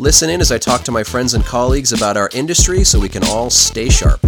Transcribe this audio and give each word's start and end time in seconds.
Listen 0.00 0.28
in 0.28 0.40
as 0.40 0.50
I 0.50 0.58
talk 0.58 0.82
to 0.82 0.92
my 0.92 1.04
friends 1.04 1.34
and 1.34 1.44
colleagues 1.44 1.92
about 1.92 2.16
our 2.16 2.28
industry 2.34 2.82
so 2.82 2.98
we 2.98 3.08
can 3.08 3.22
all 3.24 3.48
stay 3.48 3.88
sharp. 3.88 4.20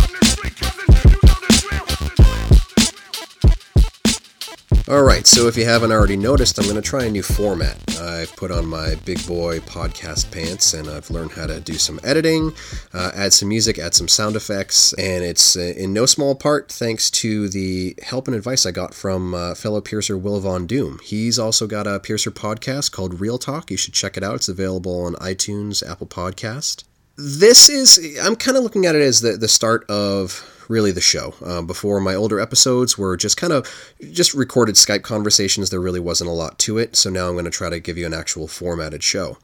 Alright, 4.89 5.27
so 5.27 5.49
if 5.49 5.57
you 5.57 5.65
haven't 5.65 5.91
already 5.91 6.17
noticed, 6.17 6.61
I'm 6.61 6.65
going 6.67 6.77
to 6.77 6.81
try 6.81 7.07
a 7.07 7.11
new 7.11 7.25
format. 7.25 7.77
I've 8.01 8.37
put 8.37 8.53
on 8.53 8.67
my 8.67 8.95
big 9.05 9.27
boy 9.27 9.59
podcast 9.59 10.31
pants 10.31 10.75
and 10.75 10.89
I've 10.89 11.11
learned 11.11 11.33
how 11.33 11.49
to 11.49 11.59
do 11.59 11.73
some 11.73 11.99
editing, 12.05 12.53
uh, 12.95 13.11
add 13.13 13.33
some 13.33 13.49
music, 13.49 13.81
add 13.81 13.95
some 13.95 14.07
sound 14.07 14.37
effects, 14.37 14.93
and 14.93 15.25
it's 15.25 15.57
uh, 15.57 15.75
in 15.77 15.93
no 15.93 16.07
small 16.07 16.37
part 16.37 16.71
thanks 16.71 17.11
to 17.11 17.49
the 17.49 17.97
help 18.01 18.29
and 18.29 18.37
advice 18.37 18.65
I 18.65 18.71
got 18.71 18.95
from 18.95 19.35
uh, 19.35 19.57
fellow 19.57 19.81
piercer 19.81 20.17
Will 20.17 20.39
Von 20.39 20.69
Doom. 20.69 21.01
He's 21.03 21.37
also 21.37 21.67
got 21.67 21.89
a 21.89 21.99
piercer 21.99 22.31
podcast 22.31 22.93
called 22.93 23.21
Real 23.21 23.39
Talk. 23.39 23.73
You 23.73 23.77
should 23.77 23.95
check 23.95 24.17
it 24.17 24.23
out. 24.23 24.37
It's 24.37 24.49
available 24.49 25.05
on 25.05 25.15
iTunes, 25.15 25.85
Apple 25.85 26.07
Podcast. 26.07 26.85
This 27.17 27.69
is, 27.69 28.19
I'm 28.23 28.37
kind 28.37 28.57
of 28.57 28.63
looking 28.63 28.85
at 28.85 28.95
it 28.95 29.01
as 29.01 29.21
the, 29.21 29.33
the 29.33 29.49
start 29.49 29.89
of 29.89 30.45
really 30.69 30.93
the 30.93 31.01
show. 31.01 31.35
Uh, 31.45 31.63
before 31.63 32.01
my 32.01 32.15
older 32.15 32.39
episodes 32.39 32.99
were 32.99 33.17
just 33.17 33.37
kind 33.37 33.53
of 33.53 33.67
just 34.13 34.35
recorded 34.35 34.75
Skype 34.75 35.03
conversations. 35.03 35.71
There 35.71 35.81
really 35.81 36.01
wasn't 36.01 36.29
a 36.29 36.35
lot 36.35 36.59
to 36.61 36.77
it. 36.79 36.95
So 36.97 37.09
now 37.09 37.29
I'm 37.29 37.35
going 37.35 37.47
to 37.47 37.51
try 37.51 37.71
to 37.71 37.81
give 37.81 37.97
you 37.97 38.05
an 38.05 38.15
actual 38.15 38.49
formatted 38.49 39.03
show. 39.03 39.39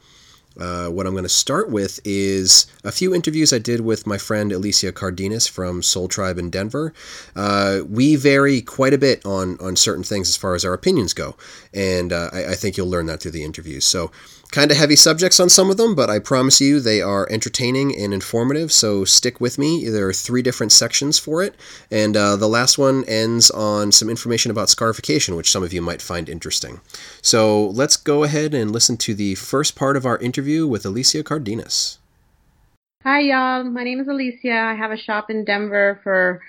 Uh, 0.58 0.88
what 0.88 1.06
I'm 1.06 1.12
going 1.12 1.24
to 1.24 1.28
start 1.28 1.70
with 1.70 2.00
is 2.04 2.66
a 2.84 2.92
few 2.92 3.14
interviews 3.14 3.52
I 3.52 3.58
did 3.58 3.80
with 3.80 4.06
my 4.06 4.18
friend 4.18 4.52
Alicia 4.52 4.92
Cardenas 4.92 5.46
from 5.46 5.82
Sol 5.82 6.08
Tribe 6.08 6.38
in 6.38 6.50
Denver. 6.50 6.92
Uh, 7.34 7.80
we 7.88 8.16
vary 8.16 8.60
quite 8.60 8.92
a 8.92 8.98
bit 8.98 9.24
on 9.24 9.56
on 9.60 9.76
certain 9.76 10.04
things 10.04 10.28
as 10.28 10.36
far 10.36 10.54
as 10.54 10.64
our 10.64 10.72
opinions 10.72 11.12
go, 11.12 11.36
and 11.72 12.12
uh, 12.12 12.30
I, 12.32 12.46
I, 12.48 12.54
think 12.54 12.76
you'll 12.76 12.90
learn 12.90 13.06
that 13.06 13.20
through 13.20 13.30
the 13.32 13.44
interviews. 13.44 13.84
So 13.86 14.10
kind 14.52 14.70
of 14.70 14.76
heavy 14.76 14.96
subjects 14.96 15.40
on 15.40 15.48
some 15.48 15.70
of 15.70 15.78
them, 15.78 15.94
but 15.94 16.10
I 16.10 16.18
promise 16.18 16.60
you 16.60 16.78
they 16.78 17.00
are 17.00 17.26
entertaining 17.30 17.96
and 17.96 18.12
informative. 18.12 18.70
So 18.70 19.04
stick 19.04 19.40
with 19.40 19.58
me. 19.58 19.88
There 19.88 20.06
are 20.06 20.12
three 20.12 20.42
different 20.42 20.72
sections 20.72 21.18
for 21.18 21.42
it, 21.42 21.54
and 21.90 22.16
uh, 22.16 22.36
the 22.36 22.48
last 22.48 22.76
one 22.76 23.04
ends 23.08 23.50
on 23.50 23.92
some 23.92 24.10
information 24.10 24.50
about 24.50 24.68
scarification, 24.68 25.36
which 25.36 25.50
some 25.50 25.62
of 25.62 25.72
you 25.72 25.80
might 25.80 26.02
find 26.02 26.28
interesting. 26.28 26.80
So 27.22 27.68
let's 27.68 27.96
go 27.96 28.24
ahead 28.24 28.52
and 28.52 28.70
listen 28.70 28.98
to 28.98 29.14
the 29.14 29.34
first 29.36 29.74
part 29.74 29.96
of 29.96 30.04
our 30.04 30.18
interview 30.18 30.41
with 30.42 30.84
Alicia 30.84 31.22
Cardenas. 31.22 31.98
Hi, 33.04 33.20
y'all. 33.20 33.64
My 33.64 33.84
name 33.84 34.00
is 34.00 34.08
Alicia. 34.08 34.52
I 34.52 34.74
have 34.74 34.90
a 34.90 34.96
shop 34.96 35.30
in 35.30 35.44
Denver 35.44 36.00
for 36.02 36.40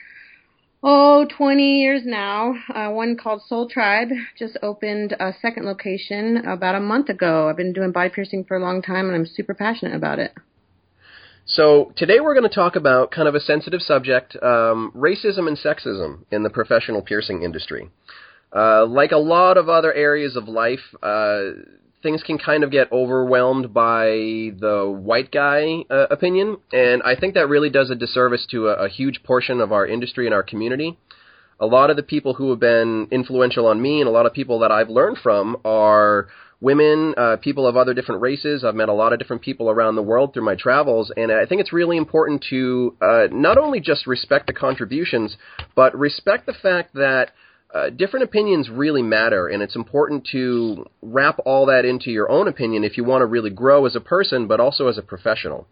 oh, 0.84 1.28
20 1.38 1.80
years 1.80 2.02
now. 2.06 2.56
Uh, 2.74 2.90
one 2.90 3.18
called 3.18 3.42
Sol 3.48 3.70
Tribe 3.70 4.10
just 4.38 4.58
opened 4.64 5.16
a 5.20 5.34
second 5.42 5.66
location 5.66 6.38
about 6.48 6.76
a 6.76 6.80
month 6.80 7.10
ago. 7.10 7.50
I've 7.50 7.58
been 7.58 7.74
doing 7.74 7.92
body 7.92 8.10
piercing 8.10 8.46
for 8.46 8.58
a 8.58 8.60
long 8.60 8.82
time 8.82 9.08
and 9.08 9.16
I'm 9.16 9.28
super 9.28 9.54
passionate 9.54 9.96
about 9.96 10.20
it. 10.20 10.34
So, 11.46 11.92
today 11.98 12.20
we're 12.20 12.36
going 12.36 12.50
to 12.50 12.56
talk 12.56 12.76
about 12.76 13.12
kind 13.12 13.28
of 13.28 13.36
a 13.36 13.40
sensitive 13.40 13.82
subject 13.82 14.36
um, 14.42 14.92
racism 14.96 15.48
and 15.48 15.58
sexism 15.58 16.24
in 16.32 16.44
the 16.44 16.50
professional 16.50 17.02
piercing 17.02 17.44
industry. 17.44 17.90
Uh, 18.56 18.86
like 18.86 19.12
a 19.12 19.18
lot 19.18 19.58
of 19.58 19.68
other 19.68 19.94
areas 19.94 20.36
of 20.36 20.48
life, 20.48 20.96
uh, 21.02 21.50
things 22.04 22.22
can 22.22 22.38
kind 22.38 22.64
of 22.64 22.72
get 22.72 22.92
overwhelmed 22.92 23.74
by 23.74 24.06
the 24.60 24.94
white 25.04 25.32
guy 25.32 25.86
uh, 25.90 26.08
opinion, 26.12 26.58
and 26.72 27.02
I 27.04 27.16
think 27.16 27.34
that 27.34 27.48
really 27.48 27.70
does 27.70 27.90
a 27.90 27.96
disservice 27.96 28.46
to 28.52 28.68
a, 28.68 28.86
a 28.86 28.90
huge 28.90 29.24
portion 29.24 29.62
of 29.62 29.72
our 29.72 29.88
industry 29.88 30.26
and 30.26 30.34
our 30.36 30.44
community. 30.44 30.98
A 31.60 31.66
lot 31.66 31.90
of 31.90 31.96
the 31.96 32.04
people 32.04 32.34
who 32.34 32.50
have 32.50 32.60
been 32.60 33.08
influential 33.10 33.68
on 33.68 33.82
me 33.82 34.02
and 34.02 34.08
a 34.08 34.12
lot 34.12 34.26
of 34.26 34.34
people 34.34 34.60
that 34.60 34.72
I've 34.72 34.90
learned 34.90 35.18
from 35.24 35.58
are 35.64 36.28
women, 36.60 37.14
uh, 37.18 37.38
people 37.38 37.68
of 37.68 37.78
other 37.78 37.94
different 37.94 38.22
races. 38.22 38.64
I've 38.64 38.76
met 38.76 38.90
a 38.90 38.94
lot 38.94 39.14
of 39.14 39.20
different 39.20 39.42
people 39.42 39.70
around 39.70 39.96
the 39.96 40.02
world 40.02 40.34
through 40.34 40.46
my 40.46 40.56
travels, 40.56 41.12
and 41.16 41.32
I 41.32 41.46
think 41.46 41.62
it's 41.62 41.74
really 41.74 41.98
important 41.98 42.46
to 42.50 42.96
uh, 43.02 43.28
not 43.32 43.58
only 43.58 43.80
just 43.80 44.08
respect 44.08 44.48
the 44.48 44.54
contributions, 44.54 45.38
but 45.76 45.98
respect 45.98 46.46
the 46.46 46.54
fact 46.54 46.94
that 46.96 47.32
uh, 47.74 47.90
different 47.90 48.24
opinions 48.24 48.70
really 48.70 49.02
matter, 49.02 49.48
and 49.48 49.64
it's 49.64 49.76
important 49.76 50.28
to 50.32 50.86
wrap 51.02 51.40
all 51.46 51.66
that 51.66 51.86
into 51.86 52.12
your 52.12 52.30
own 52.30 52.48
opinion 52.48 52.84
if 52.84 52.98
you 52.98 53.04
want 53.04 53.22
to 53.22 53.26
really 53.26 53.50
grow 53.50 53.86
as 53.86 53.96
a 53.96 54.00
person, 54.00 54.48
but 54.48 54.60
also 54.60 54.88
as 54.88 54.98
a 54.98 55.02
professional. 55.02 55.68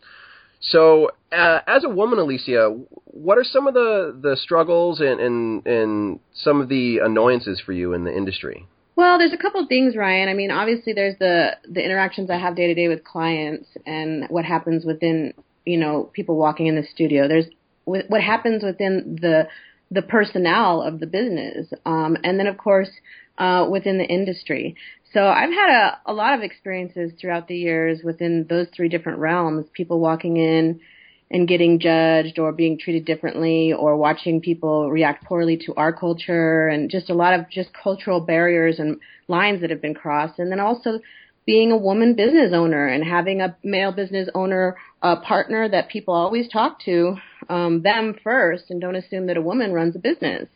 So, 0.62 1.12
uh, 1.32 1.60
as 1.68 1.84
a 1.84 1.90
woman, 1.90 2.20
Alicia, 2.20 2.70
what 3.06 3.38
are 3.38 3.44
some 3.44 3.68
of 3.68 3.74
the, 3.74 4.18
the 4.20 4.36
struggles 4.36 5.00
and, 5.00 5.20
and, 5.20 5.66
and 5.68 6.20
some 6.34 6.62
of 6.62 6.70
the 6.70 7.00
annoyances 7.00 7.60
for 7.60 7.72
you 7.72 7.94
in 7.94 8.04
the 8.04 8.16
industry? 8.16 8.68
Well, 8.96 9.18
there's 9.18 9.34
a 9.34 9.38
couple 9.38 9.62
of 9.62 9.68
things, 9.68 9.96
Ryan. 9.96 10.30
I 10.30 10.34
mean, 10.34 10.52
obviously, 10.52 10.94
there's 10.94 11.18
the 11.18 11.58
the 11.68 11.84
interactions 11.84 12.30
I 12.30 12.38
have 12.38 12.56
day 12.56 12.68
to 12.68 12.76
day 12.76 12.88
with 12.88 13.04
clients, 13.04 13.68
and 13.86 14.26
what 14.30 14.46
happens 14.46 14.86
within 14.86 15.34
you 15.66 15.78
know 15.78 16.10
people 16.14 16.36
walking 16.36 16.68
in 16.68 16.76
the 16.76 16.84
studio. 16.84 17.28
There's 17.28 17.46
what 17.86 18.22
happens 18.22 18.64
within 18.64 19.18
the 19.20 19.48
the 19.92 20.02
personnel 20.02 20.82
of 20.82 21.00
the 21.00 21.06
business, 21.06 21.68
um, 21.86 22.18
and 22.24 22.40
then 22.40 22.48
of 22.48 22.58
course 22.58 22.90
uh, 23.38 23.68
within 23.70 23.98
the 23.98 24.06
industry. 24.06 24.76
So 25.14 25.28
I've 25.28 25.52
had 25.52 25.70
a, 25.70 26.12
a 26.12 26.14
lot 26.14 26.36
of 26.36 26.42
experiences 26.42 27.12
throughout 27.20 27.48
the 27.48 27.58
years 27.58 28.00
within 28.04 28.46
those 28.50 28.68
three 28.74 28.88
different 28.88 29.20
realms. 29.20 29.66
People 29.74 30.00
walking 30.00 30.38
in 30.38 30.80
and 31.30 31.48
getting 31.48 31.80
judged 31.80 32.40
or 32.40 32.52
being 32.52 32.78
treated 32.78 33.06
differently 33.06 33.74
or 33.74 33.98
watching 33.98 34.42
people 34.42 34.92
react 34.92 35.26
poorly 35.26 35.58
to 35.66 35.74
our 35.76 35.94
culture 35.94 36.68
and 36.68 36.90
just 36.90 37.10
a 37.10 37.14
lot 37.14 37.34
of 37.34 37.50
just 37.50 37.70
cultural 37.74 38.20
barriers 38.20 38.80
and 38.80 39.00
lines 39.28 39.62
that 39.62 39.70
have 39.70 39.82
been 39.82 39.94
crossed 39.94 40.40
and 40.40 40.52
then 40.52 40.60
also 40.60 41.00
being 41.46 41.72
a 41.72 41.78
woman 41.78 42.16
business 42.16 42.52
owner 42.54 42.88
and 42.88 43.04
having 43.04 43.42
a 43.42 43.56
male 43.64 43.92
business 43.92 44.30
owner 44.36 44.78
uh, 45.02 45.16
partner 45.22 45.68
that 45.68 45.90
people 45.90 46.14
always 46.14 46.48
talk 46.50 46.80
to 46.84 47.16
um, 47.50 47.82
them 47.82 48.16
first 48.24 48.66
and 48.70 48.82
don't 48.82 48.96
assume 48.96 49.28
that 49.28 49.38
a 49.38 49.42
woman 49.42 49.74
runs 49.74 49.96
a 49.96 50.00
business 50.00 50.48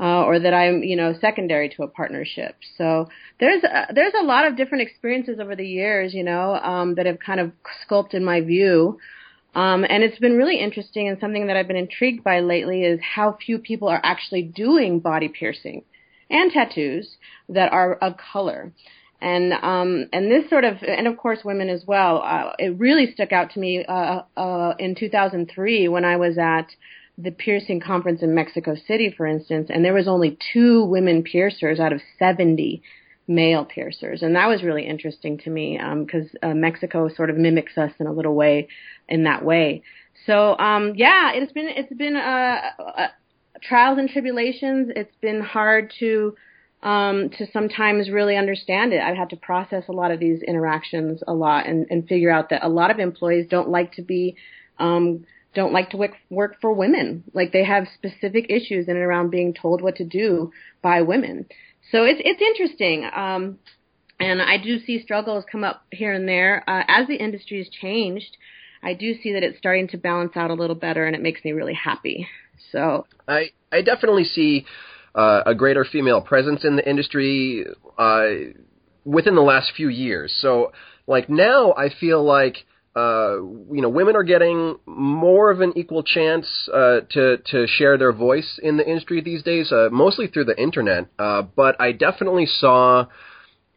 uh, 0.00 0.24
or 0.24 0.38
that 0.38 0.54
I'm 0.54 0.82
you 0.82 0.96
know 0.96 1.14
secondary 1.20 1.68
to 1.70 1.82
a 1.82 1.88
partnership. 1.88 2.56
So 2.78 3.08
there's 3.38 3.62
a, 3.62 3.92
there's 3.94 4.14
a 4.18 4.24
lot 4.24 4.46
of 4.46 4.56
different 4.56 4.82
experiences 4.82 5.38
over 5.40 5.54
the 5.54 5.66
years 5.66 6.14
you 6.14 6.24
know 6.24 6.54
um, 6.54 6.94
that 6.94 7.06
have 7.06 7.18
kind 7.18 7.40
of 7.40 7.52
sculpted 7.82 8.22
my 8.22 8.40
view. 8.40 8.98
Um, 9.52 9.84
and 9.88 10.04
it's 10.04 10.18
been 10.20 10.36
really 10.36 10.60
interesting 10.60 11.08
and 11.08 11.18
something 11.18 11.48
that 11.48 11.56
I've 11.56 11.66
been 11.66 11.76
intrigued 11.76 12.22
by 12.22 12.38
lately 12.38 12.84
is 12.84 13.00
how 13.02 13.36
few 13.44 13.58
people 13.58 13.88
are 13.88 14.00
actually 14.04 14.42
doing 14.42 15.00
body 15.00 15.28
piercing 15.28 15.82
and 16.30 16.52
tattoos 16.52 17.16
that 17.48 17.72
are 17.72 17.94
of 17.94 18.14
color 18.16 18.72
and 19.20 19.52
um, 19.52 20.08
and 20.12 20.30
this 20.30 20.48
sort 20.48 20.64
of 20.64 20.82
and 20.82 21.06
of 21.06 21.16
course 21.16 21.40
women 21.44 21.68
as 21.68 21.84
well. 21.86 22.22
Uh, 22.24 22.52
it 22.58 22.78
really 22.78 23.12
stuck 23.12 23.32
out 23.32 23.50
to 23.52 23.60
me 23.60 23.84
uh, 23.84 24.22
uh, 24.36 24.74
in 24.78 24.94
2003 24.94 25.88
when 25.88 26.04
I 26.04 26.16
was 26.16 26.38
at 26.38 26.68
the 27.18 27.30
piercing 27.30 27.80
conference 27.80 28.22
in 28.22 28.34
Mexico 28.34 28.74
City, 28.74 29.12
for 29.14 29.26
instance, 29.26 29.68
and 29.72 29.84
there 29.84 29.92
was 29.92 30.08
only 30.08 30.38
two 30.52 30.84
women 30.84 31.22
piercers 31.22 31.78
out 31.78 31.92
of 31.92 32.00
70 32.18 32.82
male 33.28 33.64
piercers, 33.64 34.22
and 34.22 34.34
that 34.36 34.48
was 34.48 34.62
really 34.62 34.86
interesting 34.86 35.38
to 35.38 35.50
me 35.50 35.78
um, 35.78 36.04
because 36.04 36.28
um, 36.42 36.50
uh, 36.50 36.54
Mexico 36.54 37.08
sort 37.08 37.30
of 37.30 37.36
mimics 37.36 37.76
us 37.76 37.92
in 38.00 38.06
a 38.06 38.12
little 38.12 38.34
way 38.34 38.68
in 39.08 39.24
that 39.24 39.44
way. 39.44 39.82
So 40.26 40.56
um, 40.58 40.94
yeah, 40.96 41.32
it's 41.34 41.52
been 41.52 41.68
it's 41.68 41.92
been 41.92 42.16
uh, 42.16 42.60
uh, 42.78 43.08
trials 43.62 43.98
and 43.98 44.08
tribulations. 44.08 44.90
It's 44.94 45.14
been 45.20 45.40
hard 45.40 45.92
to 46.00 46.34
um, 46.82 47.30
to 47.38 47.46
sometimes 47.52 48.10
really 48.10 48.36
understand 48.36 48.92
it. 48.92 49.02
I've 49.02 49.16
had 49.16 49.30
to 49.30 49.36
process 49.36 49.84
a 49.88 49.92
lot 49.92 50.10
of 50.10 50.20
these 50.20 50.42
interactions 50.42 51.22
a 51.26 51.34
lot 51.34 51.66
and, 51.66 51.86
and 51.90 52.08
figure 52.08 52.30
out 52.30 52.50
that 52.50 52.64
a 52.64 52.68
lot 52.68 52.90
of 52.90 52.98
employees 52.98 53.46
don't 53.50 53.68
like 53.68 53.92
to 53.94 54.02
be, 54.02 54.36
um, 54.78 55.26
don't 55.54 55.72
like 55.72 55.90
to 55.90 55.96
work, 55.96 56.12
work 56.30 56.56
for 56.60 56.72
women. 56.72 57.24
Like 57.34 57.52
they 57.52 57.64
have 57.64 57.86
specific 57.94 58.46
issues 58.48 58.88
in 58.88 58.96
and 58.96 59.04
around 59.04 59.30
being 59.30 59.52
told 59.52 59.82
what 59.82 59.96
to 59.96 60.04
do 60.04 60.52
by 60.80 61.02
women. 61.02 61.46
So 61.92 62.04
it's, 62.04 62.20
it's 62.24 62.40
interesting. 62.40 63.08
Um, 63.14 63.58
and 64.18 64.40
I 64.40 64.56
do 64.58 64.78
see 64.78 65.02
struggles 65.02 65.44
come 65.50 65.64
up 65.64 65.84
here 65.90 66.12
and 66.12 66.28
there. 66.28 66.62
Uh, 66.66 66.82
as 66.88 67.08
the 67.08 67.16
industry 67.16 67.58
has 67.58 67.68
changed, 67.68 68.36
I 68.82 68.94
do 68.94 69.14
see 69.22 69.32
that 69.34 69.42
it's 69.42 69.58
starting 69.58 69.88
to 69.88 69.98
balance 69.98 70.32
out 70.36 70.50
a 70.50 70.54
little 70.54 70.76
better 70.76 71.04
and 71.04 71.14
it 71.14 71.22
makes 71.22 71.44
me 71.44 71.52
really 71.52 71.74
happy. 71.74 72.26
So 72.72 73.06
I, 73.26 73.50
I 73.72 73.82
definitely 73.82 74.24
see 74.24 74.64
uh, 75.14 75.42
a 75.46 75.54
greater 75.54 75.84
female 75.84 76.20
presence 76.20 76.64
in 76.64 76.76
the 76.76 76.88
industry 76.88 77.66
uh, 77.98 78.26
within 79.04 79.34
the 79.34 79.42
last 79.42 79.72
few 79.76 79.88
years. 79.88 80.36
So, 80.40 80.72
like 81.06 81.28
now, 81.28 81.72
I 81.72 81.88
feel 81.88 82.22
like 82.24 82.56
uh, 82.94 83.36
you 83.36 83.80
know, 83.80 83.88
women 83.88 84.16
are 84.16 84.24
getting 84.24 84.76
more 84.84 85.50
of 85.50 85.60
an 85.60 85.72
equal 85.76 86.02
chance 86.02 86.46
uh, 86.74 87.00
to 87.10 87.36
to 87.38 87.66
share 87.68 87.96
their 87.96 88.12
voice 88.12 88.58
in 88.62 88.76
the 88.76 88.88
industry 88.88 89.20
these 89.20 89.44
days, 89.44 89.70
uh, 89.70 89.88
mostly 89.92 90.26
through 90.26 90.44
the 90.44 90.60
internet. 90.60 91.06
Uh, 91.16 91.42
but 91.42 91.80
I 91.80 91.92
definitely 91.92 92.46
saw 92.46 93.06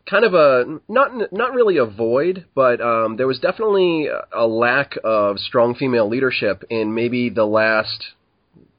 kind 0.10 0.26
of 0.26 0.34
a 0.34 0.80
not 0.90 1.32
not 1.32 1.54
really 1.54 1.78
a 1.78 1.86
void, 1.86 2.46
but 2.56 2.82
um, 2.82 3.18
there 3.18 3.28
was 3.28 3.40
definitely 3.40 4.08
a 4.32 4.48
lack 4.48 4.98
of 5.04 5.38
strong 5.38 5.76
female 5.76 6.10
leadership 6.10 6.64
in 6.72 6.96
maybe 6.96 7.30
the 7.30 7.46
last 7.46 8.04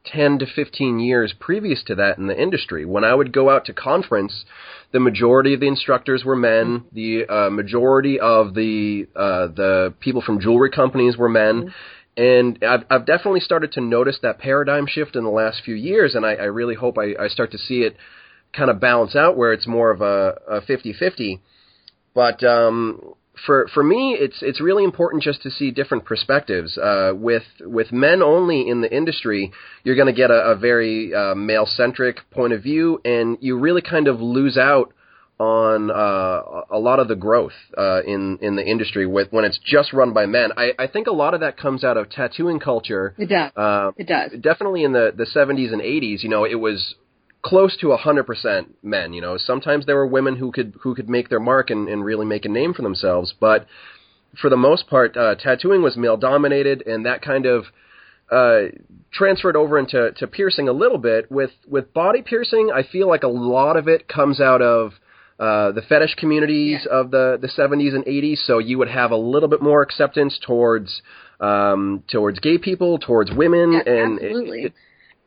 10 0.06 0.39
to 0.41 0.47
15 0.47 0.99
years 0.99 1.35
previous 1.39 1.83
to 1.85 1.95
that 1.95 2.19
in 2.19 2.27
the 2.27 2.41
industry. 2.41 2.85
When 2.85 3.05
I 3.05 3.15
would 3.15 3.33
go 3.33 3.51
out 3.51 3.65
to 3.67 3.73
conference, 3.73 4.45
the 4.93 5.01
majority 5.01 5.55
of 5.55 5.61
the 5.61 5.69
instructors 5.69 6.25
were 6.25 6.37
men. 6.37 6.85
The 6.93 7.27
uh, 7.27 7.51
majority 7.51 8.21
of 8.21 8.55
the 8.55 9.09
uh, 9.17 9.49
the 9.49 9.95
people 10.01 10.23
from 10.23 10.41
jewelry 10.41 10.71
companies 10.71 11.17
were 11.17 11.29
men. 11.29 11.75
And 12.17 12.62
I've, 12.62 12.85
I've 12.91 13.06
definitely 13.06 13.41
started 13.41 13.73
to 13.73 13.81
notice 13.81 14.19
that 14.23 14.39
paradigm 14.39 14.87
shift 14.87 15.17
in 15.17 15.25
the 15.25 15.31
last 15.31 15.62
few 15.65 15.75
years, 15.75 16.15
and 16.15 16.25
I, 16.25 16.35
I 16.35 16.45
really 16.45 16.77
hope 16.77 16.97
I, 16.97 17.15
I 17.21 17.29
start 17.29 17.51
to 17.53 17.59
see 17.59 17.81
it 17.81 17.97
kind 18.53 18.71
of 18.71 18.79
balance 18.79 19.17
out 19.17 19.37
where 19.37 19.53
it's 19.53 19.67
more 19.67 19.91
of 19.91 20.01
a, 20.01 20.39
a 20.49 20.61
50-50. 20.61 21.41
But 22.15 22.45
um, 22.45 23.15
for 23.46 23.69
for 23.75 23.82
me, 23.82 24.16
it's 24.19 24.38
it's 24.42 24.60
really 24.60 24.84
important 24.84 25.22
just 25.22 25.42
to 25.42 25.50
see 25.50 25.70
different 25.70 26.04
perspectives. 26.04 26.78
Uh, 26.78 27.12
with 27.14 27.44
with 27.60 27.92
men 27.92 28.22
only 28.22 28.69
in 28.69 28.81
the 28.81 28.94
industry, 28.94 29.52
you're 29.82 29.96
going 29.96 30.06
to 30.06 30.12
get 30.12 30.31
a, 30.31 30.52
a 30.52 30.56
very 30.56 31.14
uh, 31.14 31.34
male 31.34 31.66
centric 31.66 32.31
point 32.31 32.52
of 32.52 32.62
view, 32.62 33.00
and 33.04 33.38
you 33.40 33.58
really 33.58 33.82
kind 33.82 34.08
of 34.08 34.20
lose 34.20 34.56
out 34.56 34.92
on 35.38 35.90
uh, 35.90 36.62
a 36.70 36.78
lot 36.78 37.00
of 37.00 37.08
the 37.08 37.16
growth 37.16 37.52
uh, 37.76 38.02
in 38.04 38.38
in 38.40 38.54
the 38.56 38.64
industry 38.64 39.06
with 39.06 39.28
when 39.32 39.44
it's 39.44 39.58
just 39.64 39.92
run 39.92 40.12
by 40.12 40.26
men. 40.26 40.50
I, 40.56 40.70
I 40.78 40.86
think 40.86 41.08
a 41.08 41.12
lot 41.12 41.34
of 41.34 41.40
that 41.40 41.56
comes 41.56 41.82
out 41.82 41.96
of 41.96 42.08
tattooing 42.10 42.60
culture. 42.60 43.14
It 43.19 43.28
does. 43.28 43.50
Uh, 43.56 43.90
it 43.96 44.06
does. 44.06 44.31
Definitely 44.40 44.84
in 44.84 44.92
the 44.92 45.12
the 45.14 45.25
70s 45.25 45.72
and 45.72 45.82
80s, 45.82 46.22
you 46.22 46.28
know, 46.28 46.44
it 46.44 46.54
was 46.54 46.94
close 47.44 47.76
to 47.76 47.88
100% 47.88 48.67
men. 48.82 49.12
You 49.12 49.20
know, 49.20 49.37
sometimes 49.37 49.87
there 49.87 49.96
were 49.96 50.06
women 50.06 50.37
who 50.37 50.50
could 50.50 50.75
who 50.82 50.94
could 50.94 51.08
make 51.08 51.29
their 51.29 51.41
mark 51.41 51.70
and, 51.70 51.88
and 51.88 52.05
really 52.05 52.26
make 52.26 52.44
a 52.44 52.49
name 52.49 52.75
for 52.75 52.82
themselves, 52.82 53.35
but 53.38 53.67
for 54.41 54.50
the 54.50 54.56
most 54.56 54.88
part, 54.88 55.17
uh, 55.17 55.35
tattooing 55.37 55.82
was 55.82 55.96
male 55.96 56.17
dominated, 56.17 56.82
and 56.87 57.06
that 57.06 57.23
kind 57.23 57.46
of 57.46 57.67
uh, 58.31 58.73
transferred 59.12 59.56
over 59.56 59.79
into 59.79 60.12
to 60.12 60.26
piercing 60.26 60.69
a 60.69 60.73
little 60.73 60.99
bit. 60.99 61.31
With 61.31 61.52
with 61.69 61.93
body 61.93 62.23
piercing, 62.23 62.70
I 62.75 62.82
feel 62.82 63.08
like 63.08 63.23
a 63.23 63.29
lot 63.29 63.76
of 63.76 63.88
it 63.88 64.08
comes 64.08 64.41
out 64.41 64.62
of 64.62 64.93
uh, 65.38 65.73
the 65.73 65.82
fetish 65.88 66.14
communities 66.17 66.81
yeah. 66.87 66.99
of 66.99 67.11
the 67.11 67.38
the 67.41 67.49
70s 67.49 67.94
and 67.94 68.05
80s. 68.05 68.38
So 68.46 68.58
you 68.58 68.79
would 68.79 68.88
have 68.88 69.11
a 69.11 69.17
little 69.17 69.49
bit 69.49 69.62
more 69.62 69.82
acceptance 69.82 70.38
towards 70.44 71.02
um, 71.41 72.02
towards 72.11 72.41
gay 72.41 72.58
people, 72.58 72.99
towards 72.99 73.31
women, 73.31 73.73
yeah, 73.73 73.93
and 73.93 74.14
absolutely. 74.14 74.62
It, 74.62 74.67
it, 74.67 74.73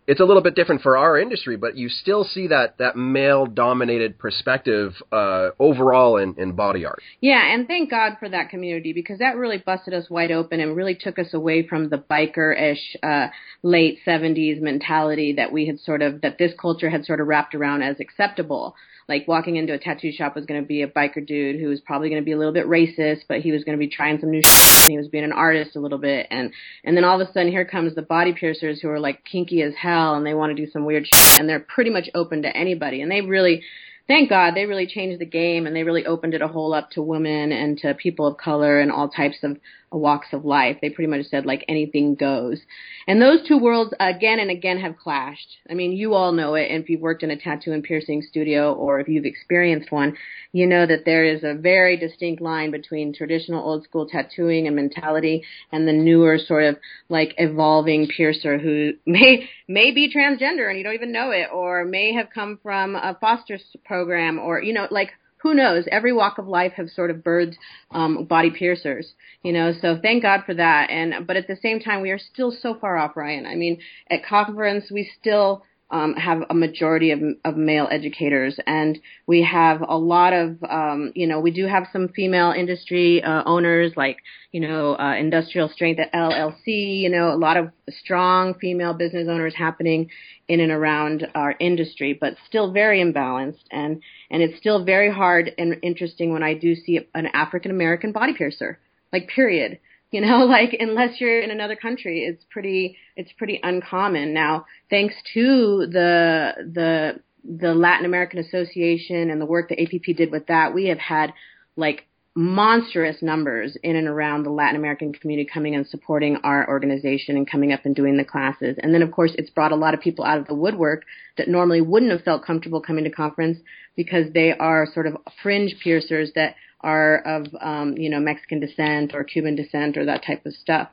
it's 0.08 0.22
a 0.22 0.24
little 0.26 0.42
bit 0.42 0.56
different 0.56 0.82
for 0.82 0.98
our 0.98 1.20
industry, 1.20 1.58
but 1.58 1.76
you 1.76 1.90
still 1.90 2.24
see 2.24 2.48
that 2.48 2.78
that 2.78 2.96
male 2.96 3.46
dominated 3.46 4.18
perspective 4.18 4.94
uh, 5.12 5.50
overall 5.60 6.16
in, 6.18 6.34
in 6.38 6.54
body 6.54 6.86
art. 6.86 7.02
Yeah, 7.20 7.54
and 7.54 7.68
thank 7.68 7.90
God 7.90 8.14
for 8.18 8.30
that 8.30 8.50
community 8.50 8.94
because 8.94 9.20
that 9.20 9.36
really 9.36 9.58
busted 9.58 9.94
us 9.94 10.10
wide 10.10 10.32
open 10.32 10.62
and 10.62 10.76
really 10.76 10.96
took 10.96 11.20
us 11.20 11.34
away 11.34 11.68
from 11.68 11.90
the 11.90 11.98
biker 11.98 12.60
ish 12.60 12.96
uh, 13.04 13.28
late 13.64 14.00
'70s 14.08 14.62
mentality 14.62 15.34
that 15.34 15.52
we 15.52 15.68
had 15.68 15.80
sort 15.80 16.02
of 16.02 16.22
that 16.22 16.38
this 16.38 16.54
culture 16.60 16.90
had 16.90 17.04
sort 17.04 17.20
of 17.20 17.28
wrapped 17.28 17.54
around 17.54 17.82
as 17.82 18.00
acceptable 18.00 18.76
like 19.08 19.28
walking 19.28 19.56
into 19.56 19.74
a 19.74 19.78
tattoo 19.78 20.12
shop 20.12 20.36
was 20.36 20.46
going 20.46 20.62
to 20.62 20.68
be 20.68 20.82
a 20.82 20.88
biker 20.88 21.26
dude 21.26 21.60
who 21.60 21.68
was 21.70 21.80
probably 21.80 22.10
going 22.10 22.22
to 22.22 22.26
be 22.26 22.34
a 22.34 22.38
little 22.38 22.54
bit 22.54 22.66
racist, 22.66 23.22
but 23.28 23.40
he 23.40 23.52
was 23.52 23.64
going 23.64 23.78
to 23.78 23.80
be 23.80 23.88
trying 23.88 24.20
some 24.20 24.32
new 24.32 24.42
shit. 24.42 24.82
And 24.82 24.92
he 24.92 24.98
was 24.98 25.08
being 25.08 25.24
an 25.24 25.32
artist 25.32 25.76
a 25.76 25.80
little 25.80 25.98
bit, 25.98 26.28
and 26.30 26.52
and 26.84 26.98
then 26.98 27.04
all 27.04 27.20
of 27.20 27.28
a 27.28 27.32
sudden 27.32 27.52
here 27.52 27.66
comes 27.66 27.96
the 27.96 28.02
body 28.02 28.34
piercers 28.34 28.82
who 28.82 28.90
are 28.90 29.00
like 29.00 29.24
kinky 29.24 29.62
as 29.62 29.74
hell, 29.76 30.16
and 30.16 30.26
they 30.26 30.34
want 30.34 30.56
to 30.56 30.66
do 30.66 30.70
some 30.72 30.86
weird 30.86 31.08
shit, 31.08 31.40
and 31.40 31.48
they're 31.48 31.60
pretty 31.60 31.90
much 31.90 32.10
open 32.14 32.42
to 32.42 32.56
anybody, 32.56 33.02
and 33.02 33.12
they 33.12 33.22
really 33.22 33.64
thank 34.08 34.30
God 34.30 34.56
they 34.56 34.66
really 34.66 34.88
changed 34.88 35.20
the 35.20 35.26
game 35.26 35.68
and 35.68 35.76
they 35.76 35.84
really 35.84 36.06
opened 36.06 36.34
it 36.34 36.42
a 36.42 36.48
whole 36.48 36.74
up 36.74 36.90
to 36.92 37.02
women 37.02 37.52
and 37.52 37.78
to 37.80 37.94
people 37.94 38.26
of 38.26 38.38
color 38.38 38.80
and 38.80 38.92
all 38.92 39.10
types 39.10 39.38
of 39.44 39.58
walks 39.92 40.28
of 40.34 40.44
life. 40.44 40.78
They 40.82 40.90
pretty 40.90 41.10
much 41.10 41.26
said 41.28 41.46
like 41.46 41.64
anything 41.68 42.16
goes. 42.16 42.60
And 43.08 43.22
those 43.22 43.48
two 43.48 43.58
worlds 43.58 43.94
again 44.00 44.40
and 44.40 44.52
again 44.52 44.80
have 44.80 44.98
clashed. 44.98 45.58
I 45.70 45.74
mean, 45.74 45.94
you 45.94 46.14
all 46.14 46.32
know 46.34 46.56
it. 46.56 46.70
And 46.70 46.84
if 46.84 46.90
you've 46.90 47.02
worked 47.02 47.24
in 47.24 47.32
a 47.32 47.38
tattoo 47.38 47.72
and 47.72 47.84
piercing 47.84 48.22
studio 48.22 48.74
or 48.74 49.00
if 49.00 49.08
you've 49.08 49.26
experienced 49.26 49.92
one, 49.92 50.18
you 50.52 50.68
know 50.68 50.86
that 50.86 51.06
there 51.06 51.24
is 51.24 51.44
a 51.44 51.54
very 51.54 51.96
distinct 51.98 52.42
line 52.42 52.72
between 52.72 53.14
traditional 53.14 53.64
old 53.64 53.84
school 53.84 54.08
tattooing 54.08 54.68
and 54.68 54.76
mentality 54.76 55.44
and 55.72 55.88
the 55.88 55.94
newer 55.94 56.38
sort 56.38 56.66
of 56.66 56.78
like 57.08 57.34
evolving 57.38 58.08
piercer 58.08 58.58
who 58.58 58.94
may, 59.06 59.50
may 59.68 59.92
be 59.92 60.14
transgender 60.14 60.70
and 60.70 60.78
you 60.78 60.84
don't 60.84 60.96
even 60.96 61.12
know 61.14 61.32
it 61.32 61.48
or 61.54 61.86
may 61.86 62.14
have 62.14 62.28
come 62.34 62.60
from 62.62 62.96
a 62.96 63.18
foster 63.22 63.58
program 63.86 64.38
or, 64.38 64.62
you 64.62 64.74
know, 64.74 64.88
like 64.92 65.12
who 65.42 65.54
knows? 65.54 65.86
Every 65.92 66.14
walk 66.14 66.38
of 66.38 66.48
life 66.48 66.74
have 66.74 66.90
sort 66.90 67.12
of 67.12 67.18
birthed 67.18 67.56
um, 67.92 68.26
body 68.26 68.50
piercers, 68.50 69.14
you 69.44 69.54
know. 69.54 69.74
So 69.82 70.00
thank 70.02 70.24
God 70.24 70.42
for 70.46 70.54
that. 70.56 70.90
And 70.90 71.28
but 71.28 71.38
at 71.38 71.48
the 71.48 71.58
same 71.62 71.80
time, 71.80 72.02
we 72.02 72.12
are 72.12 72.20
still 72.20 72.52
so 72.52 72.76
far 72.76 72.98
off, 72.98 73.16
Ryan. 73.16 73.46
I 73.46 73.56
mean, 73.56 73.80
at 74.10 74.26
conference, 74.26 74.92
we 74.92 75.10
still 75.20 75.64
um, 75.90 76.16
have 76.16 76.44
a 76.50 76.54
majority 76.54 77.12
of, 77.12 77.22
of 77.46 77.56
male 77.56 77.88
educators, 77.90 78.60
and 78.68 79.00
we 79.26 79.42
have 79.44 79.82
a 79.88 79.98
lot 79.98 80.34
of, 80.34 80.58
um, 80.70 81.14
you 81.16 81.28
know, 81.28 81.40
we 81.40 81.52
do 81.52 81.66
have 81.66 81.88
some 81.94 82.10
female 82.10 82.52
industry 82.52 83.24
uh, 83.24 83.44
owners 83.46 83.94
like, 83.96 84.18
you 84.52 84.60
know, 84.60 84.98
uh, 84.98 85.16
Industrial 85.16 85.70
Strength 85.70 86.00
at 86.00 86.14
LLC, 86.14 87.00
you 87.00 87.10
know, 87.10 87.30
a 87.32 87.38
lot 87.38 87.56
of 87.56 87.72
strong 87.90 88.54
female 88.56 88.94
business 88.94 89.28
owners 89.30 89.56
happening 89.56 90.10
in 90.50 90.60
and 90.60 90.72
around 90.72 91.28
our 91.36 91.56
industry, 91.60 92.18
but 92.20 92.36
still 92.48 92.72
very 92.72 93.02
imbalanced, 93.02 93.64
and 93.72 94.02
and 94.30 94.42
it's 94.42 94.58
still 94.58 94.84
very 94.84 95.12
hard 95.12 95.52
and 95.58 95.78
interesting 95.84 96.34
when 96.34 96.44
I 96.44 96.54
do 96.54 96.76
see 96.76 97.00
an 97.16 97.28
African 97.28 97.72
American 97.72 98.12
body 98.12 98.34
piercer, 98.34 98.80
like 99.14 99.30
period. 99.30 99.80
You 100.12 100.22
know, 100.22 100.38
like 100.46 100.76
unless 100.80 101.20
you're 101.20 101.42
in 101.42 101.52
another 101.52 101.76
country, 101.76 102.24
it's 102.24 102.44
pretty 102.50 102.98
it's 103.16 103.32
pretty 103.34 103.60
uncommon. 103.62 104.34
Now, 104.34 104.66
thanks 104.90 105.16
to 105.34 105.88
the 105.88 106.54
the 106.74 107.20
the 107.44 107.74
Latin 107.74 108.06
American 108.06 108.40
Association 108.40 109.30
and 109.30 109.40
the 109.40 109.46
work 109.46 109.70
that 109.70 109.80
APP 109.82 110.16
did 110.18 110.32
with 110.32 110.48
that, 110.48 110.74
we 110.74 110.88
have 110.88 111.00
had 111.00 111.34
like 111.78 112.08
monstrous 112.38 113.24
numbers 113.24 113.76
in 113.82 113.96
and 113.96 114.08
around 114.08 114.44
the 114.44 114.50
Latin 114.52 114.76
American 114.76 115.12
community 115.12 115.50
coming 115.52 115.74
and 115.74 115.88
supporting 115.88 116.38
our 116.44 116.70
organization 116.70 117.36
and 117.36 117.50
coming 117.50 117.74
up 117.74 117.84
and 117.84 117.96
doing 117.96 118.16
the 118.16 118.24
classes. 118.24 118.78
And 118.84 118.94
then, 118.94 119.02
of 119.02 119.12
course, 119.12 119.32
it's 119.40 119.50
brought 119.50 119.72
a 119.72 119.76
lot 119.76 119.96
of 119.96 120.02
people 120.02 120.24
out 120.24 120.38
of 120.38 120.46
the 120.46 120.54
woodwork 120.54 121.04
that 121.38 121.48
normally 121.48 121.82
wouldn't 121.82 122.12
have 122.12 122.22
felt 122.22 122.46
comfortable 122.46 122.80
coming 122.80 123.06
to 123.06 123.10
conference 123.10 123.58
because 123.96 124.32
they 124.34 124.54
are 124.54 124.88
sort 124.94 125.08
of 125.08 125.18
fringe 125.42 125.76
piercers 125.82 126.32
that 126.36 126.54
are 126.82 127.18
of 127.18 127.48
um, 127.60 127.98
you 127.98 128.10
know 128.10 128.20
Mexican 128.20 128.60
descent 128.60 129.14
or 129.14 129.24
Cuban 129.24 129.56
descent 129.56 129.98
or 129.98 130.06
that 130.06 130.24
type 130.26 130.46
of 130.46 130.54
stuff. 130.54 130.90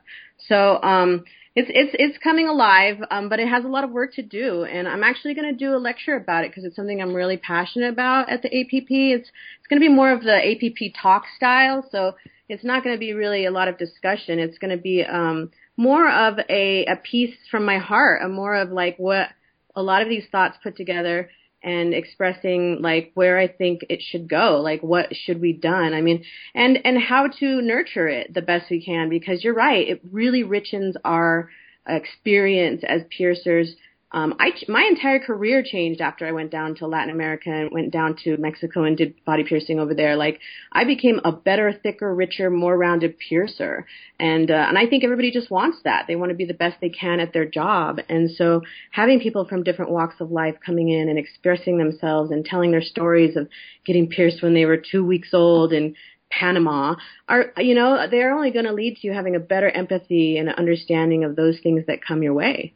So 0.47 0.81
um, 0.81 1.23
it's 1.55 1.69
it's 1.73 1.95
it's 1.97 2.17
coming 2.23 2.47
alive, 2.47 2.97
um, 3.09 3.29
but 3.29 3.39
it 3.39 3.47
has 3.47 3.63
a 3.63 3.69
lot 3.69 3.83
of 3.83 3.91
work 3.91 4.13
to 4.15 4.21
do. 4.21 4.63
And 4.63 4.87
I'm 4.87 5.03
actually 5.03 5.35
going 5.35 5.51
to 5.51 5.57
do 5.57 5.73
a 5.73 5.77
lecture 5.77 6.15
about 6.15 6.43
it 6.43 6.51
because 6.51 6.65
it's 6.65 6.75
something 6.75 7.01
I'm 7.01 7.13
really 7.13 7.37
passionate 7.37 7.93
about 7.93 8.29
at 8.29 8.41
the 8.41 8.49
APP. 8.49 8.89
It's 8.89 9.29
it's 9.29 9.67
going 9.69 9.81
to 9.81 9.87
be 9.87 9.93
more 9.93 10.11
of 10.11 10.21
the 10.21 10.35
APP 10.35 10.93
talk 11.01 11.23
style, 11.37 11.87
so 11.91 12.15
it's 12.49 12.63
not 12.63 12.83
going 12.83 12.95
to 12.95 12.99
be 12.99 13.13
really 13.13 13.45
a 13.45 13.51
lot 13.51 13.67
of 13.67 13.77
discussion. 13.77 14.39
It's 14.39 14.57
going 14.57 14.75
to 14.75 14.81
be 14.81 15.03
um, 15.03 15.51
more 15.77 16.09
of 16.09 16.39
a 16.49 16.85
a 16.85 16.97
piece 16.97 17.35
from 17.49 17.65
my 17.65 17.77
heart, 17.77 18.21
a 18.23 18.27
more 18.27 18.55
of 18.55 18.71
like 18.71 18.97
what 18.97 19.29
a 19.75 19.81
lot 19.81 20.01
of 20.01 20.09
these 20.09 20.25
thoughts 20.31 20.57
put 20.61 20.75
together 20.75 21.29
and 21.65 21.95
expressing 21.95 22.77
like 22.81 23.11
where 23.15 23.39
I 23.39 23.47
think 23.47 23.85
it 23.89 24.01
should 24.01 24.29
go, 24.29 24.61
like 24.61 24.83
what 24.83 25.15
should 25.15 25.41
we 25.41 25.51
done. 25.51 25.93
I 25.95 26.01
mean, 26.01 26.23
and 26.53 26.77
and 26.85 26.97
how 27.01 27.27
to 27.39 27.61
nurture 27.61 28.07
it 28.07 28.33
the 28.33 28.43
best 28.43 28.69
we 28.69 28.85
can 28.85 29.09
because 29.09 29.43
you're 29.43 29.55
right, 29.55 29.87
it 29.87 30.01
really 30.11 30.43
richens 30.43 30.93
our 31.03 31.49
experience 31.87 32.83
as 32.87 33.01
piercers 33.09 33.75
um, 34.11 34.35
I 34.39 34.51
my 34.69 34.83
entire 34.83 35.19
career 35.19 35.63
changed 35.63 35.99
after 35.99 36.25
I 36.25 36.31
went 36.31 36.51
down 36.51 36.75
to 36.75 36.87
Latin 36.87 37.09
America 37.09 37.49
and 37.49 37.71
went 37.71 37.91
down 37.91 38.15
to 38.23 38.37
Mexico 38.37 38.83
and 38.83 38.95
did 38.95 39.15
body 39.25 39.43
piercing 39.43 39.79
over 39.79 39.95
there. 39.95 40.15
Like 40.15 40.39
I 40.71 40.85
became 40.85 41.19
a 41.25 41.31
better, 41.31 41.73
thicker, 41.73 42.13
richer, 42.13 42.49
more 42.49 42.77
rounded 42.77 43.17
piercer, 43.17 43.85
and 44.19 44.49
uh, 44.51 44.65
and 44.69 44.77
I 44.77 44.85
think 44.85 45.03
everybody 45.03 45.31
just 45.31 45.49
wants 45.49 45.79
that. 45.83 46.05
They 46.07 46.15
want 46.15 46.29
to 46.29 46.35
be 46.35 46.45
the 46.45 46.53
best 46.53 46.77
they 46.79 46.89
can 46.89 47.19
at 47.19 47.33
their 47.33 47.45
job, 47.45 47.99
and 48.07 48.29
so 48.29 48.61
having 48.91 49.19
people 49.19 49.45
from 49.45 49.63
different 49.63 49.91
walks 49.91 50.21
of 50.21 50.31
life 50.31 50.55
coming 50.63 50.89
in 50.89 51.09
and 51.09 51.17
expressing 51.17 51.77
themselves 51.77 52.31
and 52.31 52.45
telling 52.45 52.71
their 52.71 52.83
stories 52.83 53.35
of 53.35 53.49
getting 53.85 54.07
pierced 54.07 54.43
when 54.43 54.53
they 54.53 54.65
were 54.65 54.77
two 54.77 55.03
weeks 55.03 55.29
old 55.33 55.73
and 55.73 55.95
Panama 56.29 56.95
are, 57.27 57.53
you 57.57 57.75
know, 57.75 58.07
they're 58.09 58.33
only 58.33 58.51
going 58.51 58.65
to 58.65 58.73
lead 58.73 58.97
to 58.97 59.07
you 59.07 59.13
having 59.13 59.35
a 59.35 59.39
better 59.39 59.69
empathy 59.69 60.37
and 60.37 60.49
understanding 60.49 61.23
of 61.23 61.35
those 61.35 61.59
things 61.61 61.83
that 61.87 62.03
come 62.05 62.23
your 62.23 62.33
way 62.33 62.73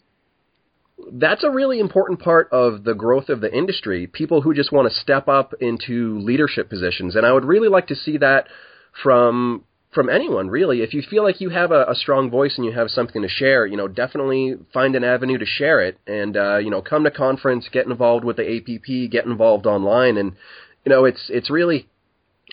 that's 1.11 1.43
a 1.43 1.49
really 1.49 1.79
important 1.79 2.19
part 2.19 2.49
of 2.51 2.83
the 2.83 2.93
growth 2.93 3.29
of 3.29 3.41
the 3.41 3.53
industry. 3.53 4.07
People 4.07 4.41
who 4.41 4.53
just 4.53 4.71
want 4.71 4.91
to 4.91 4.99
step 4.99 5.27
up 5.27 5.53
into 5.59 6.19
leadership 6.19 6.69
positions, 6.69 7.15
and 7.15 7.25
I 7.25 7.31
would 7.31 7.45
really 7.45 7.69
like 7.69 7.87
to 7.87 7.95
see 7.95 8.17
that 8.17 8.47
from 9.03 9.63
from 9.91 10.09
anyone 10.09 10.49
really. 10.49 10.81
If 10.81 10.93
you 10.93 11.01
feel 11.01 11.23
like 11.23 11.41
you 11.41 11.49
have 11.49 11.71
a, 11.71 11.85
a 11.85 11.95
strong 11.95 12.29
voice 12.29 12.55
and 12.57 12.65
you 12.65 12.73
have 12.73 12.91
something 12.91 13.21
to 13.23 13.27
share, 13.27 13.65
you 13.65 13.75
know, 13.75 13.87
definitely 13.87 14.55
find 14.71 14.95
an 14.95 15.03
avenue 15.03 15.37
to 15.37 15.45
share 15.45 15.81
it, 15.81 15.97
and 16.05 16.37
uh, 16.37 16.57
you 16.57 16.69
know, 16.69 16.81
come 16.81 17.03
to 17.03 17.11
conference, 17.11 17.67
get 17.71 17.87
involved 17.87 18.23
with 18.23 18.37
the 18.37 18.57
APP, 18.57 19.11
get 19.11 19.25
involved 19.25 19.65
online, 19.65 20.17
and 20.17 20.33
you 20.85 20.89
know, 20.89 21.05
it's 21.05 21.29
it's 21.29 21.49
really 21.49 21.87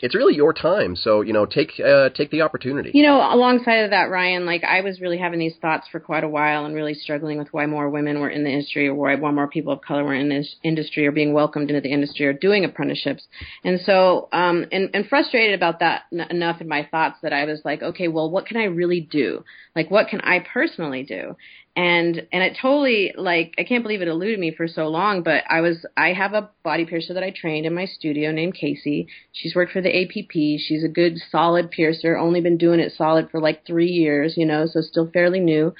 it's 0.02 0.14
really 0.14 0.34
your 0.34 0.52
time. 0.52 0.96
So 0.96 1.20
you 1.20 1.32
know, 1.32 1.46
take 1.46 1.72
uh, 1.80 2.10
take 2.10 2.30
the 2.30 2.42
opportunity. 2.42 2.90
You 2.94 3.02
know, 3.04 3.16
alongside 3.16 3.84
of 3.84 3.90
that, 3.90 4.10
Ryan, 4.10 4.46
like 4.46 4.64
I 4.64 4.80
was 4.80 5.00
really 5.00 5.18
having 5.18 5.38
these 5.38 5.56
thoughts 5.60 5.86
for 5.90 6.00
quite 6.00 6.24
a 6.24 6.28
while 6.28 6.64
and 6.64 6.74
really 6.74 6.94
struggling 6.94 7.38
with 7.38 7.48
why 7.52 7.66
more 7.66 7.88
women 7.88 8.20
were 8.20 8.30
in 8.30 8.44
the 8.44 8.50
industry 8.50 8.88
or 8.88 8.94
why 8.94 9.16
more 9.16 9.48
people 9.48 9.72
of 9.72 9.80
color 9.82 10.04
were 10.04 10.14
in 10.14 10.28
this 10.28 10.56
industry 10.62 11.06
or 11.06 11.12
being 11.12 11.32
welcomed 11.32 11.70
into 11.70 11.80
the 11.80 11.92
industry 11.92 12.26
or 12.26 12.32
doing 12.32 12.64
apprenticeships. 12.64 13.26
And 13.64 13.80
so, 13.80 14.28
um, 14.32 14.66
and, 14.72 14.90
and 14.94 15.06
frustrated 15.08 15.54
about 15.54 15.80
that 15.80 16.02
n- 16.12 16.26
enough 16.30 16.60
in 16.60 16.68
my 16.68 16.86
thoughts 16.90 17.18
that 17.22 17.32
I 17.32 17.44
was 17.44 17.60
like, 17.64 17.82
okay, 17.82 18.08
well, 18.08 18.30
what 18.30 18.46
can 18.46 18.56
I 18.56 18.64
really 18.64 19.00
do? 19.00 19.44
Like, 19.74 19.90
what 19.90 20.08
can 20.08 20.20
I 20.20 20.44
personally 20.52 21.02
do? 21.02 21.36
And 21.76 22.26
and 22.32 22.42
it 22.42 22.56
totally 22.60 23.12
like 23.16 23.54
I 23.58 23.64
can't 23.64 23.82
believe 23.82 24.00
it 24.00 24.08
eluded 24.08 24.40
me 24.40 24.50
for 24.50 24.66
so 24.66 24.88
long. 24.88 25.22
But 25.22 25.44
I 25.48 25.60
was 25.60 25.84
I 25.96 26.14
have 26.14 26.32
a 26.32 26.50
body 26.62 26.86
piercer 26.86 27.12
that 27.14 27.22
I 27.22 27.30
trained 27.30 27.66
in 27.66 27.74
my 27.74 27.84
studio 27.84 28.32
named 28.32 28.54
Casey. 28.54 29.08
She's 29.32 29.54
worked 29.54 29.72
for 29.72 29.82
the 29.82 30.02
APP. 30.02 30.32
She's 30.32 30.82
a 30.82 30.88
good 30.88 31.18
solid 31.30 31.70
piercer. 31.70 32.16
Only 32.16 32.40
been 32.40 32.56
doing 32.56 32.80
it 32.80 32.92
solid 32.96 33.30
for 33.30 33.40
like 33.40 33.66
three 33.66 33.90
years, 33.90 34.34
you 34.38 34.46
know, 34.46 34.66
so 34.66 34.80
still 34.80 35.10
fairly 35.12 35.40
new 35.40 35.74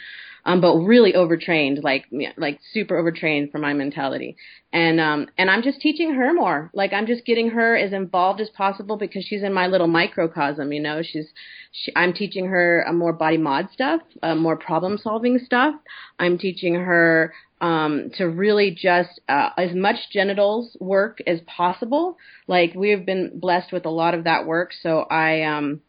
um, 0.47 0.61
but 0.61 0.77
really 0.77 1.15
overtrained, 1.15 1.83
like 1.83 2.07
like 2.37 2.61
super 2.73 2.97
overtrained 2.97 3.51
for 3.51 3.59
my 3.59 3.75
mentality. 3.75 4.37
And 4.73 5.01
um, 5.01 5.27
and 5.37 5.51
I'm 5.51 5.63
just 5.63 5.81
teaching 5.81 6.15
her 6.15 6.33
more. 6.33 6.71
Like 6.73 6.93
I'm 6.93 7.07
just 7.07 7.27
getting 7.27 7.51
her 7.51 7.77
as 7.77 7.93
involved 7.93 8.41
as 8.41 8.49
possible 8.51 8.97
because 8.97 9.25
she's 9.25 9.43
in 9.43 9.53
my 9.53 9.67
little 9.67 9.89
microcosm. 9.89 10.73
You 10.73 10.81
know, 10.81 11.03
she's 11.03 11.27
she, 11.73 11.93
I'm 11.97 12.13
teaching 12.13 12.47
her 12.47 12.83
a 12.83 12.93
more 12.93 13.13
body 13.13 13.39
mod 13.39 13.71
stuff, 13.73 14.01
uh, 14.23 14.37
more 14.37 14.57
problem 14.57 14.99
solving 14.99 15.41
stuff. 15.45 15.75
I'm 16.21 16.39
teaching 16.39 16.77
her 16.77 17.35
um, 17.61 18.11
to 18.17 18.27
really 18.27 18.71
just 18.71 19.21
uh, 19.29 19.51
as 19.59 19.75
much 19.75 19.97
genitals 20.13 20.77
work 20.79 21.19
as 21.27 21.41
possible. 21.49 22.19
Like 22.47 22.73
we've 22.77 23.05
been 23.05 23.41
blessed 23.41 23.73
with 23.73 23.85
a 23.85 23.91
lot 23.91 24.15
of 24.15 24.25
that 24.25 24.47
work, 24.47 24.71
so 24.81 25.01
I 25.01 25.43
um 25.43 25.81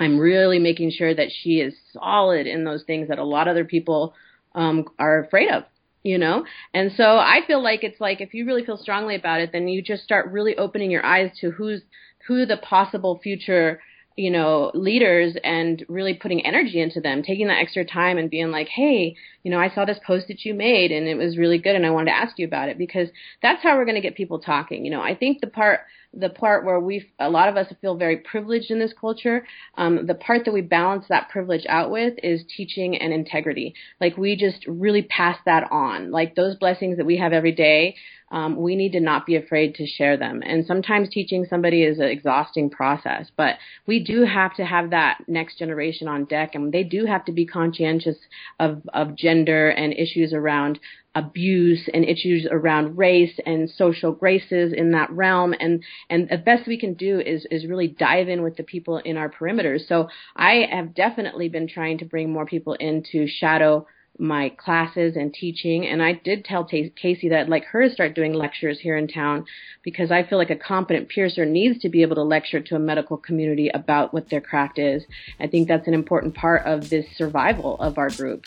I'm 0.00 0.18
really 0.18 0.58
making 0.58 0.90
sure 0.90 1.14
that 1.14 1.28
she 1.30 1.60
is 1.60 1.74
solid 1.92 2.46
in 2.46 2.64
those 2.64 2.82
things 2.84 3.08
that 3.08 3.18
a 3.18 3.24
lot 3.24 3.48
of 3.48 3.52
other 3.52 3.64
people 3.64 4.14
um, 4.54 4.86
are 4.98 5.24
afraid 5.24 5.50
of, 5.50 5.64
you 6.02 6.18
know? 6.18 6.44
And 6.72 6.92
so 6.96 7.16
I 7.18 7.40
feel 7.46 7.62
like 7.62 7.84
it's 7.84 8.00
like 8.00 8.20
if 8.20 8.34
you 8.34 8.46
really 8.46 8.64
feel 8.64 8.76
strongly 8.76 9.14
about 9.14 9.40
it, 9.40 9.50
then 9.52 9.68
you 9.68 9.82
just 9.82 10.02
start 10.02 10.32
really 10.32 10.56
opening 10.56 10.90
your 10.90 11.04
eyes 11.04 11.30
to 11.40 11.50
who's 11.50 11.82
who 12.26 12.46
the 12.46 12.56
possible 12.56 13.20
future 13.22 13.80
you 14.16 14.30
know, 14.30 14.70
leaders 14.74 15.36
and 15.42 15.84
really 15.88 16.14
putting 16.14 16.46
energy 16.46 16.80
into 16.80 17.00
them, 17.00 17.22
taking 17.22 17.48
that 17.48 17.58
extra 17.58 17.84
time 17.84 18.16
and 18.16 18.30
being 18.30 18.52
like, 18.52 18.68
hey, 18.68 19.16
you 19.42 19.50
know, 19.50 19.58
I 19.58 19.74
saw 19.74 19.84
this 19.84 19.98
post 20.06 20.28
that 20.28 20.44
you 20.44 20.54
made 20.54 20.92
and 20.92 21.08
it 21.08 21.16
was 21.16 21.36
really 21.36 21.58
good 21.58 21.74
and 21.74 21.84
I 21.84 21.90
wanted 21.90 22.10
to 22.10 22.16
ask 22.16 22.38
you 22.38 22.46
about 22.46 22.68
it 22.68 22.78
because 22.78 23.08
that's 23.42 23.62
how 23.62 23.76
we're 23.76 23.84
going 23.84 23.96
to 23.96 24.00
get 24.00 24.14
people 24.14 24.38
talking. 24.38 24.84
You 24.84 24.92
know, 24.92 25.00
I 25.00 25.16
think 25.16 25.40
the 25.40 25.48
part, 25.48 25.80
the 26.16 26.30
part 26.30 26.64
where 26.64 26.80
we, 26.80 27.10
a 27.18 27.28
lot 27.28 27.48
of 27.48 27.56
us 27.56 27.72
feel 27.80 27.96
very 27.96 28.18
privileged 28.18 28.70
in 28.70 28.78
this 28.78 28.92
culture, 28.98 29.46
um, 29.76 30.06
the 30.06 30.14
part 30.14 30.44
that 30.44 30.54
we 30.54 30.60
balance 30.60 31.04
that 31.08 31.28
privilege 31.28 31.64
out 31.68 31.90
with 31.90 32.14
is 32.22 32.44
teaching 32.56 32.96
and 32.96 33.12
integrity. 33.12 33.74
Like 34.00 34.16
we 34.16 34.36
just 34.36 34.66
really 34.66 35.02
pass 35.02 35.38
that 35.46 35.70
on. 35.70 36.10
Like 36.10 36.34
those 36.34 36.56
blessings 36.56 36.96
that 36.96 37.06
we 37.06 37.16
have 37.18 37.32
every 37.32 37.52
day, 37.52 37.96
um, 38.30 38.56
we 38.56 38.74
need 38.74 38.92
to 38.92 39.00
not 39.00 39.26
be 39.26 39.36
afraid 39.36 39.74
to 39.76 39.86
share 39.86 40.16
them. 40.16 40.42
And 40.44 40.66
sometimes 40.66 41.08
teaching 41.08 41.46
somebody 41.48 41.84
is 41.84 41.98
an 41.98 42.06
exhausting 42.06 42.68
process, 42.70 43.30
but 43.36 43.56
we 43.86 44.02
do 44.02 44.24
have 44.24 44.54
to 44.56 44.64
have 44.64 44.90
that 44.90 45.18
next 45.28 45.58
generation 45.58 46.08
on 46.08 46.24
deck, 46.24 46.54
and 46.54 46.72
they 46.72 46.82
do 46.82 47.06
have 47.06 47.24
to 47.26 47.32
be 47.32 47.46
conscientious 47.46 48.16
of, 48.58 48.82
of 48.92 49.14
gender 49.14 49.68
and 49.70 49.92
issues 49.92 50.32
around 50.32 50.80
abuse 51.14 51.88
and 51.92 52.04
issues 52.04 52.46
around 52.50 52.96
race 52.96 53.38
and 53.46 53.70
social 53.70 54.12
graces 54.12 54.72
in 54.72 54.92
that 54.92 55.10
realm. 55.10 55.54
And 55.58 55.82
and 56.10 56.28
the 56.28 56.38
best 56.38 56.66
we 56.66 56.78
can 56.78 56.94
do 56.94 57.20
is 57.20 57.46
is 57.50 57.66
really 57.66 57.88
dive 57.88 58.28
in 58.28 58.42
with 58.42 58.56
the 58.56 58.62
people 58.62 58.98
in 58.98 59.16
our 59.16 59.30
perimeters 59.30 59.86
so 59.88 60.08
i 60.36 60.66
have 60.70 60.94
definitely 60.94 61.48
been 61.48 61.68
trying 61.68 61.98
to 61.98 62.04
bring 62.04 62.32
more 62.32 62.46
people 62.46 62.74
into 62.74 63.26
shadow 63.26 63.86
my 64.18 64.48
classes 64.50 65.16
and 65.16 65.34
teaching. 65.34 65.86
And 65.86 66.02
I 66.02 66.12
did 66.12 66.44
tell 66.44 66.64
T- 66.64 66.92
Casey 66.94 67.28
that 67.28 67.40
I'd 67.40 67.48
like 67.48 67.64
her 67.66 67.88
to 67.88 67.94
start 67.94 68.14
doing 68.14 68.32
lectures 68.32 68.78
here 68.78 68.96
in 68.96 69.08
town 69.08 69.46
because 69.82 70.10
I 70.10 70.22
feel 70.22 70.38
like 70.38 70.50
a 70.50 70.56
competent 70.56 71.08
piercer 71.08 71.44
needs 71.44 71.80
to 71.80 71.88
be 71.88 72.02
able 72.02 72.16
to 72.16 72.22
lecture 72.22 72.60
to 72.60 72.76
a 72.76 72.78
medical 72.78 73.16
community 73.16 73.68
about 73.68 74.14
what 74.14 74.30
their 74.30 74.40
craft 74.40 74.78
is. 74.78 75.02
I 75.40 75.46
think 75.46 75.68
that's 75.68 75.88
an 75.88 75.94
important 75.94 76.34
part 76.34 76.64
of 76.64 76.90
this 76.90 77.06
survival 77.16 77.78
of 77.80 77.98
our 77.98 78.10
group. 78.10 78.46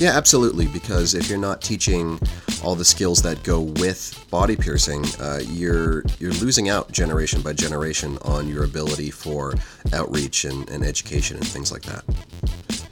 Yeah, 0.00 0.16
absolutely. 0.16 0.66
Because 0.66 1.14
if 1.14 1.28
you're 1.28 1.38
not 1.38 1.60
teaching 1.60 2.18
all 2.64 2.74
the 2.74 2.84
skills 2.84 3.20
that 3.22 3.42
go 3.42 3.60
with 3.60 4.26
body 4.30 4.56
piercing, 4.56 5.04
uh, 5.20 5.40
you're 5.44 6.04
you're 6.18 6.32
losing 6.32 6.70
out 6.70 6.90
generation 6.90 7.42
by 7.42 7.52
generation 7.52 8.16
on 8.22 8.48
your 8.48 8.64
ability 8.64 9.10
for 9.10 9.54
outreach 9.92 10.44
and, 10.44 10.68
and 10.70 10.84
education 10.84 11.36
and 11.36 11.46
things 11.46 11.70
like 11.70 11.82
that. 11.82 12.04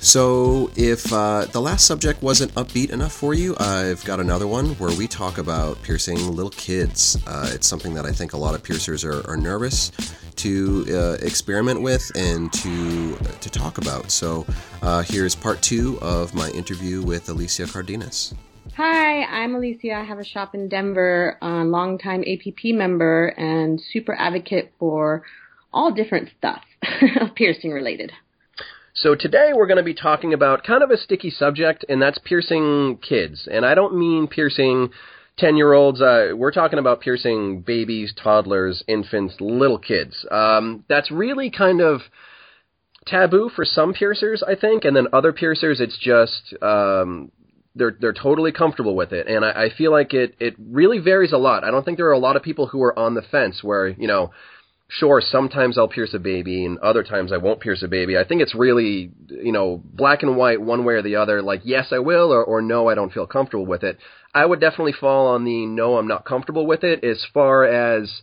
So, 0.00 0.70
if 0.76 1.12
uh, 1.12 1.46
the 1.46 1.60
last 1.60 1.84
subject 1.84 2.22
wasn't 2.22 2.54
upbeat 2.54 2.90
enough 2.90 3.12
for 3.12 3.34
you, 3.34 3.56
I've 3.58 4.04
got 4.04 4.20
another 4.20 4.46
one 4.46 4.66
where 4.76 4.96
we 4.96 5.08
talk 5.08 5.38
about 5.38 5.82
piercing 5.82 6.18
little 6.30 6.52
kids. 6.52 7.18
Uh, 7.26 7.50
it's 7.52 7.66
something 7.66 7.94
that 7.94 8.06
I 8.06 8.12
think 8.12 8.32
a 8.32 8.36
lot 8.36 8.54
of 8.54 8.62
piercers 8.62 9.04
are, 9.04 9.28
are 9.28 9.36
nervous 9.36 9.90
to 10.36 10.86
uh, 10.88 11.24
experiment 11.26 11.82
with 11.82 12.12
and 12.14 12.52
to 12.52 13.16
to 13.16 13.50
talk 13.50 13.78
about. 13.78 14.12
So, 14.12 14.46
uh, 14.82 15.02
here's 15.02 15.34
part 15.34 15.62
two 15.62 15.98
of 16.00 16.32
my 16.32 16.48
interview 16.50 17.02
with 17.02 17.28
Alicia 17.28 17.66
Cardenas. 17.66 18.34
Hi, 18.76 19.24
I'm 19.24 19.56
Alicia. 19.56 19.94
I 19.94 20.04
have 20.04 20.20
a 20.20 20.24
shop 20.24 20.54
in 20.54 20.68
Denver, 20.68 21.36
a 21.42 21.64
longtime 21.64 22.22
APP 22.22 22.66
member 22.66 23.34
and 23.36 23.80
super 23.80 24.14
advocate 24.14 24.72
for 24.78 25.24
all 25.72 25.90
different 25.90 26.30
stuff 26.38 26.62
piercing 27.34 27.72
related. 27.72 28.12
So 29.00 29.14
today 29.14 29.52
we're 29.54 29.68
going 29.68 29.76
to 29.76 29.84
be 29.84 29.94
talking 29.94 30.34
about 30.34 30.64
kind 30.64 30.82
of 30.82 30.90
a 30.90 30.96
sticky 30.96 31.30
subject, 31.30 31.84
and 31.88 32.02
that's 32.02 32.18
piercing 32.18 32.98
kids. 32.98 33.48
And 33.50 33.64
I 33.64 33.76
don't 33.76 33.96
mean 33.96 34.26
piercing 34.26 34.90
10 35.36 35.56
year 35.56 35.72
olds. 35.72 36.02
Uh, 36.02 36.30
we're 36.34 36.50
talking 36.50 36.80
about 36.80 37.00
piercing 37.00 37.60
babies, 37.60 38.12
toddlers, 38.20 38.82
infants, 38.88 39.36
little 39.38 39.78
kids. 39.78 40.26
Um, 40.32 40.84
that's 40.88 41.12
really 41.12 41.48
kind 41.48 41.80
of 41.80 42.00
taboo 43.06 43.50
for 43.54 43.64
some 43.64 43.92
piercers, 43.94 44.42
I 44.42 44.56
think, 44.56 44.84
and 44.84 44.96
then 44.96 45.06
other 45.12 45.32
piercers, 45.32 45.80
it's 45.80 45.96
just 45.96 46.60
um, 46.60 47.30
they're 47.76 47.96
they're 48.00 48.12
totally 48.12 48.50
comfortable 48.50 48.96
with 48.96 49.12
it, 49.12 49.28
and 49.28 49.44
I, 49.44 49.66
I 49.66 49.70
feel 49.70 49.92
like 49.92 50.12
it 50.12 50.34
it 50.40 50.56
really 50.58 50.98
varies 50.98 51.32
a 51.32 51.38
lot. 51.38 51.62
I 51.62 51.70
don't 51.70 51.84
think 51.84 51.98
there 51.98 52.08
are 52.08 52.12
a 52.12 52.18
lot 52.18 52.34
of 52.34 52.42
people 52.42 52.66
who 52.66 52.82
are 52.82 52.98
on 52.98 53.14
the 53.14 53.22
fence 53.22 53.62
where 53.62 53.88
you 53.88 54.08
know 54.08 54.32
sure, 54.88 55.20
sometimes 55.20 55.76
I'll 55.76 55.88
pierce 55.88 56.14
a 56.14 56.18
baby 56.18 56.64
and 56.64 56.78
other 56.78 57.02
times 57.02 57.32
I 57.32 57.36
won't 57.36 57.60
pierce 57.60 57.82
a 57.82 57.88
baby. 57.88 58.16
I 58.16 58.24
think 58.24 58.42
it's 58.42 58.54
really, 58.54 59.10
you 59.28 59.52
know, 59.52 59.82
black 59.84 60.22
and 60.22 60.36
white 60.36 60.60
one 60.60 60.84
way 60.84 60.94
or 60.94 61.02
the 61.02 61.16
other, 61.16 61.42
like 61.42 61.60
yes, 61.64 61.88
I 61.92 61.98
will 61.98 62.32
or, 62.32 62.42
or 62.42 62.62
no, 62.62 62.88
I 62.88 62.94
don't 62.94 63.12
feel 63.12 63.26
comfortable 63.26 63.66
with 63.66 63.84
it. 63.84 63.98
I 64.34 64.44
would 64.44 64.60
definitely 64.60 64.92
fall 64.92 65.28
on 65.28 65.44
the 65.44 65.66
no, 65.66 65.98
I'm 65.98 66.08
not 66.08 66.24
comfortable 66.24 66.66
with 66.66 66.84
it 66.84 67.04
as 67.04 67.24
far 67.32 67.64
as 67.64 68.22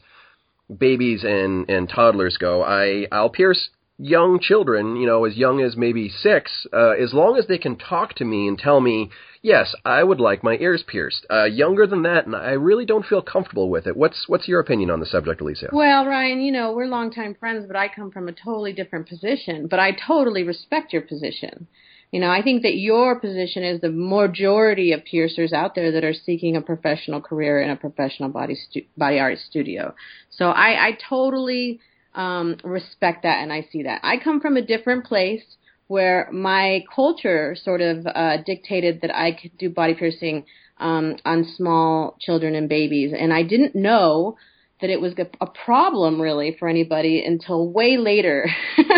babies 0.76 1.24
and, 1.24 1.70
and 1.70 1.88
toddlers 1.88 2.38
go. 2.38 2.64
I, 2.64 3.08
I'll 3.12 3.30
pierce 3.30 3.70
young 3.98 4.40
children, 4.40 4.98
you 4.98 5.08
know, 5.08 5.26
as 5.26 5.38
young 5.38 5.62
as 5.62 5.78
maybe 5.78 6.10
six, 6.10 6.68
uh, 6.74 6.92
as 6.92 7.14
long 7.14 7.38
as 7.38 7.48
they 7.48 7.58
can 7.58 7.78
talk 7.78 8.14
to 8.16 8.26
me 8.26 8.48
and 8.48 8.60
tell 8.60 8.82
me, 8.82 9.10
yes, 9.42 9.74
I 9.86 10.04
would 10.04 10.20
like 10.20 10.44
my 10.44 10.58
ears 10.58 10.84
pierced. 10.86 11.26
Uh, 11.32 11.46
younger 11.46 11.88
than 11.88 12.04
that, 12.04 12.26
and 12.26 12.36
I 12.36 12.52
really 12.52 12.86
don't 12.86 13.06
feel 13.06 13.22
comfortable 13.22 13.70
with 13.70 13.88
it. 13.88 13.96
What's 13.96 14.26
what's 14.28 14.48
your 14.48 14.60
opinion 14.60 14.90
on 14.90 15.00
the 15.00 15.06
subject, 15.06 15.42
Alicia? 15.42 15.70
Well, 15.72 16.06
Ryan, 16.06 16.42
you 16.42 16.52
know, 16.52 16.74
we're 16.74 16.88
longtime 16.88 17.36
friends, 17.36 17.66
but 17.68 17.76
I 17.76 17.88
come 17.88 18.12
from 18.12 18.28
a 18.28 18.34
totally 18.34 18.74
different 18.74 19.08
position. 19.08 19.68
But 19.68 19.80
I 19.80 19.92
totally 19.92 20.44
respect 20.44 20.92
your 20.92 21.02
position. 21.02 21.68
You 22.12 22.20
know, 22.20 22.30
I 22.30 22.42
think 22.42 22.62
that 22.62 22.78
your 22.78 23.20
position 23.20 23.64
is 23.64 23.82
the 23.82 23.90
majority 23.90 24.94
of 24.94 25.04
piercers 25.04 25.52
out 25.52 25.76
there 25.76 25.92
that 25.92 26.04
are 26.04 26.14
seeking 26.14 26.56
a 26.56 26.62
professional 26.62 27.20
career 27.20 27.62
in 27.62 27.70
a 27.70 27.76
professional 27.76 28.30
body 28.30 28.56
stu- 28.56 28.86
body 28.96 29.20
art 29.20 29.38
studio. 29.40 29.96
So 30.30 30.50
I, 30.50 30.88
I 30.88 30.98
totally 31.10 31.80
um, 32.16 32.58
respect 32.64 33.24
that 33.24 33.42
and 33.42 33.52
I 33.54 33.68
see 33.72 33.84
that. 33.84 34.02
I 34.04 34.18
come 34.18 34.42
from 34.42 34.58
a 34.58 34.62
different 34.62 35.06
place 35.06 35.44
where 35.88 36.30
my 36.32 36.84
culture 36.94 37.56
sort 37.62 37.82
of 37.82 38.08
uh, 38.08 38.38
dictated 38.44 39.02
that 39.02 39.16
I 39.16 39.34
could 39.34 39.58
do 39.58 39.70
body 39.70 39.94
piercing 39.94 40.46
um, 40.80 41.18
on 41.24 41.46
small 41.56 42.18
children 42.20 42.56
and 42.56 42.68
babies, 42.68 43.14
and 43.18 43.32
I 43.32 43.44
didn't 43.44 43.76
know 43.76 44.38
that 44.82 44.90
it 44.90 45.00
was 45.00 45.14
a 45.18 45.48
problem 45.48 46.22
really 46.22 46.56
for 46.60 46.68
anybody 46.68 47.24
until 47.26 47.72
way 47.72 47.98
later 47.98 48.50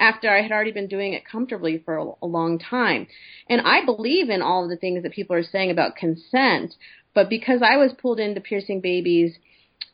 after 0.00 0.28
I 0.28 0.42
had 0.42 0.50
already 0.50 0.72
been 0.72 0.88
doing 0.88 1.12
it 1.12 1.22
comfortably 1.24 1.80
for 1.84 1.98
a, 1.98 2.06
a 2.22 2.26
long 2.26 2.58
time. 2.58 3.06
And 3.48 3.60
I 3.60 3.84
believe 3.84 4.28
in 4.28 4.42
all 4.42 4.64
of 4.64 4.70
the 4.70 4.76
things 4.76 5.04
that 5.04 5.12
people 5.12 5.36
are 5.36 5.44
saying 5.44 5.70
about 5.70 5.94
consent, 5.94 6.74
but 7.14 7.28
because 7.28 7.62
I 7.62 7.76
was 7.76 7.92
pulled 7.92 8.18
into 8.18 8.40
piercing 8.40 8.80
babies 8.80 9.36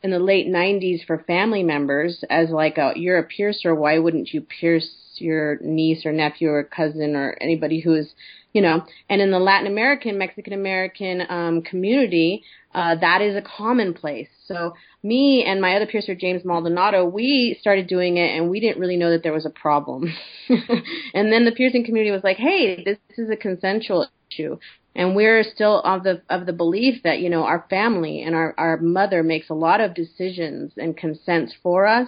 in 0.03 0.11
the 0.11 0.19
late 0.19 0.47
90s 0.47 1.05
for 1.05 1.23
family 1.25 1.63
members 1.63 2.23
as 2.29 2.49
like 2.49 2.77
a 2.77 2.93
you're 2.95 3.19
a 3.19 3.23
piercer 3.23 3.73
why 3.73 3.97
wouldn't 3.99 4.33
you 4.33 4.41
pierce 4.41 4.87
your 5.21 5.57
niece 5.61 6.05
or 6.05 6.11
nephew 6.11 6.49
or 6.49 6.63
cousin 6.63 7.15
or 7.15 7.37
anybody 7.41 7.79
who 7.79 7.95
is, 7.95 8.13
you 8.53 8.61
know, 8.61 8.83
and 9.09 9.21
in 9.21 9.31
the 9.31 9.39
Latin 9.39 9.67
American, 9.67 10.17
Mexican 10.17 10.53
American 10.53 11.23
um, 11.29 11.61
community, 11.61 12.43
uh, 12.73 12.95
that 12.95 13.21
is 13.21 13.35
a 13.35 13.41
commonplace. 13.41 14.29
So 14.45 14.73
me 15.07 15.45
and 15.45 15.61
my 15.61 15.75
other 15.75 15.85
piercer, 15.85 16.15
James 16.15 16.43
Maldonado, 16.43 17.05
we 17.05 17.57
started 17.61 17.87
doing 17.87 18.17
it 18.17 18.35
and 18.35 18.49
we 18.49 18.59
didn't 18.59 18.79
really 18.79 18.97
know 18.97 19.11
that 19.11 19.23
there 19.23 19.33
was 19.33 19.45
a 19.45 19.49
problem. 19.49 20.13
and 20.49 21.31
then 21.31 21.45
the 21.45 21.53
piercing 21.55 21.85
community 21.85 22.11
was 22.11 22.23
like, 22.23 22.37
hey, 22.37 22.83
this 22.83 22.97
is 23.17 23.29
a 23.29 23.37
consensual 23.37 24.07
issue. 24.29 24.57
And 24.95 25.15
we're 25.15 25.43
still 25.43 25.79
of 25.81 26.03
the 26.03 26.23
of 26.29 26.47
the 26.47 26.53
belief 26.53 27.03
that 27.03 27.19
you 27.19 27.29
know 27.29 27.43
our 27.43 27.67
family 27.69 28.23
and 28.23 28.33
our 28.33 28.55
our 28.57 28.77
mother 28.77 29.21
makes 29.21 29.47
a 29.51 29.53
lot 29.53 29.79
of 29.79 29.93
decisions 29.93 30.71
and 30.75 30.97
consents 30.97 31.53
for 31.61 31.85
us 31.85 32.07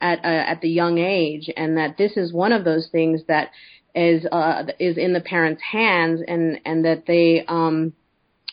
at 0.00 0.24
uh, 0.24 0.28
at 0.28 0.60
the 0.60 0.68
young 0.68 0.98
age, 0.98 1.50
and 1.56 1.76
that 1.76 1.96
this 1.98 2.16
is 2.16 2.32
one 2.32 2.52
of 2.52 2.64
those 2.64 2.88
things 2.92 3.22
that 3.26 3.50
is 3.92 4.24
uh, 4.30 4.62
is 4.78 4.96
in 4.96 5.14
the 5.14 5.20
parents' 5.20 5.62
hands, 5.72 6.20
and 6.28 6.60
and 6.64 6.84
that 6.84 7.06
they 7.06 7.44
um, 7.48 7.92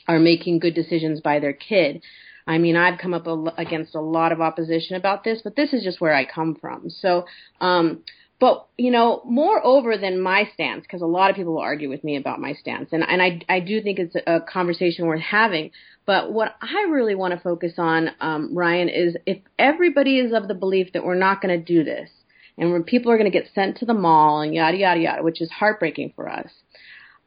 are 0.08 0.18
making 0.18 0.58
good 0.58 0.74
decisions 0.74 1.22
by 1.22 1.40
their 1.40 1.54
kid. 1.54 2.02
I 2.48 2.58
mean, 2.58 2.76
I've 2.76 3.00
come 3.00 3.14
up 3.14 3.28
a, 3.28 3.54
against 3.58 3.96
a 3.96 4.02
lot 4.02 4.32
of 4.32 4.42
opposition 4.42 4.96
about 4.96 5.24
this, 5.24 5.42
but 5.44 5.56
this 5.56 5.74
is 5.74 5.84
just 5.84 6.00
where 6.00 6.14
I 6.14 6.26
come 6.26 6.56
from. 6.56 6.90
So, 6.90 7.26
um, 7.60 8.04
but 8.40 8.68
you 8.78 8.92
know, 8.92 9.22
moreover 9.26 9.98
than 9.98 10.20
my 10.20 10.50
stance, 10.54 10.84
because 10.84 11.02
a 11.02 11.08
lot 11.08 11.30
of 11.30 11.36
people 11.36 11.54
will 11.54 11.62
argue 11.62 11.90
with 11.90 12.04
me 12.04 12.18
about 12.18 12.40
my 12.40 12.54
stance, 12.54 12.90
and 12.92 13.04
and 13.04 13.22
I 13.22 13.42
I 13.48 13.62
do 13.62 13.82
think 13.82 13.98
it's 13.98 14.16
a 14.28 14.42
conversation 14.42 15.06
worth 15.06 15.22
having. 15.22 15.72
But 16.06 16.32
what 16.32 16.56
I 16.62 16.86
really 16.90 17.16
want 17.16 17.34
to 17.34 17.40
focus 17.40 17.74
on, 17.78 18.12
um, 18.20 18.56
Ryan, 18.56 18.90
is 18.90 19.16
if 19.26 19.40
everybody 19.58 20.20
is 20.20 20.34
of 20.34 20.48
the 20.48 20.54
belief 20.54 20.94
that 20.94 21.04
we're 21.04 21.16
not 21.16 21.42
going 21.42 21.58
to 21.58 21.66
do 21.66 21.84
this, 21.84 22.10
and 22.58 22.72
when 22.72 22.84
people 22.84 23.12
are 23.12 23.18
going 23.18 23.32
to 23.32 23.38
get 23.38 23.50
sent 23.56 23.78
to 23.78 23.86
the 23.86 23.94
mall 23.94 24.42
and 24.42 24.54
yada 24.54 24.78
yada 24.78 25.00
yada, 25.00 25.24
which 25.24 25.42
is 25.42 25.50
heartbreaking 25.50 26.14
for 26.16 26.30
us. 26.30 26.50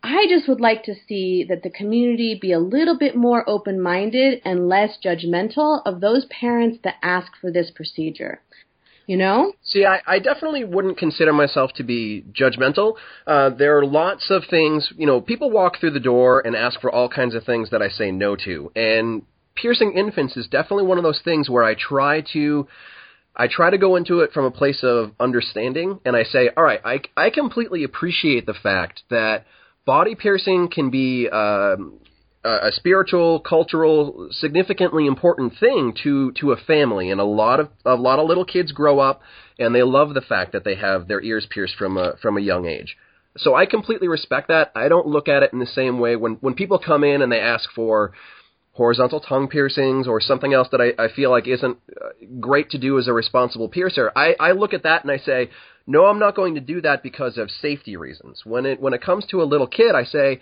I 0.02 0.26
just 0.28 0.48
would 0.48 0.60
like 0.60 0.84
to 0.84 0.94
see 1.08 1.44
that 1.48 1.62
the 1.62 1.70
community 1.70 2.38
be 2.40 2.52
a 2.52 2.60
little 2.60 2.96
bit 2.96 3.16
more 3.16 3.48
open 3.48 3.80
minded 3.80 4.40
and 4.44 4.68
less 4.68 4.96
judgmental 5.04 5.82
of 5.84 6.00
those 6.00 6.24
parents 6.26 6.78
that 6.84 6.96
ask 7.02 7.32
for 7.40 7.50
this 7.50 7.70
procedure. 7.74 8.40
You 9.06 9.16
know? 9.16 9.52
See, 9.62 9.86
I, 9.86 10.00
I 10.06 10.18
definitely 10.18 10.64
wouldn't 10.64 10.98
consider 10.98 11.32
myself 11.32 11.72
to 11.76 11.82
be 11.82 12.24
judgmental. 12.30 12.94
Uh, 13.26 13.50
there 13.50 13.78
are 13.78 13.86
lots 13.86 14.30
of 14.30 14.42
things, 14.48 14.92
you 14.96 15.06
know, 15.06 15.20
people 15.20 15.50
walk 15.50 15.80
through 15.80 15.92
the 15.92 16.00
door 16.00 16.42
and 16.46 16.54
ask 16.54 16.78
for 16.80 16.92
all 16.92 17.08
kinds 17.08 17.34
of 17.34 17.44
things 17.44 17.70
that 17.70 17.80
I 17.80 17.88
say 17.88 18.10
no 18.10 18.36
to. 18.44 18.70
And 18.76 19.22
piercing 19.54 19.94
infants 19.94 20.36
is 20.36 20.46
definitely 20.46 20.84
one 20.84 20.98
of 20.98 21.04
those 21.04 21.22
things 21.24 21.48
where 21.48 21.64
I 21.64 21.74
try 21.74 22.22
to 22.34 22.68
I 23.34 23.46
try 23.46 23.70
to 23.70 23.78
go 23.78 23.94
into 23.94 24.20
it 24.20 24.32
from 24.32 24.44
a 24.44 24.50
place 24.50 24.80
of 24.82 25.12
understanding 25.20 26.00
and 26.04 26.16
I 26.16 26.24
say, 26.24 26.50
all 26.56 26.64
right, 26.64 26.80
I, 26.84 27.00
I 27.16 27.30
completely 27.30 27.84
appreciate 27.84 28.46
the 28.46 28.54
fact 28.54 29.02
that 29.10 29.46
body 29.88 30.14
piercing 30.14 30.68
can 30.68 30.90
be 30.90 31.30
um, 31.30 31.98
a 32.44 32.70
spiritual, 32.72 33.40
cultural, 33.40 34.28
significantly 34.30 35.06
important 35.06 35.54
thing 35.58 35.94
to 36.02 36.30
to 36.32 36.52
a 36.52 36.56
family, 36.56 37.10
and 37.10 37.20
a 37.20 37.24
lot 37.24 37.58
of 37.58 37.70
a 37.86 37.94
lot 37.94 38.18
of 38.18 38.28
little 38.28 38.44
kids 38.44 38.70
grow 38.70 38.98
up 38.98 39.22
and 39.58 39.74
they 39.74 39.82
love 39.82 40.12
the 40.12 40.20
fact 40.20 40.52
that 40.52 40.64
they 40.64 40.76
have 40.76 41.08
their 41.08 41.22
ears 41.22 41.46
pierced 41.50 41.76
from 41.76 41.96
a 41.96 42.16
from 42.22 42.36
a 42.36 42.40
young 42.40 42.66
age. 42.66 42.96
So 43.38 43.54
I 43.54 43.64
completely 43.66 44.08
respect 44.08 44.48
that. 44.48 44.72
I 44.74 44.88
don't 44.88 45.06
look 45.06 45.26
at 45.26 45.42
it 45.42 45.52
in 45.54 45.58
the 45.58 45.66
same 45.80 45.98
way 45.98 46.16
when 46.16 46.34
when 46.44 46.54
people 46.54 46.78
come 46.78 47.02
in 47.02 47.22
and 47.22 47.32
they 47.32 47.40
ask 47.40 47.70
for 47.74 48.12
horizontal 48.72 49.20
tongue 49.20 49.48
piercings 49.48 50.06
or 50.06 50.20
something 50.20 50.52
else 50.52 50.68
that 50.70 50.80
I, 50.80 51.04
I 51.04 51.08
feel 51.08 51.30
like 51.30 51.48
isn't 51.48 51.78
uh, 51.90 52.08
great 52.38 52.70
to 52.70 52.78
do 52.78 52.98
as 52.98 53.08
a 53.08 53.12
responsible 53.12 53.68
piercer. 53.68 54.12
I, 54.14 54.36
I 54.38 54.52
look 54.52 54.72
at 54.72 54.84
that 54.84 55.02
and 55.02 55.10
I 55.10 55.18
say, 55.18 55.50
no, 55.88 56.04
I'm 56.04 56.18
not 56.18 56.36
going 56.36 56.54
to 56.54 56.60
do 56.60 56.82
that 56.82 57.02
because 57.02 57.38
of 57.38 57.50
safety 57.50 57.96
reasons. 57.96 58.42
When 58.44 58.66
it 58.66 58.78
when 58.78 58.92
it 58.92 59.02
comes 59.02 59.24
to 59.30 59.42
a 59.42 59.44
little 59.44 59.66
kid, 59.66 59.94
I 59.94 60.04
say 60.04 60.40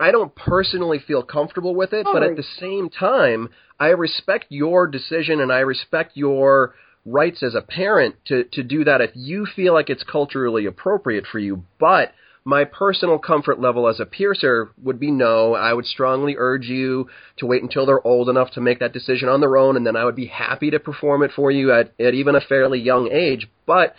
I 0.00 0.10
don't 0.10 0.34
personally 0.34 0.98
feel 0.98 1.22
comfortable 1.22 1.74
with 1.74 1.92
it, 1.92 2.04
but 2.04 2.24
at 2.24 2.36
the 2.36 2.42
same 2.42 2.90
time, 2.90 3.48
I 3.78 3.88
respect 3.88 4.46
your 4.48 4.88
decision 4.88 5.40
and 5.40 5.52
I 5.52 5.60
respect 5.60 6.16
your 6.16 6.74
rights 7.06 7.44
as 7.44 7.54
a 7.54 7.62
parent 7.62 8.16
to 8.26 8.42
to 8.52 8.64
do 8.64 8.82
that 8.84 9.00
if 9.00 9.10
you 9.14 9.46
feel 9.46 9.72
like 9.72 9.88
it's 9.88 10.02
culturally 10.02 10.66
appropriate 10.66 11.26
for 11.30 11.38
you. 11.38 11.62
But 11.78 12.12
my 12.44 12.64
personal 12.64 13.20
comfort 13.20 13.60
level 13.60 13.86
as 13.86 14.00
a 14.00 14.06
piercer 14.06 14.72
would 14.82 14.98
be 14.98 15.12
no. 15.12 15.54
I 15.54 15.74
would 15.74 15.86
strongly 15.86 16.34
urge 16.36 16.66
you 16.66 17.08
to 17.36 17.46
wait 17.46 17.62
until 17.62 17.86
they're 17.86 18.04
old 18.04 18.28
enough 18.28 18.50
to 18.52 18.60
make 18.60 18.80
that 18.80 18.92
decision 18.92 19.28
on 19.28 19.40
their 19.40 19.56
own, 19.56 19.76
and 19.76 19.86
then 19.86 19.94
I 19.94 20.04
would 20.04 20.16
be 20.16 20.26
happy 20.26 20.70
to 20.70 20.80
perform 20.80 21.22
it 21.22 21.30
for 21.36 21.52
you 21.52 21.72
at, 21.72 21.92
at 22.00 22.14
even 22.14 22.34
a 22.34 22.40
fairly 22.40 22.80
young 22.80 23.08
age. 23.12 23.48
But 23.64 23.94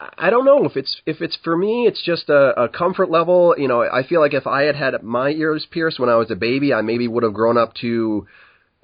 I 0.00 0.30
don't 0.30 0.44
know 0.44 0.64
if 0.64 0.76
it's 0.76 1.00
if 1.06 1.20
it's 1.20 1.36
for 1.42 1.56
me. 1.56 1.86
It's 1.86 2.02
just 2.02 2.28
a, 2.28 2.62
a 2.62 2.68
comfort 2.68 3.10
level. 3.10 3.54
You 3.58 3.68
know, 3.68 3.82
I 3.82 4.06
feel 4.06 4.20
like 4.20 4.34
if 4.34 4.46
I 4.46 4.62
had 4.62 4.76
had 4.76 5.02
my 5.02 5.30
ears 5.30 5.66
pierced 5.70 5.98
when 5.98 6.08
I 6.08 6.16
was 6.16 6.30
a 6.30 6.36
baby, 6.36 6.72
I 6.72 6.82
maybe 6.82 7.08
would 7.08 7.24
have 7.24 7.34
grown 7.34 7.58
up 7.58 7.74
to 7.80 8.26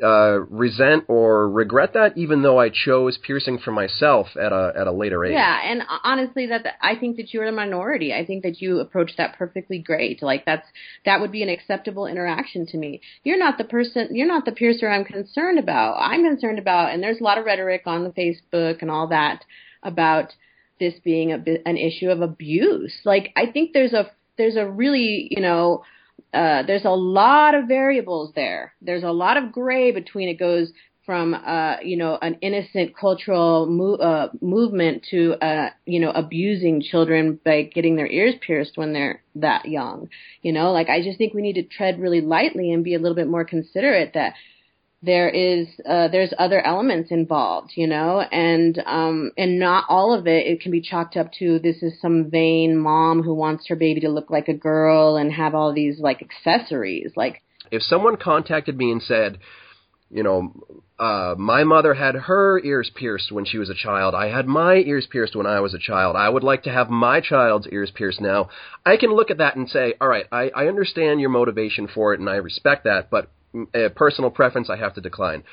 uh, 0.03 0.41
resent 0.51 1.05
or 1.07 1.49
regret 1.49 1.93
that, 1.95 2.19
even 2.19 2.43
though 2.43 2.59
I 2.59 2.69
chose 2.69 3.17
piercing 3.17 3.59
for 3.59 3.71
myself 3.71 4.27
at 4.37 4.53
a 4.53 4.73
at 4.77 4.89
a 4.89 4.93
later 4.93 5.25
age. 5.25 5.33
Yeah, 5.33 5.61
and 5.65 5.83
honestly, 6.03 6.47
that 6.47 6.67
I 6.83 6.97
think 6.97 7.17
that 7.19 7.33
you're 7.33 7.47
the 7.47 7.53
minority. 7.53 8.13
I 8.13 8.27
think 8.27 8.43
that 8.43 8.61
you 8.61 8.81
approach 8.81 9.13
that 9.17 9.37
perfectly 9.39 9.79
great. 9.79 10.21
Like 10.21 10.45
that's 10.45 10.67
that 11.05 11.21
would 11.21 11.31
be 11.31 11.45
an 11.45 11.49
acceptable 11.49 12.07
interaction 12.07 12.67
to 12.67 12.77
me. 12.77 13.03
You're 13.23 13.39
not 13.39 13.57
the 13.57 13.65
person. 13.65 14.09
You're 14.11 14.27
not 14.27 14.45
the 14.45 14.53
piercer 14.53 14.89
I'm 14.89 15.05
concerned 15.05 15.61
about. 15.61 15.97
I'm 16.01 16.25
concerned 16.25 16.59
about, 16.59 16.93
and 16.93 17.01
there's 17.01 17.21
a 17.21 17.25
lot 17.25 17.39
of 17.39 17.45
rhetoric 17.45 17.83
on 17.87 18.03
the 18.03 18.11
Facebook 18.11 18.83
and 18.83 18.91
all 18.91 19.07
that 19.09 19.45
about 19.85 20.35
this 20.79 20.95
being 21.05 21.33
a 21.33 21.37
an 21.67 21.77
issue 21.77 22.11
of 22.11 22.21
abuse. 22.21 22.95
Like 23.05 23.33
I 23.37 23.47
think 23.51 23.73
there's 23.73 23.93
a 23.93 24.11
there's 24.37 24.57
a 24.57 24.69
really 24.69 25.29
you 25.31 25.41
know 25.41 25.85
uh, 26.33 26.63
there's 26.67 26.85
a 26.85 26.91
lot 26.91 27.55
of 27.55 27.69
variables 27.69 28.33
there. 28.35 28.75
There's 28.83 29.05
a 29.05 29.13
lot 29.13 29.37
of 29.37 29.53
gray 29.53 29.93
between 29.93 30.29
it 30.29 30.39
goes 30.39 30.73
from 31.07 31.35
uh, 31.35 31.77
you 31.83 31.97
know 31.97 32.19
an 32.21 32.39
innocent 32.41 32.97
cultural 32.97 33.67
mo- 33.67 33.95
uh, 33.95 34.29
movement 34.41 35.07
to 35.11 35.35
uh, 35.35 35.71
you 35.87 36.01
know 36.01 36.11
abusing 36.11 36.83
children 36.83 37.39
by 37.45 37.63
getting 37.63 37.97
their 37.97 38.07
ears 38.07 38.35
pierced 38.41 38.77
when 38.77 38.93
they're 38.93 39.23
that 39.35 39.67
young. 39.67 40.09
You 40.43 40.53
know, 40.53 40.73
like 40.73 40.89
I 40.89 41.03
just 41.03 41.19
think 41.19 41.35
we 41.35 41.43
need 41.43 41.55
to 41.55 41.63
tread 41.63 42.01
really 42.01 42.21
lightly 42.21 42.73
and 42.73 42.85
be 42.85 42.95
a 42.95 42.99
little 42.99 43.17
bit 43.17 43.29
more 43.29 43.45
considerate 43.45 44.13
that 44.15 44.35
there 45.05 45.29
is 45.29 45.67
uh, 45.89 46.09
there's 46.09 46.33
other 46.39 46.65
elements 46.65 47.11
involved, 47.11 47.73
you 47.75 47.87
know, 47.87 48.21
and 48.21 48.83
um, 48.87 49.33
and 49.37 49.59
not 49.59 49.85
all 49.89 50.13
of 50.13 50.27
it 50.27 50.47
it 50.47 50.61
can 50.61 50.73
be 50.73 50.81
chalked 50.81 51.17
up 51.17 51.31
to 51.39 51.59
this 51.59 51.83
is 51.83 52.01
some 52.01 52.31
vain 52.31 52.77
mom 52.77 53.23
who 53.23 53.35
wants 53.35 53.67
her 53.69 53.77
baby 53.77 54.01
to 54.01 54.09
look 54.09 54.31
like 54.31 54.49
a 54.49 54.55
girl 54.55 55.17
and 55.17 55.33
have 55.33 55.55
all 55.55 55.73
these 55.73 55.99
like 55.99 56.23
accessories. 56.23 57.13
Like 57.17 57.43
if 57.71 57.83
someone 57.83 58.17
contacted 58.17 58.77
me 58.77 58.91
and 58.91 59.03
said, 59.03 59.39
you 60.11 60.23
know, 60.23 60.53
uh, 60.99 61.35
my 61.37 61.65
mother 61.65 61.95
had 61.95 62.15
her 62.15 62.61
ears 62.65 62.91
pierced 62.95 63.33
when 63.33 63.45
she 63.45 63.59
was 63.59 63.69
a 63.69 63.75
child. 63.75 64.15
I 64.15 64.29
had 64.29 64.47
my 64.47 64.77
ears 64.77 65.07
pierced 65.11 65.35
when 65.35 65.47
I 65.47 65.61
was 65.61 65.75
a 65.75 65.79
child. 65.79 66.15
I 66.17 66.29
would 66.29 66.45
like 66.45 66.63
to 66.65 66.71
have 66.71 66.89
my 66.89 67.21
child's 67.21 67.67
ears 67.71 67.91
pierced 67.93 68.21
now. 68.21 68.49
I 68.87 68.97
can 68.97 69.13
look 69.13 69.31
at 69.31 69.39
that 69.39 69.57
and 69.57 69.69
say, 69.69 69.95
all 70.01 70.09
right, 70.09 70.27
I, 70.31 70.51
I 70.55 70.69
understand 70.69 71.21
your 71.21 71.31
motivation 71.31 71.89
for 71.89 72.15
it 72.15 72.21
and 72.21 72.29
I 72.31 72.37
respect 72.37 72.85
that, 72.85 73.11
but 73.11 73.31
a 73.75 73.91
personal 73.91 74.31
preference, 74.31 74.71
I 74.71 74.77
have 74.77 74.95
to 74.95 75.01
decline. 75.01 75.45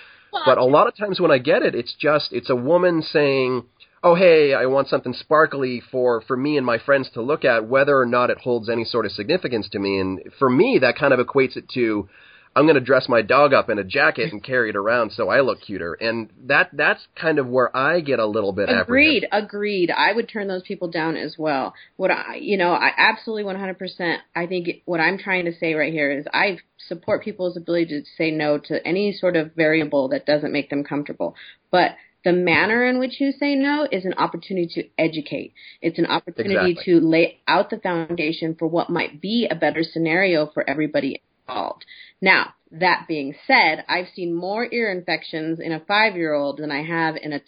but 0.46 0.58
a 0.58 0.64
lot 0.64 0.88
of 0.88 0.96
times 0.96 1.20
when 1.20 1.30
I 1.32 1.40
get 1.40 1.62
it, 1.62 1.76
it's 1.76 1.94
just 1.94 2.32
it's 2.32 2.50
a 2.50 2.56
woman 2.56 3.02
saying, 3.02 3.66
"Oh, 4.02 4.16
hey, 4.16 4.54
I 4.54 4.66
want 4.66 4.88
something 4.88 5.14
sparkly 5.14 5.82
for 5.92 6.22
for 6.22 6.38
me 6.38 6.58
and 6.58 6.66
my 6.66 6.78
friends 6.78 7.10
to 7.12 7.22
look 7.22 7.44
at, 7.44 7.68
whether 7.68 8.00
or 8.00 8.06
not 8.06 8.30
it 8.30 8.38
holds 8.38 8.70
any 8.70 8.86
sort 8.86 9.06
of 9.06 9.12
significance 9.12 9.68
to 9.70 9.80
me." 9.80 10.00
And 10.00 10.22
for 10.40 10.50
me, 10.50 10.80
that 10.80 10.96
kind 10.96 11.14
of 11.14 11.20
equates 11.26 11.58
it 11.58 11.68
to 11.74 12.08
I'm 12.56 12.66
going 12.66 12.76
to 12.76 12.82
dress 12.82 13.08
my 13.08 13.22
dog 13.22 13.54
up 13.54 13.70
in 13.70 13.80
a 13.80 13.84
jacket 13.84 14.32
and 14.34 14.44
carry 14.44 14.70
it 14.70 14.76
around 14.76 15.14
so 15.14 15.30
I 15.30 15.40
look 15.40 15.62
cuter. 15.62 15.94
And 15.94 16.30
that 16.48 16.70
that's 16.74 17.02
kind 17.16 17.40
of 17.40 17.48
where 17.48 17.76
I 17.76 18.02
get 18.02 18.20
a 18.20 18.26
little 18.26 18.52
bit 18.52 18.70
agreed. 18.70 19.26
Agreed. 19.32 19.90
I 19.90 20.12
would 20.12 20.28
turn 20.28 20.48
those 20.48 20.64
people 20.64 20.90
down 20.90 21.16
as 21.16 21.36
well. 21.38 21.74
What 21.96 22.12
I, 22.12 22.36
you 22.36 22.58
know, 22.58 22.74
I 22.74 22.92
absolutely 22.98 23.44
100%. 23.54 24.18
I 24.36 24.48
think 24.48 24.68
what 24.86 25.00
I'm 25.00 25.18
trying 25.18 25.46
to 25.46 25.54
say 25.54 25.76
right 25.76 25.94
here 25.94 26.12
is 26.12 26.26
I 26.34 26.58
support 26.88 27.24
people's 27.24 27.56
ability 27.56 27.86
to 27.88 28.04
say 28.18 28.32
no 28.32 28.58
to 28.58 28.86
any 28.86 29.14
sort 29.14 29.38
of 29.38 29.54
variable 29.56 30.10
that 30.10 30.26
doesn't 30.26 30.52
make 30.52 30.70
them 30.70 30.84
comfortable. 30.84 31.36
But 31.72 31.92
the 32.24 32.34
manner 32.34 32.86
in 32.86 33.00
which 33.00 33.20
you 33.20 33.32
say 33.32 33.56
no 33.56 33.88
is 33.90 34.06
an 34.06 34.14
opportunity 34.16 34.68
to 34.76 34.88
educate. 34.98 35.54
It's 35.82 35.98
an 35.98 36.06
opportunity 36.06 36.72
exactly. 36.72 37.00
to 37.00 37.06
lay 37.06 37.40
out 37.48 37.70
the 37.70 37.80
foundation 37.80 38.56
for 38.60 38.68
what 38.68 38.90
might 38.90 39.22
be 39.22 39.48
a 39.50 39.56
better 39.56 39.84
scenario 39.84 40.48
for 40.48 40.70
everybody 40.70 41.22
involved. 41.48 41.86
Now, 42.22 42.54
that 42.72 43.06
being 43.08 43.36
said, 43.48 43.84
I've 43.90 44.08
seen 44.16 44.34
more 44.34 44.68
ear 44.72 44.92
infections 44.92 45.60
in 45.60 45.72
a 45.72 45.80
five 45.80 46.16
year 46.16 46.34
old 46.34 46.58
than 46.58 46.72
I 46.72 46.84
have 46.84 47.16
in 47.18 47.34
a 47.34 47.42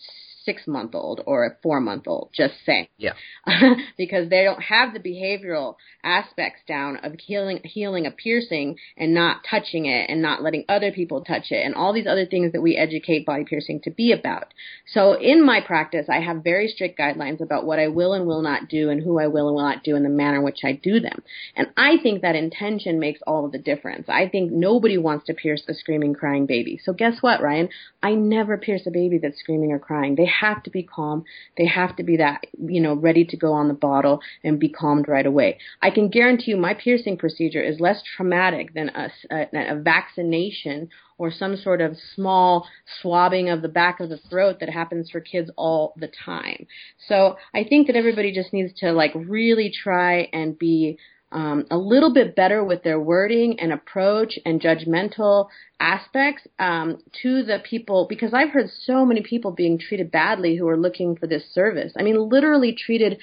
six 0.46 0.68
month 0.68 0.96
old 0.96 1.22
or 1.26 1.46
a 1.46 1.56
four 1.62 1.80
month 1.80 2.08
old. 2.08 2.30
Just 2.34 2.56
saying. 2.66 2.88
Yeah. 2.98 3.14
because 3.98 4.30
they 4.30 4.44
don't 4.44 4.62
have 4.62 4.94
the 4.94 5.00
behavioral 5.00 5.76
aspects 6.04 6.62
down 6.68 6.98
of 6.98 7.14
healing 7.20 7.62
healing 7.64 8.06
a 8.06 8.12
piercing 8.12 8.78
and 8.98 9.14
not 9.14 9.42
touching 9.50 9.86
it 9.86 10.10
and 10.10 10.22
not 10.22 10.42
letting 10.42 10.66
other 10.70 10.92
people 10.92 11.24
touch 11.24 11.52
it 11.52 11.66
and 11.66 11.76
all 11.76 11.94
these 11.94 12.08
other 12.08 12.26
things 12.26 12.52
that 12.52 12.62
we 12.62 12.76
educate 12.76 13.26
body 13.26 13.46
piercing 13.46 13.82
to 13.82 13.92
be 13.92 14.12
about. 14.12 14.54
So 14.94 15.14
in 15.14 15.46
my 15.46 15.62
practice, 15.62 16.08
I 16.10 16.20
have 16.20 16.44
very 16.44 16.68
strict 16.68 17.00
guidelines 17.00 17.42
about 17.42 17.66
what 17.66 17.80
I 17.80 17.88
will 17.88 18.14
and 18.14 18.26
will 18.26 18.42
not 18.42 18.68
do 18.70 18.90
and 18.90 19.02
who 19.02 19.20
I 19.20 19.28
will 19.28 19.48
and 19.48 19.56
will 19.56 19.64
not 19.64 19.84
do 19.84 19.96
in 19.96 20.04
the 20.04 20.10
manner 20.10 20.38
in 20.38 20.44
which 20.44 20.60
I 20.64 20.74
do 20.74 21.00
them. 21.00 21.24
And 21.56 21.68
I 21.78 21.98
think 22.02 22.22
that 22.22 22.36
intention 22.36 23.00
makes 23.00 23.22
all 23.26 23.46
of 23.46 23.52
the 23.52 23.58
difference. 23.58 24.08
I 24.10 24.28
think 24.28 24.52
nobody 24.52 24.98
wants 24.98 25.28
to 25.28 25.34
pierce 25.34 25.64
a 25.68 25.74
screaming, 25.74 26.14
crying 26.14 26.46
baby. 26.46 26.80
So 26.84 26.94
guess 26.94 27.22
what, 27.22 27.42
Ryan? 27.42 27.70
I 28.02 28.16
never 28.16 28.58
pierce 28.58 28.86
a 28.86 28.92
baby 28.92 29.18
that's 29.18 29.40
screaming 29.40 29.72
or 29.72 29.80
crying. 29.80 30.16
They 30.16 30.26
have 30.40 30.64
to 30.64 30.70
be 30.70 30.84
calm. 30.84 31.24
They 31.58 31.66
have 31.66 31.96
to 31.98 32.04
be 32.04 32.18
that, 32.18 32.46
you 32.58 32.82
know, 32.82 32.94
ready 32.94 33.26
to 33.26 33.38
go 33.38 33.54
on 33.54 33.68
the 33.68 33.74
bottle 33.74 34.22
and 34.44 34.60
be 34.60 34.70
calmed 34.70 35.08
right 35.08 35.26
away. 35.26 35.58
I 35.82 35.90
can 35.90 36.10
guarantee 36.10 36.52
you 36.52 36.58
my 36.58 36.74
piercing 36.74 37.18
procedure 37.18 37.62
is 37.62 37.80
less 37.80 38.02
traumatic 38.16 38.74
than 38.74 38.90
a, 38.90 39.12
a, 39.32 39.48
a 39.54 39.82
vaccination 39.82 40.90
or 41.18 41.32
some 41.32 41.56
sort 41.56 41.82
of 41.82 41.96
small 42.16 42.68
swabbing 43.02 43.50
of 43.50 43.62
the 43.62 43.70
back 43.70 44.00
of 44.00 44.10
the 44.10 44.18
throat 44.30 44.58
that 44.60 44.70
happens 44.70 45.10
for 45.10 45.22
kids 45.22 45.50
all 45.56 45.94
the 45.98 46.12
time. 46.26 46.68
So 47.08 47.38
I 47.54 47.64
think 47.64 47.88
that 47.88 47.96
everybody 47.96 48.34
just 48.34 48.54
needs 48.54 48.74
to 48.80 48.92
like 48.92 49.12
really 49.16 49.72
try 49.72 50.30
and 50.34 50.58
be 50.58 50.98
um, 51.34 51.66
a 51.72 51.78
little 51.78 52.14
bit 52.14 52.36
better 52.36 52.64
with 52.64 52.84
their 52.84 53.00
wording 53.00 53.60
and 53.60 53.74
approach 53.74 54.38
and 54.46 54.62
judgmental 54.62 55.48
aspects 55.80 56.48
um, 56.60 57.00
to 57.22 57.44
the 57.44 57.60
people 57.68 58.06
because 58.08 58.34
I've 58.34 58.52
heard 58.52 58.70
so 58.84 59.06
many 59.06 59.22
people 59.22 59.52
being 59.52 59.80
treated 59.80 60.12
badly 60.12 60.56
who 60.56 60.68
are 60.68 60.78
looking 60.78 61.16
for 61.16 61.28
this 61.28 61.44
service. 61.52 61.94
I 61.98 62.04
mean, 62.04 62.30
literally 62.30 62.74
treated 62.74 63.20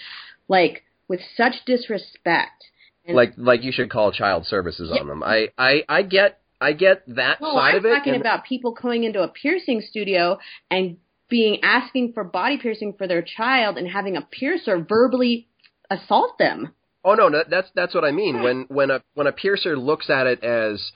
like 0.48 0.82
with 1.08 1.20
such 1.36 1.64
disrespect. 1.64 2.64
And 3.06 3.16
like 3.16 3.32
like 3.36 3.62
you 3.62 3.72
should 3.72 3.90
call 3.90 4.12
child 4.12 4.44
services 4.46 4.90
yeah. 4.92 5.00
on 5.00 5.08
them. 5.08 5.22
I, 5.22 5.48
I 5.56 5.84
I 5.88 6.02
get 6.02 6.40
I 6.60 6.72
get 6.72 7.02
that 7.14 7.40
no, 7.40 7.54
side 7.54 7.70
I'm 7.70 7.76
of 7.76 7.84
it. 7.84 7.88
I'm 7.88 7.96
talking 7.96 8.20
about 8.20 8.44
people 8.44 8.72
going 8.72 9.04
into 9.04 9.22
a 9.22 9.28
piercing 9.28 9.82
studio 9.88 10.38
and 10.70 10.98
being 11.28 11.60
asking 11.62 12.12
for 12.12 12.24
body 12.24 12.58
piercing 12.58 12.94
for 12.98 13.06
their 13.06 13.22
child 13.22 13.78
and 13.78 13.88
having 13.88 14.16
a 14.16 14.22
piercer 14.22 14.84
verbally 14.86 15.48
assault 15.88 16.36
them. 16.38 16.72
Oh 17.04 17.14
no, 17.14 17.30
that's 17.48 17.68
that's 17.74 17.94
what 17.94 18.04
I 18.04 18.10
mean. 18.10 18.42
When 18.42 18.66
when 18.68 18.90
a 18.90 19.02
when 19.14 19.26
a 19.26 19.32
piercer 19.32 19.76
looks 19.76 20.10
at 20.10 20.26
it 20.26 20.44
as 20.44 20.92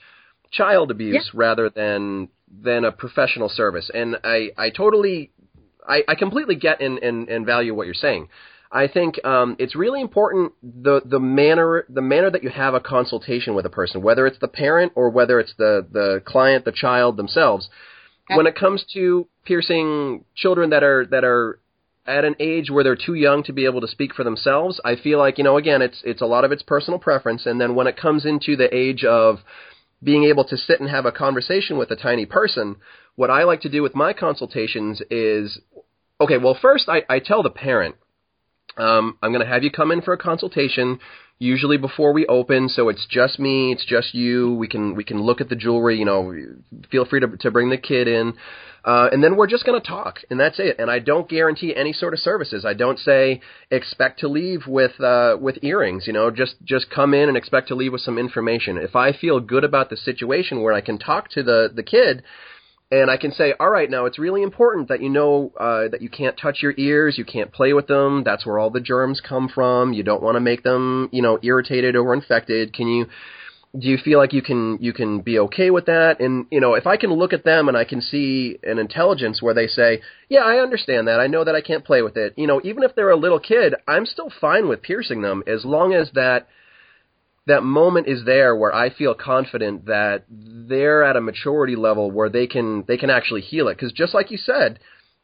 child 0.51 0.91
abuse 0.91 1.29
yeah. 1.33 1.39
rather 1.39 1.69
than 1.69 2.29
than 2.61 2.85
a 2.85 2.91
professional 2.91 3.49
service, 3.49 3.89
and 3.93 4.17
I 4.23 4.51
I 4.57 4.69
totally 4.69 5.31
I, 5.87 6.03
I 6.07 6.15
completely 6.15 6.55
get 6.55 6.81
and, 6.81 6.99
and 6.99 7.27
and 7.27 7.45
value 7.45 7.73
what 7.73 7.87
you're 7.87 7.95
saying. 7.95 8.29
I 8.71 8.87
think 8.87 9.23
um, 9.23 9.55
it's 9.57 9.75
really 9.75 10.01
important 10.01 10.53
the 10.61 11.01
the 11.05 11.19
manner 11.19 11.85
the 11.89 12.01
manner 12.01 12.29
that 12.29 12.43
you 12.43 12.49
have 12.49 12.73
a 12.73 12.79
consultation 12.79 13.55
with 13.55 13.65
a 13.65 13.69
person, 13.69 14.01
whether 14.03 14.27
it's 14.27 14.39
the 14.39 14.47
parent 14.47 14.91
or 14.95 15.09
whether 15.09 15.39
it's 15.39 15.53
the 15.57 15.87
the 15.91 16.21
client, 16.25 16.65
the 16.65 16.71
child 16.71 17.17
themselves. 17.17 17.69
When 18.27 18.47
it 18.47 18.55
comes 18.55 18.83
to 18.93 19.27
piercing 19.45 20.25
children 20.35 20.71
that 20.71 20.83
are 20.83 21.05
that 21.05 21.23
are 21.23 21.59
at 22.07 22.23
an 22.23 22.35
age 22.39 22.69
where 22.69 22.83
they're 22.83 22.95
too 22.95 23.15
young 23.15 23.43
to 23.43 23.53
be 23.53 23.65
able 23.65 23.81
to 23.81 23.87
speak 23.87 24.13
for 24.13 24.23
themselves. 24.23 24.79
I 24.85 24.95
feel 24.95 25.17
like, 25.17 25.37
you 25.37 25.43
know, 25.43 25.57
again, 25.57 25.81
it's 25.81 26.01
it's 26.03 26.21
a 26.21 26.25
lot 26.25 26.43
of 26.43 26.51
it's 26.51 26.63
personal 26.63 26.99
preference 26.99 27.45
and 27.45 27.59
then 27.59 27.75
when 27.75 27.87
it 27.87 27.97
comes 27.97 28.25
into 28.25 28.55
the 28.55 28.73
age 28.73 29.03
of 29.03 29.39
being 30.03 30.23
able 30.25 30.45
to 30.45 30.57
sit 30.57 30.79
and 30.79 30.89
have 30.89 31.05
a 31.05 31.11
conversation 31.11 31.77
with 31.77 31.89
a 31.89 31.95
tiny 31.95 32.25
person, 32.25 32.75
what 33.15 33.29
I 33.29 33.43
like 33.43 33.61
to 33.61 33.69
do 33.69 33.81
with 33.81 33.95
my 33.95 34.13
consultations 34.13 35.01
is 35.09 35.59
okay, 36.21 36.37
well 36.37 36.57
first 36.59 36.87
I, 36.87 37.03
I 37.09 37.19
tell 37.19 37.41
the 37.41 37.49
parent, 37.49 37.95
um, 38.77 39.17
I'm 39.21 39.31
gonna 39.31 39.47
have 39.47 39.63
you 39.63 39.71
come 39.71 39.91
in 39.91 40.01
for 40.01 40.13
a 40.13 40.17
consultation 40.17 40.99
usually 41.39 41.77
before 41.77 42.13
we 42.13 42.25
open, 42.27 42.69
so 42.69 42.89
it's 42.89 43.05
just 43.09 43.39
me, 43.39 43.71
it's 43.71 43.85
just 43.85 44.13
you. 44.13 44.53
We 44.55 44.67
can 44.67 44.95
we 44.95 45.03
can 45.03 45.21
look 45.21 45.41
at 45.41 45.49
the 45.49 45.55
jewelry. 45.55 45.97
You 45.97 46.05
know, 46.05 46.33
feel 46.89 47.05
free 47.05 47.19
to 47.19 47.27
to 47.37 47.51
bring 47.51 47.69
the 47.69 47.77
kid 47.77 48.07
in, 48.07 48.33
uh, 48.83 49.09
and 49.11 49.23
then 49.23 49.35
we're 49.35 49.47
just 49.47 49.65
going 49.65 49.79
to 49.79 49.87
talk, 49.87 50.19
and 50.29 50.39
that's 50.39 50.59
it. 50.59 50.77
And 50.79 50.89
I 50.89 50.99
don't 50.99 51.27
guarantee 51.27 51.75
any 51.75 51.91
sort 51.91 52.13
of 52.13 52.19
services. 52.19 52.65
I 52.65 52.73
don't 52.73 52.99
say 52.99 53.41
expect 53.71 54.19
to 54.19 54.27
leave 54.27 54.67
with 54.67 54.99
uh, 55.01 55.37
with 55.39 55.63
earrings. 55.63 56.07
You 56.07 56.13
know, 56.13 56.31
just 56.31 56.55
just 56.63 56.89
come 56.89 57.13
in 57.13 57.27
and 57.27 57.37
expect 57.37 57.67
to 57.69 57.75
leave 57.75 57.91
with 57.91 58.01
some 58.01 58.17
information. 58.17 58.77
If 58.77 58.95
I 58.95 59.11
feel 59.11 59.39
good 59.39 59.63
about 59.63 59.89
the 59.89 59.97
situation 59.97 60.61
where 60.61 60.73
I 60.73 60.81
can 60.81 60.97
talk 60.97 61.29
to 61.31 61.43
the 61.43 61.69
the 61.73 61.83
kid 61.83 62.23
and 62.91 63.09
I 63.09 63.17
can 63.17 63.31
say, 63.31 63.53
all 63.59 63.69
right, 63.69 63.89
now 63.89 64.05
it's 64.05 64.19
really 64.19 64.43
important 64.43 64.89
that 64.89 65.01
you 65.01 65.09
know 65.09 65.51
uh, 65.59 65.87
that 65.89 66.01
you 66.01 66.09
can't 66.09 66.37
touch 66.37 66.61
your 66.61 66.73
ears, 66.77 67.17
you 67.17 67.25
can't 67.25 67.51
play 67.51 67.73
with 67.73 67.87
them. 67.87 68.23
That's 68.23 68.45
where 68.45 68.59
all 68.59 68.69
the 68.69 68.79
germs 68.79 69.21
come 69.27 69.49
from. 69.49 69.93
You 69.93 70.03
don't 70.03 70.21
want 70.21 70.35
to 70.35 70.39
make 70.39 70.63
them, 70.63 71.09
you 71.11 71.21
know, 71.21 71.39
irritated 71.41 71.95
or 71.95 72.13
infected. 72.13 72.73
Can 72.73 72.87
you? 72.87 73.07
Do 73.77 73.89
you 73.89 73.97
feel 73.97 74.19
like 74.19 74.31
you 74.31 74.41
can 74.41 74.77
you 74.79 74.93
can 74.93 75.19
be 75.19 75.37
okay 75.39 75.69
with 75.69 75.87
that? 75.87 76.21
And 76.21 76.45
you 76.49 76.61
know, 76.61 76.75
if 76.75 76.87
I 76.87 76.95
can 76.95 77.11
look 77.11 77.33
at 77.33 77.43
them 77.43 77.67
and 77.67 77.75
I 77.75 77.83
can 77.83 78.01
see 78.01 78.57
an 78.63 78.77
intelligence 78.79 79.41
where 79.41 79.53
they 79.53 79.67
say, 79.67 80.01
yeah, 80.29 80.41
I 80.41 80.59
understand 80.59 81.07
that. 81.07 81.19
I 81.19 81.27
know 81.27 81.43
that 81.43 81.55
I 81.55 81.61
can't 81.61 81.83
play 81.83 82.01
with 82.01 82.15
it. 82.15 82.33
You 82.37 82.47
know, 82.47 82.61
even 82.63 82.83
if 82.83 82.95
they're 82.95 83.09
a 83.09 83.17
little 83.17 83.39
kid, 83.39 83.75
I'm 83.87 84.05
still 84.05 84.31
fine 84.39 84.69
with 84.69 84.81
piercing 84.81 85.23
them 85.23 85.43
as 85.47 85.65
long 85.65 85.93
as 85.93 86.11
that 86.13 86.47
that 87.47 87.63
moment 87.63 88.07
is 88.07 88.25
there 88.25 88.55
where 88.55 88.73
I 88.73 88.89
feel 88.89 89.13
confident 89.13 89.85
that 89.85 90.25
they're 90.29 91.03
at 91.03 91.15
a 91.15 91.21
maturity 91.21 91.75
level 91.75 92.09
where 92.09 92.29
they 92.29 92.47
can 92.47 92.83
they 92.87 92.97
can 92.97 93.09
actually 93.09 93.41
heal 93.41 93.67
it. 93.67 93.75
Because 93.75 93.91
just 93.91 94.13
like 94.13 94.31
you 94.31 94.37
said, 94.37 94.79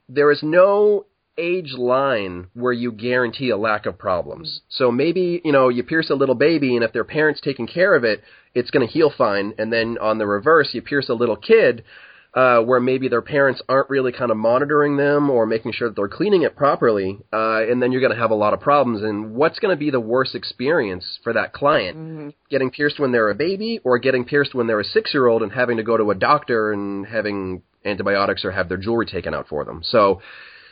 there 0.07 0.31
is 0.31 0.41
no 0.43 1.05
age 1.37 1.73
line 1.73 2.47
where 2.53 2.73
you 2.73 2.91
guarantee 2.91 3.49
a 3.49 3.57
lack 3.57 3.85
of 3.85 3.97
problems. 3.97 4.47
Mm-hmm. 4.47 4.83
So 4.83 4.91
maybe 4.91 5.41
you 5.43 5.51
know 5.51 5.69
you 5.69 5.83
pierce 5.83 6.09
a 6.09 6.15
little 6.15 6.35
baby, 6.35 6.75
and 6.75 6.83
if 6.83 6.93
their 6.93 7.03
parents 7.03 7.41
taking 7.41 7.67
care 7.67 7.95
of 7.95 8.03
it, 8.03 8.21
it's 8.53 8.71
going 8.71 8.85
to 8.85 8.91
heal 8.91 9.11
fine. 9.15 9.53
And 9.57 9.73
then 9.73 9.97
on 9.99 10.17
the 10.17 10.27
reverse, 10.27 10.69
you 10.73 10.81
pierce 10.81 11.09
a 11.09 11.13
little 11.13 11.37
kid 11.37 11.83
uh, 12.33 12.59
where 12.61 12.79
maybe 12.79 13.09
their 13.09 13.21
parents 13.21 13.61
aren't 13.67 13.89
really 13.89 14.11
kind 14.11 14.31
of 14.31 14.37
monitoring 14.37 14.95
them 14.95 15.29
or 15.29 15.45
making 15.45 15.73
sure 15.73 15.89
that 15.89 15.95
they're 15.95 16.07
cleaning 16.07 16.43
it 16.43 16.55
properly, 16.55 17.19
uh, 17.33 17.61
and 17.63 17.81
then 17.81 17.91
you're 17.91 18.01
going 18.01 18.13
to 18.13 18.19
have 18.19 18.31
a 18.31 18.35
lot 18.35 18.53
of 18.53 18.61
problems. 18.61 19.03
And 19.03 19.33
what's 19.33 19.59
going 19.59 19.75
to 19.75 19.79
be 19.79 19.89
the 19.89 19.99
worst 19.99 20.33
experience 20.33 21.19
for 21.23 21.33
that 21.33 21.51
client? 21.51 21.97
Mm-hmm. 21.97 22.29
Getting 22.49 22.71
pierced 22.71 22.99
when 22.99 23.11
they're 23.11 23.29
a 23.29 23.35
baby, 23.35 23.81
or 23.83 23.99
getting 23.99 24.23
pierced 24.23 24.55
when 24.55 24.67
they're 24.67 24.79
a 24.79 24.85
six-year-old 24.85 25.43
and 25.43 25.51
having 25.51 25.77
to 25.77 25.83
go 25.83 25.97
to 25.97 26.11
a 26.11 26.15
doctor 26.15 26.71
and 26.71 27.05
having 27.05 27.63
antibiotics 27.83 28.45
or 28.45 28.51
have 28.51 28.69
their 28.69 28.77
jewelry 28.77 29.05
taken 29.05 29.33
out 29.33 29.47
for 29.47 29.65
them. 29.65 29.81
So. 29.83 30.21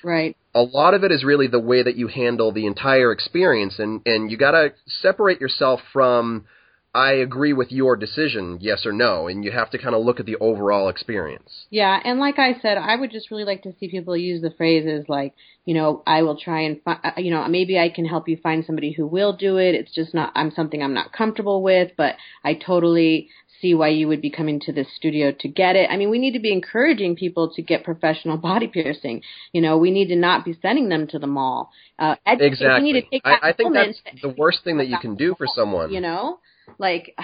Right. 0.02 0.38
A 0.56 0.62
lot 0.62 0.94
of 0.94 1.04
it 1.04 1.12
is 1.12 1.26
really 1.26 1.48
the 1.48 1.60
way 1.60 1.84
that 1.84 1.98
you 1.98 2.08
handle 2.08 2.54
the 2.54 2.68
entire 2.68 3.12
experience, 3.12 3.80
and 3.80 4.02
and 4.06 4.32
you 4.32 4.38
got 4.38 4.52
to 4.52 4.74
separate 4.88 5.42
yourself 5.42 5.82
from 5.92 6.46
I 6.94 7.12
agree 7.12 7.54
with 7.54 7.72
your 7.72 7.96
decision, 7.96 8.58
yes 8.62 8.84
or 8.86 8.92
no, 8.92 9.28
and 9.28 9.44
you 9.44 9.52
have 9.52 9.70
to 9.72 9.78
kind 9.78 9.94
of 9.94 10.04
look 10.04 10.20
at 10.20 10.26
the 10.26 10.38
overall 10.38 10.90
experience. 10.90 11.68
Yeah, 11.70 12.00
and 12.04 12.20
like 12.20 12.40
I 12.40 12.60
said, 12.62 12.80
I 12.80 12.96
would 12.96 13.12
just 13.12 13.30
really 13.30 13.44
like 13.44 13.62
to 13.64 13.74
see 13.80 13.90
people 13.90 14.18
use 14.18 14.42
the 14.42 14.50
phrases 14.52 15.06
like, 15.08 15.36
you 15.66 15.76
know, 15.76 16.02
I 16.08 16.24
will 16.24 16.36
try 16.36 16.62
and, 16.62 16.82
fi- 16.84 17.00
uh, 17.04 17.12
you 17.18 17.30
know, 17.30 17.48
maybe 17.48 17.78
I 17.78 17.90
can 17.90 18.06
help 18.06 18.28
you 18.28 18.38
find 18.38 18.66
somebody 18.66 18.92
who 18.92 19.06
will 19.06 19.34
do 19.34 19.58
it. 19.58 19.76
It's 19.76 19.94
just 19.94 20.16
not, 20.16 20.32
I'm 20.34 20.50
something 20.50 20.82
I'm 20.82 20.96
not 20.96 21.14
comfortable 21.14 21.62
with, 21.62 21.92
but 21.96 22.16
I 22.44 22.56
totally 22.56 23.30
see 23.62 23.76
why 23.76 23.90
you 23.90 24.08
would 24.08 24.22
be 24.22 24.32
coming 24.32 24.60
to 24.62 24.72
this 24.72 24.88
studio 24.96 25.32
to 25.32 25.48
get 25.48 25.76
it. 25.76 25.90
I 25.92 25.98
mean, 25.98 26.10
we 26.10 26.18
need 26.18 26.34
to 26.34 26.40
be 26.40 26.52
encouraging 26.52 27.16
people 27.16 27.54
to 27.56 27.62
get 27.62 27.84
professional 27.84 28.38
body 28.50 28.68
piercing. 28.68 29.22
You 29.52 29.62
know, 29.62 29.78
we 29.78 29.92
need 29.92 30.08
to 30.08 30.16
not 30.16 30.44
be 30.44 30.58
sending 30.60 30.90
them 30.90 31.06
to 31.08 31.20
the 31.20 31.28
mall. 31.28 31.72
Uh, 32.00 32.16
exactly. 32.26 33.08
I, 33.24 33.50
I 33.50 33.54
think 33.54 33.74
that's 33.74 34.00
the 34.22 34.30
worst 34.30 34.64
thing 34.64 34.78
that 34.78 34.88
you 34.88 34.98
can 34.98 35.16
do 35.16 35.36
for 35.38 35.46
someone. 35.54 35.92
You 35.92 36.02
know, 36.02 36.40
like, 36.80 37.16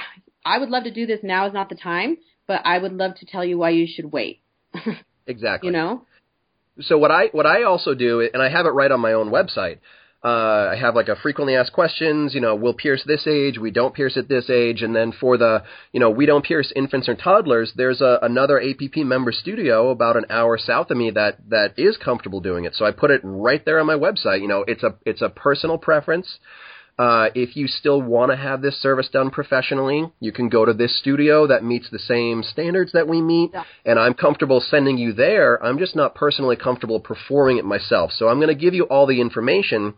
I 0.45 0.59
would 0.59 0.69
love 0.69 0.83
to 0.83 0.91
do 0.91 1.07
this. 1.07 1.21
Now 1.23 1.47
is 1.47 1.53
not 1.53 1.69
the 1.69 1.75
time, 1.75 2.17
but 2.47 2.61
I 2.65 2.77
would 2.77 2.93
love 2.93 3.15
to 3.15 3.25
tell 3.25 3.43
you 3.43 3.57
why 3.57 3.71
you 3.71 3.87
should 3.87 4.11
wait. 4.11 4.41
exactly. 5.27 5.67
You 5.67 5.73
know. 5.73 6.05
So 6.81 6.97
what 6.97 7.09
I 7.09 7.27
what 7.31 7.45
I 7.45 7.63
also 7.63 7.95
do, 7.95 8.29
and 8.33 8.43
I 8.43 8.49
have 8.49 8.65
it 8.65 8.69
right 8.69 8.91
on 8.91 8.99
my 8.99 9.13
own 9.13 9.31
website. 9.31 9.79
Uh, 10.23 10.71
I 10.71 10.75
have 10.75 10.95
like 10.95 11.07
a 11.07 11.15
frequently 11.15 11.55
asked 11.55 11.71
questions. 11.71 12.33
You 12.33 12.41
know, 12.41 12.55
we'll 12.55 12.73
pierce 12.73 13.03
this 13.05 13.27
age, 13.27 13.59
we 13.59 13.69
don't 13.69 13.93
pierce 13.93 14.17
at 14.17 14.27
this 14.27 14.49
age, 14.49 14.81
and 14.81 14.95
then 14.95 15.11
for 15.11 15.37
the 15.37 15.63
you 15.93 15.99
know 15.99 16.09
we 16.09 16.25
don't 16.25 16.43
pierce 16.43 16.73
infants 16.75 17.07
or 17.07 17.15
toddlers. 17.15 17.73
There's 17.75 18.01
a, 18.01 18.19
another 18.21 18.59
APP 18.59 18.97
member 18.97 19.31
studio 19.31 19.89
about 19.89 20.17
an 20.17 20.25
hour 20.29 20.57
south 20.57 20.89
of 20.89 20.97
me 20.97 21.11
that 21.11 21.37
that 21.49 21.75
is 21.77 21.95
comfortable 21.97 22.41
doing 22.41 22.65
it. 22.65 22.75
So 22.75 22.85
I 22.85 22.91
put 22.91 23.11
it 23.11 23.21
right 23.23 23.63
there 23.63 23.79
on 23.79 23.85
my 23.85 23.95
website. 23.95 24.41
You 24.41 24.47
know, 24.47 24.65
it's 24.67 24.83
a 24.83 24.95
it's 25.05 25.21
a 25.21 25.29
personal 25.29 25.77
preference. 25.77 26.39
Uh, 26.97 27.27
if 27.35 27.57
you 27.57 27.67
still 27.67 28.01
want 28.01 28.31
to 28.31 28.37
have 28.37 28.61
this 28.61 28.81
service 28.81 29.09
done 29.11 29.29
professionally, 29.29 30.09
you 30.21 30.31
can 30.31 30.47
go 30.47 30.63
to 30.63 30.73
this 30.73 30.97
studio 30.97 31.45
that 31.47 31.61
meets 31.61 31.89
the 31.89 31.99
same 31.99 32.41
standards 32.41 32.93
that 32.93 33.05
we 33.05 33.21
meet, 33.21 33.51
yeah. 33.53 33.63
and 33.85 33.99
I'm 33.99 34.13
comfortable 34.13 34.61
sending 34.61 34.97
you 34.97 35.11
there. 35.11 35.61
I'm 35.61 35.77
just 35.77 35.93
not 35.93 36.15
personally 36.15 36.55
comfortable 36.55 37.01
performing 37.01 37.57
it 37.57 37.65
myself. 37.65 38.11
So 38.13 38.29
I'm 38.29 38.37
going 38.37 38.47
to 38.47 38.55
give 38.55 38.73
you 38.73 38.83
all 38.85 39.07
the 39.07 39.19
information. 39.19 39.95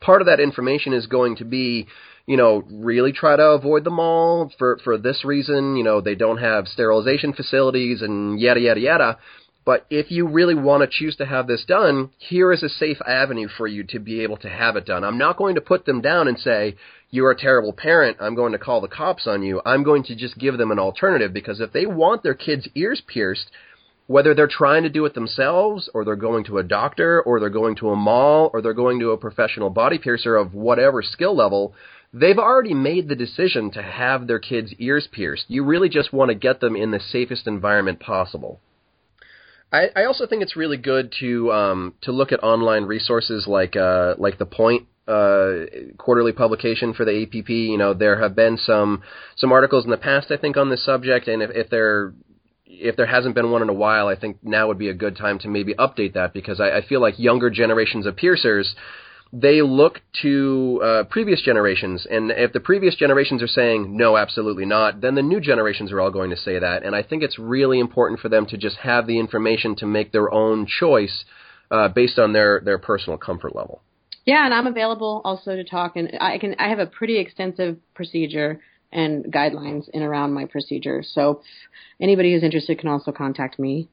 Part 0.00 0.22
of 0.22 0.26
that 0.26 0.40
information 0.40 0.94
is 0.94 1.06
going 1.06 1.36
to 1.36 1.44
be, 1.44 1.86
you 2.24 2.38
know, 2.38 2.62
really 2.70 3.12
try 3.12 3.36
to 3.36 3.42
avoid 3.42 3.84
the 3.84 3.90
mall 3.90 4.50
for 4.58 4.78
for 4.82 4.96
this 4.96 5.26
reason. 5.26 5.76
You 5.76 5.84
know, 5.84 6.00
they 6.00 6.14
don't 6.14 6.38
have 6.38 6.66
sterilization 6.66 7.34
facilities 7.34 8.00
and 8.00 8.40
yada 8.40 8.60
yada 8.60 8.80
yada. 8.80 9.18
But 9.68 9.84
if 9.90 10.10
you 10.10 10.26
really 10.26 10.54
want 10.54 10.80
to 10.80 10.88
choose 10.90 11.16
to 11.16 11.26
have 11.26 11.46
this 11.46 11.62
done, 11.66 12.08
here 12.16 12.54
is 12.54 12.62
a 12.62 12.70
safe 12.70 12.96
avenue 13.06 13.48
for 13.48 13.66
you 13.66 13.84
to 13.88 13.98
be 13.98 14.22
able 14.22 14.38
to 14.38 14.48
have 14.48 14.76
it 14.76 14.86
done. 14.86 15.04
I'm 15.04 15.18
not 15.18 15.36
going 15.36 15.56
to 15.56 15.60
put 15.60 15.84
them 15.84 16.00
down 16.00 16.26
and 16.26 16.38
say, 16.38 16.76
you're 17.10 17.32
a 17.32 17.38
terrible 17.38 17.74
parent, 17.74 18.16
I'm 18.18 18.34
going 18.34 18.52
to 18.52 18.58
call 18.58 18.80
the 18.80 18.88
cops 18.88 19.26
on 19.26 19.42
you. 19.42 19.60
I'm 19.66 19.82
going 19.82 20.04
to 20.04 20.16
just 20.16 20.38
give 20.38 20.56
them 20.56 20.70
an 20.70 20.78
alternative 20.78 21.34
because 21.34 21.60
if 21.60 21.70
they 21.74 21.84
want 21.84 22.22
their 22.22 22.32
kids' 22.32 22.66
ears 22.74 23.02
pierced, 23.06 23.50
whether 24.06 24.34
they're 24.34 24.48
trying 24.48 24.84
to 24.84 24.88
do 24.88 25.04
it 25.04 25.12
themselves 25.12 25.90
or 25.92 26.02
they're 26.02 26.16
going 26.16 26.44
to 26.44 26.56
a 26.56 26.62
doctor 26.62 27.20
or 27.20 27.38
they're 27.38 27.50
going 27.50 27.76
to 27.76 27.90
a 27.90 27.94
mall 27.94 28.48
or 28.54 28.62
they're 28.62 28.72
going 28.72 28.98
to 29.00 29.10
a 29.10 29.18
professional 29.18 29.68
body 29.68 29.98
piercer 29.98 30.34
of 30.34 30.54
whatever 30.54 31.02
skill 31.02 31.36
level, 31.36 31.74
they've 32.14 32.38
already 32.38 32.72
made 32.72 33.06
the 33.06 33.14
decision 33.14 33.70
to 33.72 33.82
have 33.82 34.26
their 34.26 34.38
kids' 34.38 34.72
ears 34.78 35.06
pierced. 35.12 35.44
You 35.48 35.62
really 35.62 35.90
just 35.90 36.10
want 36.10 36.30
to 36.30 36.34
get 36.34 36.58
them 36.58 36.74
in 36.74 36.90
the 36.90 37.00
safest 37.00 37.46
environment 37.46 38.00
possible. 38.00 38.62
I, 39.72 39.88
I 39.94 40.04
also 40.04 40.26
think 40.26 40.42
it's 40.42 40.56
really 40.56 40.76
good 40.76 41.12
to 41.20 41.52
um, 41.52 41.94
to 42.02 42.12
look 42.12 42.32
at 42.32 42.42
online 42.42 42.84
resources 42.84 43.46
like 43.46 43.76
uh, 43.76 44.14
like 44.18 44.38
the 44.38 44.46
Point 44.46 44.86
uh, 45.06 45.94
quarterly 45.96 46.32
publication 46.32 46.94
for 46.94 47.04
the 47.04 47.22
APP. 47.22 47.48
You 47.50 47.78
know, 47.78 47.94
there 47.94 48.20
have 48.20 48.34
been 48.34 48.56
some 48.56 49.02
some 49.36 49.52
articles 49.52 49.84
in 49.84 49.90
the 49.90 49.96
past, 49.96 50.30
I 50.30 50.36
think, 50.36 50.56
on 50.56 50.70
this 50.70 50.84
subject, 50.84 51.28
and 51.28 51.42
if, 51.42 51.50
if 51.50 51.70
they're 51.70 52.12
if 52.66 52.96
there 52.96 53.06
hasn't 53.06 53.34
been 53.34 53.50
one 53.50 53.62
in 53.62 53.68
a 53.68 53.74
while, 53.74 54.08
I 54.08 54.16
think 54.16 54.38
now 54.42 54.68
would 54.68 54.78
be 54.78 54.88
a 54.88 54.94
good 54.94 55.16
time 55.16 55.38
to 55.40 55.48
maybe 55.48 55.74
update 55.74 56.14
that 56.14 56.32
because 56.32 56.60
I, 56.60 56.78
I 56.78 56.86
feel 56.86 57.00
like 57.00 57.18
younger 57.18 57.50
generations 57.50 58.06
of 58.06 58.16
piercers 58.16 58.74
they 59.32 59.60
look 59.60 60.00
to 60.22 60.80
uh, 60.82 61.04
previous 61.04 61.42
generations, 61.42 62.06
and 62.10 62.30
if 62.30 62.52
the 62.52 62.60
previous 62.60 62.94
generations 62.94 63.42
are 63.42 63.48
saying 63.48 63.96
no, 63.96 64.16
absolutely 64.16 64.64
not, 64.64 65.00
then 65.00 65.14
the 65.14 65.22
new 65.22 65.40
generations 65.40 65.92
are 65.92 66.00
all 66.00 66.10
going 66.10 66.30
to 66.30 66.36
say 66.36 66.58
that. 66.58 66.82
And 66.82 66.96
I 66.96 67.02
think 67.02 67.22
it's 67.22 67.38
really 67.38 67.78
important 67.78 68.20
for 68.20 68.28
them 68.28 68.46
to 68.46 68.56
just 68.56 68.76
have 68.78 69.06
the 69.06 69.18
information 69.18 69.76
to 69.76 69.86
make 69.86 70.12
their 70.12 70.32
own 70.32 70.66
choice 70.66 71.24
uh, 71.70 71.88
based 71.88 72.18
on 72.18 72.32
their 72.32 72.60
their 72.64 72.78
personal 72.78 73.18
comfort 73.18 73.54
level. 73.54 73.82
Yeah, 74.24 74.44
and 74.44 74.54
I'm 74.54 74.66
available 74.66 75.22
also 75.24 75.56
to 75.56 75.64
talk, 75.64 75.96
and 75.96 76.12
I 76.20 76.38
can 76.38 76.54
I 76.58 76.68
have 76.68 76.78
a 76.78 76.86
pretty 76.86 77.18
extensive 77.18 77.78
procedure 77.94 78.60
and 78.92 79.24
guidelines 79.26 79.88
in 79.90 80.02
around 80.02 80.32
my 80.32 80.46
procedure. 80.46 81.02
So 81.02 81.42
anybody 82.00 82.32
who's 82.32 82.42
interested 82.42 82.78
can 82.78 82.88
also 82.88 83.12
contact 83.12 83.58
me. 83.58 83.88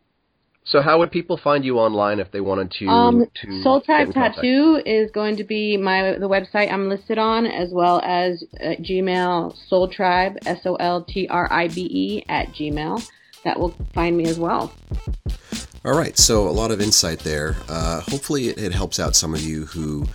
So 0.68 0.82
how 0.82 0.98
would 0.98 1.12
people 1.12 1.38
find 1.38 1.64
you 1.64 1.78
online 1.78 2.20
if 2.20 2.32
they 2.32 2.42
wanted 2.42 2.72
to? 2.80 2.88
Um, 2.88 3.26
to 3.42 3.62
Sol 3.62 3.82
Tribe 3.82 4.12
Tattoo 4.12 4.82
is 4.84 5.12
going 5.12 5.38
to 5.38 5.44
be 5.44 5.78
my 5.78 6.18
the 6.18 6.28
website 6.28 6.72
I'm 6.72 6.90
listed 6.90 7.20
on, 7.20 7.46
as 7.46 7.70
well 7.72 8.02
as 8.04 8.44
uh, 8.60 8.70
Gmail 8.82 9.56
Sol 9.70 9.88
Tribe 9.88 10.40
S 10.46 10.66
O 10.66 10.76
L 10.76 11.04
T 11.04 11.28
R 11.28 11.48
I 11.52 11.68
B 11.68 11.82
E 11.82 12.26
at 12.28 12.48
Gmail. 12.48 13.08
That 13.44 13.60
will 13.60 13.76
find 13.94 14.18
me 14.18 14.26
as 14.26 14.40
well. 14.40 14.74
All 15.86 15.96
right, 15.96 16.18
so 16.18 16.48
a 16.48 16.50
lot 16.50 16.72
of 16.72 16.82
insight 16.82 17.20
there. 17.20 17.56
Uh, 17.70 18.02
hopefully, 18.02 18.48
it, 18.48 18.58
it 18.58 18.72
helps 18.74 19.00
out 19.00 19.16
some 19.16 19.36
of 19.36 19.42
you 19.42 19.66
who 19.66 20.08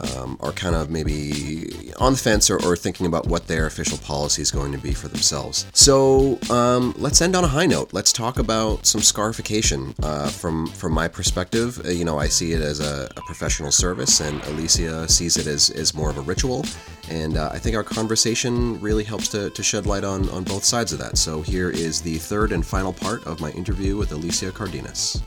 um, 0.00 0.36
are 0.40 0.52
kind 0.52 0.74
of 0.74 0.90
maybe 0.90 1.92
on 1.98 2.12
the 2.12 2.18
fence 2.18 2.50
or, 2.50 2.62
or, 2.64 2.76
thinking 2.76 3.06
about 3.06 3.26
what 3.26 3.46
their 3.46 3.66
official 3.66 3.98
policy 3.98 4.42
is 4.42 4.50
going 4.50 4.70
to 4.72 4.78
be 4.78 4.92
for 4.92 5.08
themselves. 5.08 5.66
So 5.72 6.38
um, 6.50 6.94
let's 6.98 7.20
end 7.22 7.34
on 7.34 7.44
a 7.44 7.48
high 7.48 7.66
note. 7.66 7.92
Let's 7.92 8.12
talk 8.12 8.38
about 8.38 8.86
some 8.86 9.00
scarification. 9.00 9.94
Uh, 10.02 10.28
from 10.28 10.66
from 10.68 10.92
my 10.92 11.08
perspective, 11.08 11.84
uh, 11.84 11.88
you 11.88 12.04
know, 12.04 12.18
I 12.18 12.28
see 12.28 12.52
it 12.52 12.60
as 12.60 12.80
a, 12.80 13.08
a, 13.16 13.20
professional 13.22 13.72
service, 13.72 14.20
and 14.20 14.42
Alicia 14.44 15.08
sees 15.08 15.36
it 15.36 15.46
as, 15.46 15.70
as 15.70 15.94
more 15.94 16.10
of 16.10 16.18
a 16.18 16.20
ritual. 16.20 16.64
And 17.08 17.36
uh, 17.36 17.50
I 17.52 17.58
think 17.58 17.76
our 17.76 17.84
conversation 17.84 18.80
really 18.80 19.04
helps 19.04 19.28
to, 19.28 19.50
to 19.50 19.62
shed 19.62 19.86
light 19.86 20.04
on, 20.04 20.28
on 20.30 20.44
both 20.44 20.64
sides 20.64 20.92
of 20.92 20.98
that. 20.98 21.16
So 21.16 21.42
here 21.42 21.70
is 21.70 22.00
the 22.00 22.18
third 22.18 22.52
and 22.52 22.64
final 22.64 22.92
part 22.92 23.24
of 23.26 23.40
my 23.40 23.50
interview 23.52 23.96
with 23.96 24.12
Alicia 24.12 24.50
Cardenas. 24.50 25.22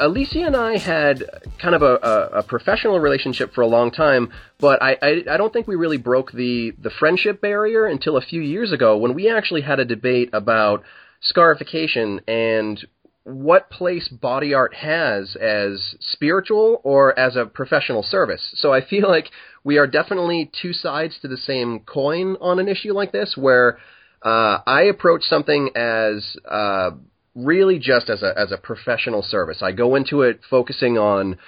Alicia 0.00 0.46
and 0.46 0.56
I 0.56 0.78
had 0.78 1.24
kind 1.60 1.74
of 1.74 1.82
a, 1.82 1.94
a, 1.96 2.38
a, 2.38 2.42
professional 2.42 3.00
relationship 3.00 3.52
for 3.52 3.62
a 3.62 3.66
long 3.66 3.90
time, 3.90 4.32
but 4.58 4.80
I, 4.82 4.96
I, 5.02 5.24
I 5.30 5.36
don't 5.36 5.52
think 5.52 5.66
we 5.66 5.76
really 5.76 5.96
broke 5.96 6.30
the, 6.32 6.72
the 6.78 6.90
friendship 6.90 7.40
barrier 7.40 7.86
until 7.86 8.16
a 8.16 8.20
few 8.20 8.40
years 8.40 8.72
ago 8.72 8.96
when 8.96 9.14
we 9.14 9.30
actually 9.30 9.62
had 9.62 9.80
a 9.80 9.84
debate 9.84 10.30
about 10.32 10.84
scarification 11.20 12.20
and 12.28 12.86
what 13.24 13.70
place 13.70 14.08
body 14.08 14.54
art 14.54 14.74
has 14.74 15.36
as 15.36 15.96
spiritual 16.00 16.80
or 16.84 17.18
as 17.18 17.36
a 17.36 17.44
professional 17.44 18.02
service. 18.02 18.52
So 18.54 18.72
I 18.72 18.80
feel 18.84 19.08
like 19.08 19.30
we 19.64 19.78
are 19.78 19.86
definitely 19.86 20.50
two 20.62 20.72
sides 20.72 21.18
to 21.20 21.28
the 21.28 21.36
same 21.36 21.80
coin 21.80 22.36
on 22.40 22.58
an 22.58 22.68
issue 22.68 22.92
like 22.92 23.12
this, 23.12 23.36
where 23.36 23.78
uh, 24.22 24.58
I 24.66 24.82
approach 24.82 25.22
something 25.24 25.70
as 25.76 26.36
uh, 26.48 26.90
really 27.38 27.78
just 27.78 28.10
as 28.10 28.22
a 28.22 28.32
as 28.36 28.52
a 28.52 28.56
professional 28.56 29.22
service. 29.22 29.62
I 29.62 29.72
go 29.72 29.94
into 29.94 30.22
it 30.22 30.40
focusing 30.48 30.98
on 30.98 31.38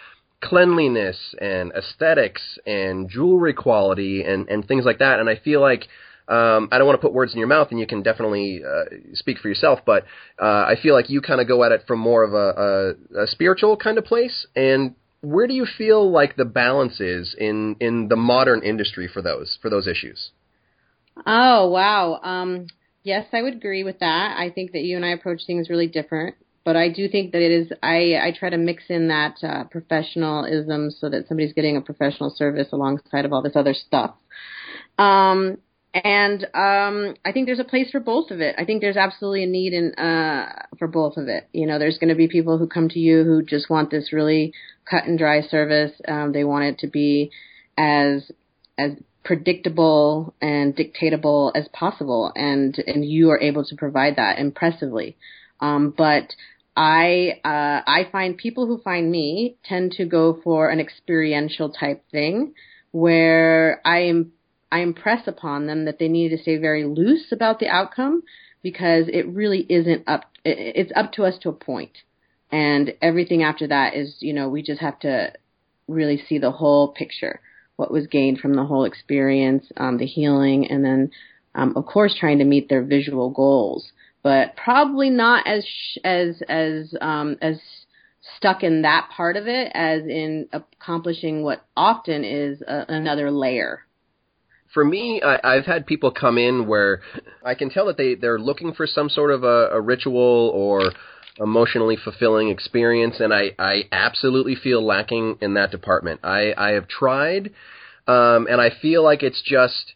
cleanliness 0.40 1.34
and 1.40 1.72
aesthetics 1.72 2.58
and 2.66 3.08
jewelry 3.08 3.52
quality 3.52 4.22
and 4.22 4.48
and 4.48 4.66
things 4.66 4.84
like 4.84 4.98
that. 4.98 5.20
And 5.20 5.28
I 5.28 5.36
feel 5.36 5.60
like 5.60 5.88
um, 6.28 6.68
I 6.70 6.78
don't 6.78 6.86
want 6.86 7.00
to 7.00 7.04
put 7.04 7.12
words 7.12 7.32
in 7.32 7.38
your 7.38 7.48
mouth, 7.48 7.68
and 7.72 7.80
you 7.80 7.88
can 7.88 8.02
definitely 8.02 8.62
uh, 8.64 8.84
speak 9.14 9.38
for 9.38 9.48
yourself. 9.48 9.80
But 9.84 10.04
uh, 10.40 10.44
I 10.44 10.76
feel 10.80 10.94
like 10.94 11.10
you 11.10 11.20
kind 11.20 11.40
of 11.40 11.48
go 11.48 11.64
at 11.64 11.72
it 11.72 11.82
from 11.88 11.98
more 11.98 12.22
of 12.22 12.32
a, 12.32 12.94
a, 13.16 13.22
a 13.24 13.26
spiritual 13.26 13.76
kind 13.76 13.98
of 13.98 14.04
place. 14.04 14.46
And 14.54 14.94
where 15.22 15.48
do 15.48 15.54
you 15.54 15.66
feel 15.66 16.10
like 16.10 16.36
the 16.36 16.44
balance 16.44 17.00
is 17.00 17.34
in 17.36 17.76
in 17.80 18.08
the 18.08 18.16
modern 18.16 18.62
industry 18.62 19.08
for 19.12 19.22
those 19.22 19.58
for 19.60 19.70
those 19.70 19.88
issues? 19.88 20.30
Oh 21.26 21.68
wow. 21.68 22.20
Um, 22.22 22.68
Yes, 23.02 23.26
I 23.32 23.42
would 23.42 23.54
agree 23.54 23.84
with 23.84 24.00
that. 24.00 24.36
I 24.38 24.50
think 24.50 24.72
that 24.72 24.82
you 24.82 24.96
and 24.96 25.04
I 25.04 25.10
approach 25.10 25.42
things 25.46 25.70
really 25.70 25.86
different, 25.86 26.36
but 26.64 26.76
I 26.76 26.90
do 26.90 27.08
think 27.08 27.32
that 27.32 27.40
it 27.40 27.50
is. 27.50 27.72
I 27.82 28.16
I 28.22 28.34
try 28.38 28.50
to 28.50 28.58
mix 28.58 28.84
in 28.88 29.08
that 29.08 29.36
uh, 29.42 29.64
professionalism 29.64 30.90
so 30.90 31.08
that 31.08 31.26
somebody's 31.26 31.54
getting 31.54 31.76
a 31.76 31.80
professional 31.80 32.30
service 32.30 32.68
alongside 32.72 33.24
of 33.24 33.32
all 33.32 33.42
this 33.42 33.56
other 33.56 33.74
stuff. 33.74 34.14
Um, 34.98 35.58
and 35.92 36.44
um, 36.54 37.14
I 37.24 37.32
think 37.32 37.46
there's 37.46 37.58
a 37.58 37.64
place 37.64 37.90
for 37.90 38.00
both 38.00 38.30
of 38.30 38.40
it. 38.40 38.54
I 38.58 38.64
think 38.64 38.80
there's 38.80 38.96
absolutely 38.98 39.44
a 39.44 39.46
need 39.46 39.72
in 39.72 39.94
uh, 39.94 40.66
for 40.78 40.86
both 40.86 41.16
of 41.16 41.26
it. 41.26 41.48
You 41.52 41.66
know, 41.66 41.78
there's 41.78 41.98
going 41.98 42.10
to 42.10 42.14
be 42.14 42.28
people 42.28 42.58
who 42.58 42.68
come 42.68 42.88
to 42.90 42.98
you 42.98 43.24
who 43.24 43.42
just 43.42 43.70
want 43.70 43.90
this 43.90 44.12
really 44.12 44.52
cut 44.88 45.04
and 45.04 45.18
dry 45.18 45.40
service. 45.40 45.92
Um, 46.06 46.32
they 46.32 46.44
want 46.44 46.64
it 46.66 46.78
to 46.80 46.86
be 46.86 47.30
as 47.78 48.30
as 48.78 48.92
predictable 49.24 50.34
and 50.40 50.74
dictatable 50.74 51.52
as 51.54 51.68
possible, 51.72 52.32
and 52.34 52.76
and 52.86 53.04
you 53.04 53.30
are 53.30 53.40
able 53.40 53.64
to 53.64 53.76
provide 53.76 54.16
that 54.16 54.38
impressively. 54.38 55.16
Um, 55.60 55.94
but 55.96 56.34
I 56.76 57.40
uh, 57.44 57.82
I 57.86 58.08
find 58.10 58.36
people 58.36 58.66
who 58.66 58.78
find 58.78 59.10
me 59.10 59.56
tend 59.64 59.92
to 59.92 60.04
go 60.04 60.40
for 60.42 60.70
an 60.70 60.80
experiential 60.80 61.70
type 61.70 62.04
thing, 62.10 62.54
where 62.92 63.80
I 63.84 64.00
am 64.04 64.32
I 64.72 64.80
impress 64.80 65.26
upon 65.26 65.66
them 65.66 65.84
that 65.84 65.98
they 65.98 66.08
need 66.08 66.30
to 66.30 66.38
stay 66.38 66.56
very 66.56 66.84
loose 66.84 67.32
about 67.32 67.58
the 67.58 67.68
outcome 67.68 68.22
because 68.62 69.06
it 69.08 69.26
really 69.28 69.66
isn't 69.68 70.08
up. 70.08 70.24
It's 70.44 70.92
up 70.96 71.12
to 71.12 71.24
us 71.24 71.38
to 71.42 71.50
a 71.50 71.52
point, 71.52 71.98
and 72.50 72.94
everything 73.02 73.42
after 73.42 73.66
that 73.66 73.94
is 73.94 74.16
you 74.20 74.32
know 74.32 74.48
we 74.48 74.62
just 74.62 74.80
have 74.80 74.98
to 75.00 75.32
really 75.88 76.22
see 76.28 76.38
the 76.38 76.52
whole 76.52 76.88
picture 76.88 77.40
what 77.80 77.90
was 77.90 78.06
gained 78.06 78.38
from 78.38 78.52
the 78.52 78.64
whole 78.64 78.84
experience, 78.84 79.64
um, 79.78 79.96
the 79.96 80.04
healing, 80.04 80.70
and 80.70 80.84
then, 80.84 81.10
um, 81.54 81.72
of 81.76 81.86
course, 81.86 82.14
trying 82.14 82.38
to 82.38 82.44
meet 82.44 82.68
their 82.68 82.82
visual 82.84 83.30
goals. 83.30 83.90
But 84.22 84.54
probably 84.54 85.08
not 85.08 85.46
as 85.46 85.66
as 86.04 86.42
as 86.46 86.94
um, 87.00 87.38
as 87.40 87.58
stuck 88.36 88.62
in 88.62 88.82
that 88.82 89.08
part 89.16 89.38
of 89.38 89.46
it 89.46 89.72
as 89.74 90.02
in 90.02 90.46
accomplishing 90.52 91.42
what 91.42 91.64
often 91.74 92.22
is 92.22 92.60
a, 92.60 92.84
another 92.88 93.30
layer 93.30 93.86
for 94.72 94.84
me, 94.84 95.20
I, 95.20 95.54
have 95.56 95.66
had 95.66 95.84
people 95.84 96.12
come 96.12 96.38
in 96.38 96.68
where 96.68 97.02
I 97.44 97.56
can 97.56 97.70
tell 97.70 97.86
that 97.86 97.96
they 97.96 98.14
they're 98.14 98.38
looking 98.38 98.72
for 98.72 98.86
some 98.86 99.08
sort 99.08 99.32
of 99.32 99.42
a, 99.42 99.70
a 99.72 99.80
ritual 99.80 100.52
or 100.54 100.92
emotionally 101.40 101.96
fulfilling 101.96 102.48
experience, 102.48 103.18
and 103.18 103.32
I, 103.32 103.52
I 103.58 103.84
absolutely 103.90 104.54
feel 104.54 104.84
lacking 104.84 105.38
in 105.40 105.54
that 105.54 105.70
department. 105.70 106.20
I, 106.22 106.52
I 106.56 106.70
have 106.72 106.86
tried, 106.86 107.52
um, 108.06 108.46
and 108.50 108.60
I 108.60 108.70
feel 108.70 109.02
like 109.02 109.22
it's 109.22 109.42
just 109.42 109.94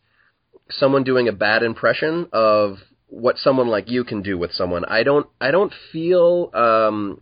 someone 0.71 1.05
doing 1.05 1.29
a 1.29 1.33
bad 1.33 1.63
impression 1.63 2.29
of 2.33 2.79
what 3.09 3.39
someone 3.39 3.69
like 3.69 3.91
you 3.91 4.05
can 4.05 4.23
do 4.23 4.39
with 4.39 4.53
someone. 4.53 4.85
I 4.87 5.03
don't 5.03 5.27
I 5.41 5.51
don't 5.51 5.73
feel 5.93 6.51
um, 6.55 7.21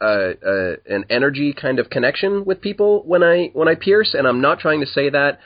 a, 0.00 0.32
a, 0.44 0.76
an 0.86 1.04
energy 1.08 1.54
kind 1.54 1.78
of 1.78 1.88
connection 1.88 2.44
with 2.44 2.60
people 2.60 3.02
when 3.04 3.22
I 3.22 3.50
when 3.52 3.68
I 3.68 3.74
pierce, 3.76 4.14
and 4.14 4.26
I'm 4.26 4.40
not 4.40 4.58
trying 4.58 4.80
to 4.80 4.86
say 4.86 5.08
that 5.10 5.40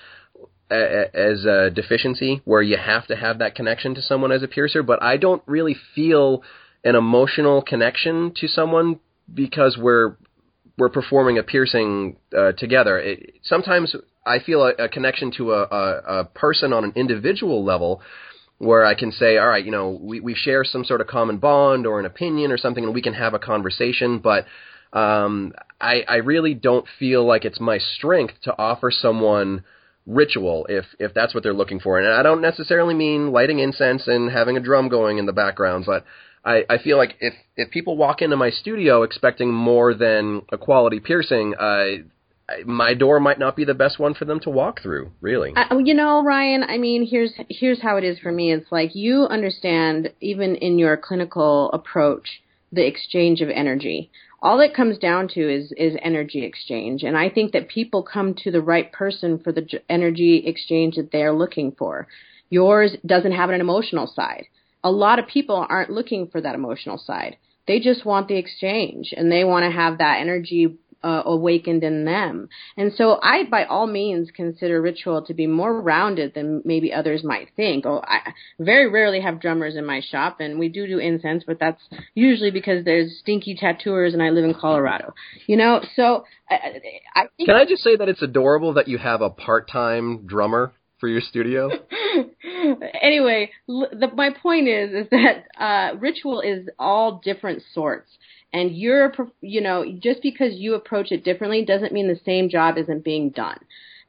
as 0.68 1.44
a 1.44 1.70
deficiency 1.70 2.40
where 2.44 2.62
you 2.62 2.76
have 2.76 3.06
to 3.06 3.14
have 3.14 3.38
that 3.38 3.54
connection 3.54 3.94
to 3.94 4.02
someone 4.02 4.32
as 4.32 4.42
a 4.42 4.48
piercer, 4.48 4.82
but 4.82 5.00
I 5.02 5.16
don't 5.16 5.42
really 5.46 5.76
feel 5.94 6.42
an 6.86 6.94
emotional 6.94 7.62
connection 7.62 8.32
to 8.36 8.46
someone 8.46 9.00
because 9.32 9.76
we're 9.76 10.16
we're 10.78 10.88
performing 10.88 11.38
a 11.38 11.42
piercing 11.42 12.16
uh, 12.36 12.52
together. 12.52 12.98
It, 12.98 13.34
sometimes 13.42 13.96
I 14.24 14.38
feel 14.38 14.62
a, 14.62 14.84
a 14.84 14.88
connection 14.88 15.32
to 15.38 15.52
a, 15.52 15.62
a, 15.62 16.20
a 16.20 16.24
person 16.26 16.72
on 16.72 16.84
an 16.84 16.92
individual 16.94 17.64
level 17.64 18.02
where 18.58 18.84
I 18.84 18.94
can 18.94 19.10
say, 19.10 19.36
all 19.36 19.48
right, 19.48 19.64
you 19.64 19.70
know, 19.70 19.98
we, 20.00 20.20
we 20.20 20.34
share 20.34 20.64
some 20.64 20.84
sort 20.84 21.00
of 21.00 21.06
common 21.06 21.38
bond 21.38 21.86
or 21.86 21.98
an 21.98 22.06
opinion 22.06 22.52
or 22.52 22.58
something, 22.58 22.84
and 22.84 22.94
we 22.94 23.02
can 23.02 23.14
have 23.14 23.34
a 23.34 23.38
conversation. 23.38 24.18
But 24.18 24.46
um, 24.92 25.52
I, 25.80 26.04
I 26.06 26.16
really 26.16 26.54
don't 26.54 26.86
feel 26.98 27.26
like 27.26 27.44
it's 27.44 27.60
my 27.60 27.78
strength 27.78 28.34
to 28.42 28.54
offer 28.56 28.90
someone 28.90 29.64
ritual 30.06 30.66
if 30.68 30.84
if 31.00 31.12
that's 31.14 31.34
what 31.34 31.42
they're 31.42 31.52
looking 31.52 31.80
for. 31.80 31.98
And 31.98 32.06
I 32.06 32.22
don't 32.22 32.40
necessarily 32.40 32.94
mean 32.94 33.32
lighting 33.32 33.58
incense 33.58 34.06
and 34.06 34.30
having 34.30 34.56
a 34.56 34.60
drum 34.60 34.88
going 34.88 35.18
in 35.18 35.26
the 35.26 35.32
background, 35.32 35.84
but 35.84 36.04
I, 36.46 36.64
I 36.70 36.78
feel 36.78 36.96
like 36.96 37.16
if 37.20 37.34
if 37.56 37.70
people 37.70 37.96
walk 37.96 38.22
into 38.22 38.36
my 38.36 38.50
studio 38.50 39.02
expecting 39.02 39.52
more 39.52 39.94
than 39.94 40.42
a 40.52 40.56
quality 40.56 41.00
piercing, 41.00 41.54
uh, 41.56 41.86
my 42.64 42.94
door 42.94 43.18
might 43.18 43.40
not 43.40 43.56
be 43.56 43.64
the 43.64 43.74
best 43.74 43.98
one 43.98 44.14
for 44.14 44.24
them 44.24 44.38
to 44.40 44.50
walk 44.50 44.80
through. 44.80 45.10
Really, 45.20 45.52
uh, 45.56 45.78
you 45.78 45.94
know, 45.94 46.22
Ryan. 46.22 46.62
I 46.62 46.78
mean, 46.78 47.04
here's 47.04 47.32
here's 47.48 47.82
how 47.82 47.96
it 47.96 48.04
is 48.04 48.20
for 48.20 48.30
me. 48.30 48.52
It's 48.52 48.70
like 48.70 48.94
you 48.94 49.24
understand, 49.24 50.12
even 50.20 50.54
in 50.54 50.78
your 50.78 50.96
clinical 50.96 51.70
approach, 51.72 52.42
the 52.72 52.86
exchange 52.86 53.40
of 53.40 53.48
energy. 53.50 54.10
All 54.40 54.60
it 54.60 54.74
comes 54.74 54.98
down 54.98 55.28
to 55.28 55.52
is 55.52 55.72
is 55.76 55.96
energy 56.00 56.44
exchange, 56.44 57.02
and 57.02 57.16
I 57.18 57.28
think 57.28 57.52
that 57.52 57.68
people 57.68 58.04
come 58.04 58.34
to 58.44 58.52
the 58.52 58.62
right 58.62 58.92
person 58.92 59.40
for 59.40 59.50
the 59.50 59.66
energy 59.88 60.44
exchange 60.46 60.94
that 60.94 61.10
they're 61.10 61.32
looking 61.32 61.72
for. 61.72 62.06
Yours 62.50 62.96
doesn't 63.04 63.32
have 63.32 63.50
an 63.50 63.60
emotional 63.60 64.06
side. 64.06 64.44
A 64.84 64.90
lot 64.90 65.18
of 65.18 65.26
people 65.26 65.66
aren't 65.68 65.90
looking 65.90 66.28
for 66.28 66.40
that 66.40 66.54
emotional 66.54 66.98
side. 66.98 67.36
They 67.66 67.80
just 67.80 68.04
want 68.04 68.28
the 68.28 68.36
exchange, 68.36 69.12
and 69.16 69.30
they 69.30 69.42
want 69.42 69.64
to 69.64 69.70
have 69.70 69.98
that 69.98 70.20
energy 70.20 70.78
uh, 71.02 71.22
awakened 71.24 71.84
in 71.84 72.04
them. 72.04 72.48
And 72.76 72.92
so 72.92 73.18
I, 73.22 73.44
by 73.44 73.64
all 73.64 73.86
means, 73.86 74.30
consider 74.34 74.80
ritual 74.82 75.22
to 75.26 75.34
be 75.34 75.46
more 75.46 75.80
rounded 75.80 76.34
than 76.34 76.62
maybe 76.64 76.92
others 76.92 77.22
might 77.22 77.48
think. 77.54 77.86
Oh, 77.86 78.02
I 78.04 78.32
very 78.58 78.90
rarely 78.90 79.20
have 79.20 79.40
drummers 79.40 79.76
in 79.76 79.86
my 79.86 80.00
shop, 80.00 80.40
and 80.40 80.58
we 80.58 80.68
do 80.68 80.86
do 80.86 80.98
incense, 80.98 81.44
but 81.46 81.60
that's 81.60 81.80
usually 82.14 82.50
because 82.50 82.84
there's 82.84 83.18
stinky 83.20 83.54
tattooers 83.54 84.14
and 84.14 84.22
I 84.22 84.30
live 84.30 84.44
in 84.44 84.54
Colorado. 84.54 85.14
You 85.46 85.56
know, 85.56 85.80
so 85.94 86.24
I, 86.50 86.80
I 87.14 87.26
think. 87.36 87.48
Can 87.48 87.56
I 87.56 87.66
just 87.66 87.82
say 87.82 87.96
that 87.96 88.08
it's 88.08 88.22
adorable 88.22 88.74
that 88.74 88.88
you 88.88 88.98
have 88.98 89.20
a 89.20 89.30
part-time 89.30 90.26
drummer? 90.26 90.72
For 90.98 91.08
your 91.08 91.20
studio? 91.20 91.70
anyway, 93.02 93.50
the, 93.66 94.10
my 94.14 94.30
point 94.30 94.68
is 94.68 94.92
is 94.92 95.10
that 95.10 95.46
uh, 95.58 95.96
ritual 95.98 96.40
is 96.40 96.68
all 96.78 97.20
different 97.24 97.62
sorts. 97.72 98.10
And 98.52 98.76
you're 98.76 99.12
you 99.40 99.60
know 99.60 99.84
just 99.98 100.22
because 100.22 100.54
you 100.54 100.74
approach 100.74 101.12
it 101.12 101.24
differently 101.24 101.64
doesn't 101.64 101.92
mean 101.92 102.08
the 102.08 102.20
same 102.24 102.48
job 102.48 102.78
isn't 102.78 103.04
being 103.04 103.30
done. 103.30 103.58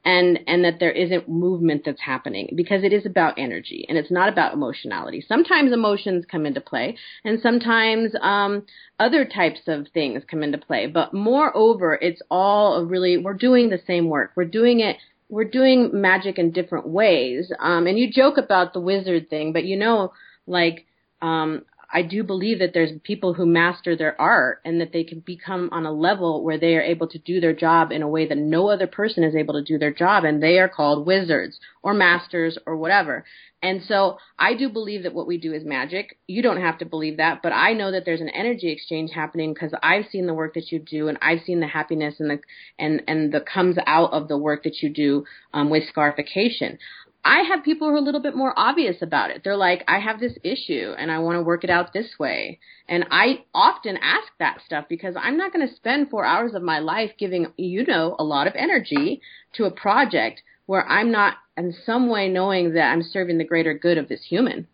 And 0.06 0.40
and 0.48 0.64
that 0.64 0.80
there 0.80 0.92
isn't 0.92 1.28
movement 1.28 1.82
that's 1.84 2.00
happening 2.00 2.54
because 2.56 2.84
it 2.84 2.94
is 2.94 3.06
about 3.06 3.38
energy 3.38 3.86
and 3.90 3.98
it's 3.98 4.12
not 4.12 4.30
about 4.30 4.54
emotionality. 4.54 5.26
Sometimes 5.28 5.74
emotions 5.74 6.24
come 6.32 6.46
into 6.46 6.62
play 6.62 6.98
and 7.26 7.42
sometimes 7.42 8.14
um 8.22 8.64
other 9.00 9.26
types 9.26 9.62
of 9.68 9.88
things 9.94 10.24
come 10.30 10.44
into 10.44 10.60
play. 10.60 10.88
But 10.88 11.14
moreover 11.14 11.98
it's 12.02 12.22
all 12.32 12.76
a 12.76 12.86
really 12.86 13.18
we're 13.18 13.34
doing 13.34 13.70
the 13.70 13.82
same 13.86 14.08
work. 14.08 14.32
We're 14.36 14.46
doing 14.46 14.80
it 14.80 14.98
we're 15.30 15.44
doing 15.44 15.90
magic 15.94 16.38
in 16.40 16.52
different 16.52 16.88
ways. 16.88 17.52
Um 17.60 17.88
and 17.88 17.98
you 17.98 18.12
joke 18.12 18.38
about 18.38 18.74
the 18.74 18.80
wizard 18.80 19.30
thing 19.30 19.54
but 19.54 19.66
you 19.66 19.78
know 19.78 20.14
like 20.46 20.86
um 21.22 21.64
I 21.90 22.02
do 22.02 22.24
believe 22.24 22.60
that 22.60 22.74
there's 22.74 22.92
people 23.04 23.34
who 23.34 23.46
master 23.46 23.96
their 23.96 24.20
art 24.20 24.60
and 24.66 24.82
that 24.82 24.92
they 24.92 25.06
can 25.06 25.22
become 25.22 25.70
on 25.72 25.86
a 25.86 25.92
level 25.92 26.44
where 26.44 26.58
they 26.58 26.76
are 26.76 26.82
able 26.82 27.08
to 27.08 27.18
do 27.18 27.40
their 27.40 27.54
job 27.54 27.92
in 27.94 28.02
a 28.02 28.08
way 28.10 28.28
that 28.28 28.38
no 28.38 28.70
other 28.70 28.88
person 28.88 29.24
is 29.24 29.36
able 29.36 29.54
to 29.54 29.64
do 29.64 29.78
their 29.78 29.94
job 29.94 30.26
and 30.26 30.44
they 30.44 30.60
are 30.60 30.68
called 30.68 31.08
wizards 31.08 31.60
or 31.82 31.94
masters 31.94 32.58
or 32.66 32.76
whatever. 32.76 33.24
And 33.64 33.82
so 33.88 34.18
I 34.38 34.54
do 34.54 34.70
believe 34.70 35.04
that 35.04 35.14
what 35.14 35.28
we 35.28 35.38
do 35.38 35.54
is 35.54 35.64
magic. 35.66 36.18
You 36.28 36.44
don't 36.44 36.62
have 36.62 36.78
to 36.80 36.86
believe 36.86 37.18
that, 37.18 37.42
but 37.42 37.54
I 37.54 37.74
know 37.74 37.92
that 37.92 38.04
there's 38.06 38.22
an 38.22 38.30
energy 38.30 38.70
exchange 38.72 39.12
happening 39.12 39.54
because 39.54 39.74
I've 39.82 40.06
seen 40.12 40.28
the 40.28 40.34
work 40.34 40.54
that 40.56 40.72
you 40.72 40.80
do 40.80 41.08
and 41.08 41.18
I've 41.22 41.42
seen 41.46 41.62
the 41.62 41.68
happiness 41.68 42.16
and 42.20 42.30
the 42.30 42.40
and 42.78 43.02
and 43.08 43.32
the 43.32 43.42
comes 43.42 43.78
out 43.88 44.12
of 44.12 44.28
the 44.28 44.38
work 44.38 44.64
that 44.64 44.84
you 44.84 44.90
do 44.90 45.26
um, 45.54 45.70
with 45.70 45.88
scarification. 45.88 46.78
I 47.24 47.42
have 47.42 47.64
people 47.64 47.88
who 47.90 47.96
are 47.96 47.98
a 47.98 48.02
little 48.02 48.22
bit 48.22 48.36
more 48.36 48.54
obvious 48.58 49.02
about 49.02 49.32
it. 49.32 49.42
They're 49.44 49.58
like, 49.58 49.84
I 49.88 50.00
have 50.00 50.20
this 50.20 50.38
issue 50.44 50.94
and 50.98 51.12
I 51.12 51.20
want 51.20 51.38
to 51.38 51.44
work 51.44 51.64
it 51.64 51.70
out 51.70 51.92
this 51.92 52.18
way. 52.18 52.60
And 52.88 53.06
I 53.12 53.44
often 53.54 53.98
ask 53.98 54.28
that 54.40 54.60
stuff 54.66 54.86
because 54.88 55.16
I'm 55.18 55.38
not 55.38 55.52
going 55.52 55.68
to 55.68 55.76
spend 55.76 56.10
four 56.10 56.26
hours 56.26 56.54
of 56.54 56.64
my 56.64 56.80
life 56.80 57.12
giving, 57.20 57.48
you 57.58 57.86
know, 57.86 58.16
a 58.18 58.24
lot 58.24 58.48
of 58.48 58.54
energy 58.56 59.22
to 59.56 59.66
a 59.66 59.72
project 59.72 60.42
where 60.68 60.88
I'm 60.88 61.12
not 61.12 61.36
in 61.58 61.76
some 61.86 62.10
way 62.10 62.30
knowing 62.30 62.74
that 62.74 62.92
I'm 62.92 63.04
serving 63.04 63.38
the 63.38 63.44
greater 63.44 63.74
good 63.74 63.98
of 63.98 64.08
this 64.08 64.24
human, 64.24 64.68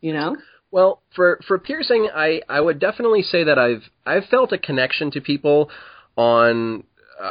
you 0.00 0.12
know? 0.12 0.36
Well, 0.70 1.02
for, 1.16 1.40
for 1.48 1.58
piercing, 1.58 2.10
I, 2.14 2.42
I 2.48 2.60
would 2.60 2.78
definitely 2.78 3.22
say 3.22 3.44
that 3.44 3.58
I've, 3.58 3.82
I've 4.04 4.26
felt 4.26 4.52
a 4.52 4.58
connection 4.58 5.10
to 5.12 5.20
people 5.20 5.70
on 6.16 6.84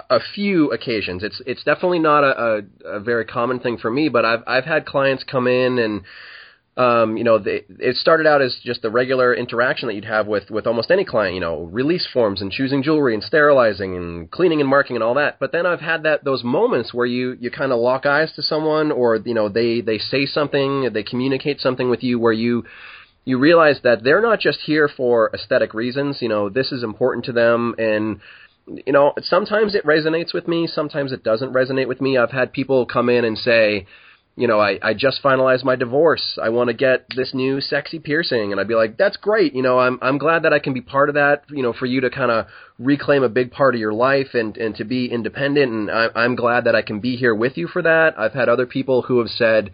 a 0.09 0.19
few 0.35 0.71
occasions. 0.71 1.23
It's 1.23 1.41
it's 1.45 1.63
definitely 1.63 1.99
not 1.99 2.23
a, 2.23 2.63
a, 2.85 2.89
a 2.97 2.99
very 2.99 3.25
common 3.25 3.59
thing 3.59 3.77
for 3.77 3.89
me, 3.89 4.09
but 4.09 4.25
I've 4.25 4.43
I've 4.45 4.65
had 4.65 4.85
clients 4.85 5.23
come 5.23 5.47
in 5.47 5.79
and 5.79 6.01
um, 6.77 7.17
you 7.17 7.23
know, 7.23 7.39
they, 7.39 7.63
it 7.79 7.95
started 7.95 8.27
out 8.27 8.43
as 8.43 8.55
just 8.63 8.83
the 8.83 8.91
regular 8.91 9.33
interaction 9.33 9.87
that 9.87 9.95
you'd 9.95 10.05
have 10.05 10.27
with, 10.27 10.51
with 10.51 10.67
almost 10.67 10.91
any 10.91 11.03
client, 11.03 11.33
you 11.33 11.41
know, 11.41 11.63
release 11.63 12.07
forms 12.13 12.39
and 12.39 12.51
choosing 12.51 12.83
jewelry 12.83 13.15
and 13.15 13.23
sterilizing 13.23 13.95
and 13.95 14.29
cleaning 14.29 14.61
and 14.61 14.69
marking 14.69 14.95
and 14.95 15.01
all 15.01 15.15
that. 15.15 15.39
But 15.39 15.51
then 15.51 15.65
I've 15.65 15.79
had 15.79 16.03
that, 16.03 16.23
those 16.23 16.43
moments 16.43 16.93
where 16.93 17.07
you, 17.07 17.35
you 17.41 17.49
kind 17.49 17.71
of 17.71 17.79
lock 17.79 18.05
eyes 18.05 18.31
to 18.35 18.43
someone 18.43 18.91
or, 18.91 19.15
you 19.15 19.33
know, 19.33 19.49
they, 19.49 19.81
they 19.81 19.97
say 19.97 20.27
something, 20.27 20.93
they 20.93 21.01
communicate 21.01 21.61
something 21.61 21.89
with 21.89 22.03
you 22.03 22.19
where 22.19 22.31
you, 22.31 22.63
you 23.25 23.39
realize 23.39 23.79
that 23.83 24.03
they're 24.03 24.21
not 24.21 24.39
just 24.39 24.59
here 24.59 24.87
for 24.87 25.31
aesthetic 25.33 25.73
reasons, 25.73 26.17
you 26.21 26.29
know, 26.29 26.47
this 26.47 26.71
is 26.71 26.83
important 26.83 27.25
to 27.25 27.31
them 27.31 27.73
and, 27.79 28.19
you 28.67 28.93
know, 28.93 29.13
sometimes 29.21 29.75
it 29.75 29.85
resonates 29.85 30.33
with 30.33 30.47
me, 30.47 30.67
sometimes 30.67 31.11
it 31.11 31.23
doesn't 31.23 31.53
resonate 31.53 31.87
with 31.87 32.01
me. 32.01 32.17
I've 32.17 32.31
had 32.31 32.51
people 32.51 32.85
come 32.85 33.09
in 33.09 33.23
and 33.23 33.37
say, 33.37 33.87
you 34.35 34.47
know, 34.47 34.59
I, 34.59 34.77
I 34.83 34.93
just 34.93 35.23
finalized 35.23 35.63
my 35.63 35.75
divorce. 35.75 36.37
I 36.41 36.49
want 36.49 36.67
to 36.67 36.75
get 36.75 37.07
this 37.15 37.33
new 37.33 37.59
sexy 37.59 37.97
piercing. 37.97 38.51
And 38.51 38.61
I'd 38.61 38.67
be 38.67 38.75
like, 38.75 38.95
that's 38.95 39.17
great. 39.17 39.55
You 39.55 39.63
know, 39.63 39.79
I'm, 39.79 39.97
I'm 39.99 40.19
glad 40.19 40.43
that 40.43 40.53
I 40.53 40.59
can 40.59 40.75
be 40.75 40.81
part 40.81 41.09
of 41.09 41.15
that, 41.15 41.45
you 41.49 41.63
know, 41.63 41.73
for 41.73 41.87
you 41.87 42.01
to 42.01 42.11
kind 42.11 42.29
of 42.29 42.45
reclaim 42.77 43.23
a 43.23 43.29
big 43.29 43.51
part 43.51 43.73
of 43.73 43.81
your 43.81 43.93
life 43.93 44.35
and, 44.35 44.55
and 44.57 44.75
to 44.75 44.83
be 44.83 45.07
independent. 45.07 45.71
And 45.71 45.89
I, 45.89 46.09
I'm 46.13 46.35
glad 46.35 46.65
that 46.65 46.75
I 46.75 46.83
can 46.83 46.99
be 46.99 47.15
here 47.15 47.33
with 47.33 47.57
you 47.57 47.67
for 47.67 47.81
that. 47.81 48.13
I've 48.19 48.33
had 48.33 48.47
other 48.47 48.67
people 48.67 49.01
who 49.01 49.17
have 49.19 49.29
said, 49.29 49.71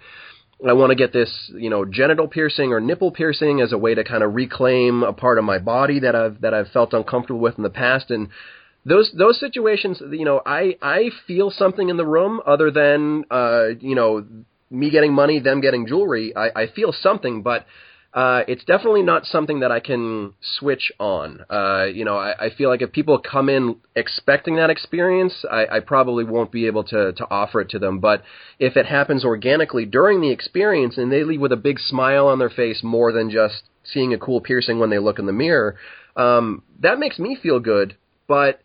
I 0.65 0.71
want 0.71 0.91
to 0.91 0.95
get 0.95 1.11
this, 1.11 1.51
you 1.53 1.69
know, 1.69 1.83
genital 1.83 2.29
piercing 2.29 2.71
or 2.71 2.79
nipple 2.79 3.11
piercing 3.11 3.59
as 3.59 3.73
a 3.73 3.77
way 3.77 3.95
to 3.95 4.03
kind 4.05 4.23
of 4.23 4.33
reclaim 4.33 5.03
a 5.03 5.11
part 5.11 5.39
of 5.39 5.43
my 5.43 5.59
body 5.59 5.99
that 5.99 6.15
I've, 6.15 6.39
that 6.39 6.53
I've 6.53 6.69
felt 6.69 6.93
uncomfortable 6.93 7.41
with 7.41 7.57
in 7.57 7.63
the 7.63 7.69
past. 7.69 8.11
And, 8.11 8.29
those 8.85 9.11
those 9.17 9.39
situations, 9.39 10.01
you 10.11 10.25
know, 10.25 10.41
I 10.45 10.77
I 10.81 11.09
feel 11.27 11.51
something 11.51 11.89
in 11.89 11.97
the 11.97 12.05
room 12.05 12.41
other 12.45 12.71
than 12.71 13.25
uh, 13.31 13.69
you 13.79 13.95
know 13.95 14.25
me 14.69 14.89
getting 14.89 15.13
money, 15.13 15.39
them 15.39 15.61
getting 15.61 15.87
jewelry. 15.87 16.35
I, 16.35 16.63
I 16.63 16.67
feel 16.67 16.91
something, 16.91 17.43
but 17.43 17.65
uh, 18.13 18.43
it's 18.47 18.63
definitely 18.65 19.01
not 19.01 19.25
something 19.25 19.61
that 19.61 19.71
I 19.71 19.79
can 19.79 20.33
switch 20.41 20.91
on. 20.99 21.45
Uh, 21.49 21.85
you 21.85 22.05
know, 22.05 22.17
I, 22.17 22.47
I 22.47 22.49
feel 22.55 22.69
like 22.69 22.81
if 22.81 22.91
people 22.91 23.19
come 23.19 23.49
in 23.49 23.77
expecting 23.95 24.57
that 24.57 24.69
experience, 24.69 25.45
I, 25.49 25.65
I 25.77 25.79
probably 25.79 26.23
won't 26.23 26.51
be 26.51 26.67
able 26.67 26.83
to 26.85 27.13
to 27.13 27.27
offer 27.29 27.61
it 27.61 27.69
to 27.69 27.79
them. 27.79 27.99
But 27.99 28.23
if 28.59 28.75
it 28.77 28.85
happens 28.85 29.23
organically 29.23 29.85
during 29.85 30.21
the 30.21 30.31
experience 30.31 30.97
and 30.97 31.11
they 31.11 31.23
leave 31.23 31.41
with 31.41 31.51
a 31.51 31.57
big 31.57 31.79
smile 31.79 32.27
on 32.27 32.37
their 32.39 32.51
face 32.51 32.81
more 32.83 33.11
than 33.11 33.31
just 33.31 33.63
seeing 33.83 34.13
a 34.13 34.19
cool 34.19 34.41
piercing 34.41 34.79
when 34.79 34.89
they 34.89 34.99
look 34.99 35.19
in 35.19 35.25
the 35.25 35.33
mirror, 35.33 35.77
um, 36.15 36.63
that 36.81 36.99
makes 36.99 37.17
me 37.17 37.37
feel 37.41 37.59
good. 37.59 37.95
But 38.27 38.61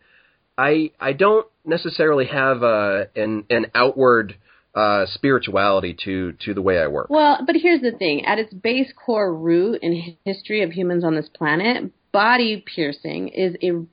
I 0.58 0.90
I 1.00 1.12
don't 1.12 1.46
necessarily 1.64 2.26
have 2.26 2.62
a 2.62 3.08
an 3.14 3.44
an 3.48 3.66
outward 3.74 4.36
uh, 4.74 5.06
spirituality 5.06 5.96
to 6.04 6.32
to 6.44 6.52
the 6.52 6.60
way 6.60 6.78
I 6.78 6.88
work. 6.88 7.08
Well, 7.08 7.38
but 7.46 7.56
here's 7.56 7.80
the 7.80 7.92
thing: 7.92 8.26
at 8.26 8.38
its 8.38 8.52
base 8.52 8.92
core 8.92 9.32
root 9.32 9.80
in 9.82 10.16
history 10.24 10.62
of 10.62 10.72
humans 10.72 11.04
on 11.04 11.14
this 11.14 11.28
planet, 11.28 11.92
body 12.12 12.64
piercing 12.74 13.28
is 13.28 13.54
a 13.62 13.86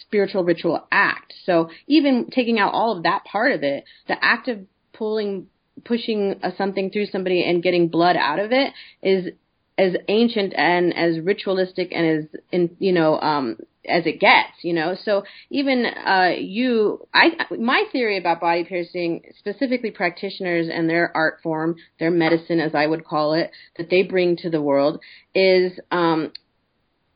spiritual 0.00 0.44
ritual 0.44 0.86
act. 0.90 1.34
So 1.44 1.68
even 1.86 2.30
taking 2.30 2.58
out 2.58 2.72
all 2.72 2.96
of 2.96 3.02
that 3.02 3.24
part 3.24 3.52
of 3.52 3.62
it, 3.62 3.84
the 4.08 4.16
act 4.24 4.48
of 4.48 4.60
pulling 4.92 5.48
pushing 5.84 6.40
something 6.56 6.90
through 6.90 7.06
somebody 7.06 7.44
and 7.44 7.62
getting 7.62 7.88
blood 7.88 8.16
out 8.16 8.38
of 8.38 8.50
it 8.50 8.72
is 9.02 9.32
as 9.78 9.94
ancient 10.08 10.54
and 10.56 10.96
as 10.96 11.20
ritualistic 11.20 11.92
and 11.92 12.06
as 12.06 12.40
in 12.50 12.76
you 12.78 12.92
know 12.92 13.20
um 13.20 13.56
as 13.88 14.06
it 14.06 14.20
gets, 14.20 14.62
you 14.62 14.72
know. 14.72 14.96
So 15.04 15.24
even 15.50 15.86
uh, 15.86 16.32
you, 16.38 17.06
I, 17.14 17.30
my 17.58 17.84
theory 17.92 18.18
about 18.18 18.40
body 18.40 18.64
piercing, 18.64 19.22
specifically 19.38 19.90
practitioners 19.90 20.68
and 20.72 20.88
their 20.88 21.16
art 21.16 21.38
form, 21.42 21.76
their 21.98 22.10
medicine, 22.10 22.60
as 22.60 22.74
I 22.74 22.86
would 22.86 23.04
call 23.04 23.34
it, 23.34 23.50
that 23.76 23.90
they 23.90 24.02
bring 24.02 24.36
to 24.38 24.50
the 24.50 24.62
world, 24.62 25.00
is 25.34 25.78
um, 25.90 26.32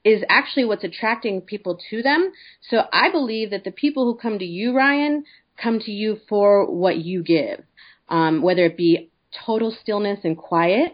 is 0.05 0.23
actually 0.29 0.65
what's 0.65 0.85
attracting 0.85 1.43
people 1.43 1.79
to 1.91 2.03
them. 2.03 2.33
So 2.71 2.83
I 2.93 3.11
believe 3.11 3.51
that 3.51 3.65
the 3.65 3.71
people 3.71 4.05
who 4.05 4.19
come 4.19 4.39
to 4.39 4.47
you, 4.47 4.75
Ryan, 4.75 5.25
come 5.63 5.79
to 5.81 5.91
you 5.91 6.19
for 6.29 6.71
what 6.71 6.97
you 6.99 7.23
give, 7.23 7.63
um, 8.09 8.41
whether 8.41 8.65
it 8.65 8.77
be 8.77 9.11
total 9.47 9.77
stillness 9.83 10.21
and 10.25 10.37
quiet 10.37 10.93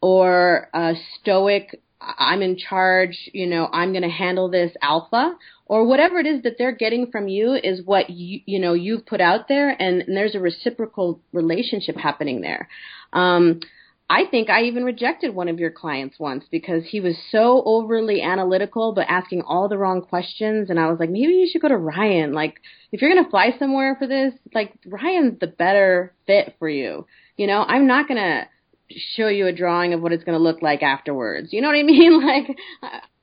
or 0.00 0.68
a 0.72 0.94
stoic 1.20 1.80
I'm 2.00 2.42
in 2.42 2.56
charge, 2.56 3.18
you 3.32 3.46
know, 3.46 3.68
I'm 3.72 3.92
going 3.92 4.04
to 4.04 4.08
handle 4.08 4.48
this 4.48 4.72
alpha 4.80 5.36
or 5.66 5.86
whatever 5.86 6.18
it 6.18 6.26
is 6.26 6.42
that 6.42 6.56
they're 6.56 6.72
getting 6.72 7.10
from 7.10 7.28
you 7.28 7.54
is 7.54 7.82
what 7.84 8.10
you 8.10 8.40
you 8.46 8.58
know 8.58 8.72
you've 8.72 9.06
put 9.06 9.20
out 9.20 9.48
there 9.48 9.70
and, 9.70 10.02
and 10.02 10.16
there's 10.16 10.34
a 10.34 10.40
reciprocal 10.40 11.20
relationship 11.32 11.96
happening 11.96 12.40
there. 12.40 12.68
Um 13.12 13.60
I 14.10 14.24
think 14.24 14.48
I 14.48 14.62
even 14.62 14.84
rejected 14.84 15.34
one 15.34 15.48
of 15.48 15.58
your 15.58 15.70
clients 15.70 16.18
once 16.18 16.44
because 16.50 16.82
he 16.86 16.98
was 16.98 17.14
so 17.30 17.62
overly 17.66 18.22
analytical 18.22 18.94
but 18.94 19.06
asking 19.06 19.42
all 19.42 19.68
the 19.68 19.76
wrong 19.76 20.00
questions 20.00 20.70
and 20.70 20.80
I 20.80 20.90
was 20.90 20.98
like 20.98 21.10
maybe 21.10 21.34
you 21.34 21.48
should 21.52 21.60
go 21.60 21.68
to 21.68 21.76
Ryan 21.76 22.32
like 22.32 22.54
if 22.90 23.02
you're 23.02 23.12
going 23.12 23.24
to 23.24 23.30
fly 23.30 23.54
somewhere 23.58 23.96
for 23.98 24.06
this 24.06 24.32
like 24.54 24.72
Ryan's 24.86 25.38
the 25.40 25.46
better 25.46 26.14
fit 26.26 26.56
for 26.58 26.68
you. 26.68 27.06
You 27.36 27.46
know, 27.46 27.62
I'm 27.62 27.86
not 27.86 28.08
going 28.08 28.18
to 28.18 28.48
show 28.90 29.28
you 29.28 29.46
a 29.46 29.52
drawing 29.52 29.94
of 29.94 30.00
what 30.00 30.12
it's 30.12 30.24
going 30.24 30.38
to 30.38 30.42
look 30.42 30.62
like 30.62 30.82
afterwards. 30.82 31.52
You 31.52 31.60
know 31.60 31.68
what 31.68 31.76
I 31.76 31.82
mean? 31.84 32.24
Like 32.24 32.58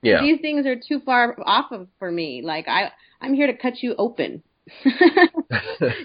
yeah. 0.01 0.21
these 0.21 0.39
things 0.41 0.65
are 0.65 0.75
too 0.75 0.99
far 1.05 1.35
off 1.43 1.71
of 1.71 1.87
for 1.99 2.11
me. 2.11 2.41
Like 2.43 2.67
I 2.67 2.91
I'm 3.21 3.33
here 3.33 3.47
to 3.47 3.57
cut 3.57 3.81
you 3.81 3.95
open. 3.97 4.43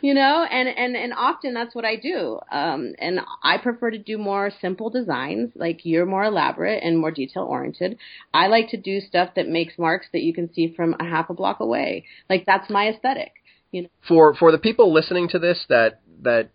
you 0.03 0.13
know, 0.13 0.47
and 0.51 0.69
and 0.69 0.95
and 0.95 1.15
often 1.15 1.55
that's 1.55 1.75
what 1.75 1.87
I 1.87 1.97
do. 1.97 2.39
Um 2.53 2.95
and 2.99 3.21
I 3.43 3.57
prefer 3.59 3.91
to 3.91 3.99
do 3.99 4.19
more 4.19 4.51
simple 4.61 4.91
designs. 4.91 5.51
Like 5.55 5.81
you're 5.85 6.07
more 6.07 6.25
elaborate 6.25 6.83
and 6.83 6.99
more 6.99 7.11
detail 7.11 7.45
oriented. 7.45 7.99
I 8.35 8.49
like 8.49 8.69
to 8.71 8.77
do 8.77 9.01
stuff 9.01 9.31
that 9.37 9.49
makes 9.49 9.79
marks 9.79 10.09
that 10.13 10.23
you 10.23 10.35
can 10.35 10.53
see 10.53 10.75
from 10.75 10.95
a 11.01 11.05
half 11.05 11.31
a 11.31 11.35
block 11.35 11.61
away. 11.61 12.05
Like 12.29 12.45
that's 12.45 12.69
my 12.69 12.89
aesthetic. 12.89 13.33
You 13.71 13.83
know. 13.83 13.89
For 14.07 14.35
for 14.35 14.53
the 14.53 14.59
people 14.59 14.93
listening 14.93 15.29
to 15.29 15.39
this 15.39 15.65
that 15.71 16.01
that 16.23 16.51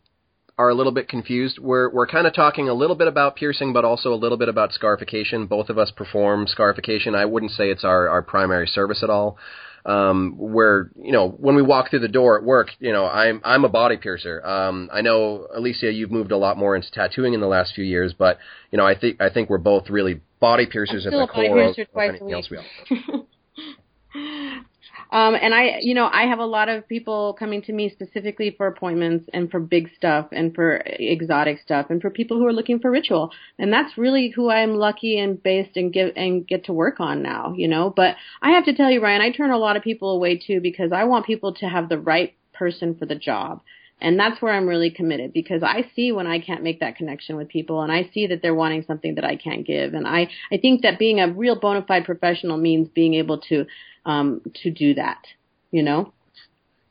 are 0.57 0.69
a 0.69 0.73
little 0.73 0.91
bit 0.91 1.09
confused. 1.09 1.59
We're 1.59 1.89
we're 1.89 2.07
kind 2.07 2.27
of 2.27 2.33
talking 2.33 2.69
a 2.69 2.73
little 2.73 2.95
bit 2.95 3.07
about 3.07 3.35
piercing, 3.35 3.73
but 3.73 3.83
also 3.83 4.13
a 4.13 4.15
little 4.15 4.37
bit 4.37 4.49
about 4.49 4.73
scarification. 4.73 5.47
Both 5.47 5.69
of 5.69 5.77
us 5.77 5.91
perform 5.91 6.47
scarification. 6.47 7.13
I 7.15 7.25
wouldn't 7.25 7.51
say 7.51 7.69
it's 7.69 7.83
our, 7.83 8.07
our 8.07 8.21
primary 8.21 8.67
service 8.67 9.03
at 9.03 9.09
all. 9.09 9.37
Um, 9.85 10.33
where 10.37 10.89
you 10.99 11.11
know 11.11 11.29
when 11.29 11.55
we 11.55 11.61
walk 11.61 11.91
through 11.91 11.99
the 11.99 12.07
door 12.07 12.39
at 12.39 12.43
work, 12.43 12.69
you 12.79 12.91
know 12.91 13.05
I'm 13.05 13.41
I'm 13.43 13.65
a 13.65 13.69
body 13.69 13.97
piercer. 13.97 14.43
Um, 14.43 14.89
I 14.91 15.01
know 15.01 15.47
Alicia, 15.53 15.91
you've 15.91 16.09
moved 16.09 16.31
a 16.31 16.37
lot 16.37 16.57
more 16.57 16.75
into 16.75 16.89
tattooing 16.89 17.33
in 17.33 17.39
the 17.39 17.47
last 17.47 17.75
few 17.75 17.83
years, 17.83 18.13
but 18.17 18.39
you 18.71 18.77
know 18.77 18.85
I 18.85 18.97
think 18.97 19.21
I 19.21 19.29
think 19.29 19.49
we're 19.49 19.59
both 19.59 19.89
really 19.89 20.21
body 20.39 20.65
piercers 20.65 21.05
at 21.05 21.11
the 21.11 21.27
core 21.27 21.59
of, 21.61 21.77
of 21.77 21.87
anything 21.97 22.33
else 22.33 22.49
we 22.49 22.57
offer. 22.57 23.25
Um, 25.15 25.33
and 25.41 25.55
I, 25.55 25.77
you 25.81 25.93
know, 25.93 26.09
I 26.11 26.23
have 26.23 26.39
a 26.39 26.45
lot 26.45 26.67
of 26.67 26.89
people 26.89 27.37
coming 27.39 27.61
to 27.63 27.71
me 27.71 27.89
specifically 27.89 28.53
for 28.57 28.67
appointments 28.67 29.29
and 29.33 29.49
for 29.49 29.61
big 29.61 29.89
stuff 29.95 30.27
and 30.33 30.53
for 30.53 30.81
exotic 30.85 31.61
stuff 31.61 31.85
and 31.89 32.01
for 32.01 32.09
people 32.09 32.37
who 32.37 32.45
are 32.45 32.51
looking 32.51 32.79
for 32.79 32.91
ritual. 32.91 33.31
And 33.57 33.71
that's 33.71 33.97
really 33.97 34.33
who 34.35 34.49
I'm 34.49 34.75
lucky 34.75 35.17
and 35.17 35.41
based 35.41 35.77
and 35.77 35.93
give 35.93 36.11
and 36.17 36.45
get 36.45 36.65
to 36.65 36.73
work 36.73 36.99
on 36.99 37.23
now, 37.23 37.53
you 37.55 37.69
know. 37.69 37.93
But 37.95 38.17
I 38.41 38.51
have 38.51 38.65
to 38.65 38.73
tell 38.75 38.91
you, 38.91 39.01
Ryan, 39.01 39.21
I 39.21 39.31
turn 39.31 39.51
a 39.51 39.57
lot 39.57 39.77
of 39.77 39.83
people 39.83 40.09
away 40.09 40.35
too 40.35 40.59
because 40.59 40.91
I 40.91 41.05
want 41.05 41.25
people 41.25 41.53
to 41.53 41.65
have 41.65 41.87
the 41.87 41.97
right 41.97 42.33
person 42.53 42.95
for 42.95 43.05
the 43.05 43.15
job. 43.15 43.61
And 44.01 44.19
that's 44.19 44.41
where 44.41 44.53
I'm 44.53 44.67
really 44.67 44.91
committed 44.91 45.31
because 45.33 45.63
I 45.63 45.89
see 45.95 46.11
when 46.11 46.27
I 46.27 46.39
can't 46.39 46.63
make 46.63 46.81
that 46.81 46.97
connection 46.97 47.37
with 47.37 47.47
people 47.47 47.81
and 47.81 47.91
I 47.91 48.09
see 48.13 48.27
that 48.27 48.41
they're 48.41 48.53
wanting 48.53 48.83
something 48.85 49.15
that 49.15 49.23
I 49.23 49.35
can't 49.35 49.65
give. 49.65 49.93
And 49.93 50.05
I, 50.07 50.29
I 50.51 50.57
think 50.57 50.81
that 50.81 50.99
being 50.99 51.19
a 51.19 51.31
real 51.31 51.57
bona 51.59 51.83
fide 51.87 52.05
professional 52.05 52.57
means 52.57 52.89
being 52.89 53.13
able 53.13 53.39
to 53.49 53.65
um, 54.05 54.41
to 54.63 54.69
do 54.69 54.93
that. 54.95 55.25
You 55.71 55.83
know. 55.83 56.13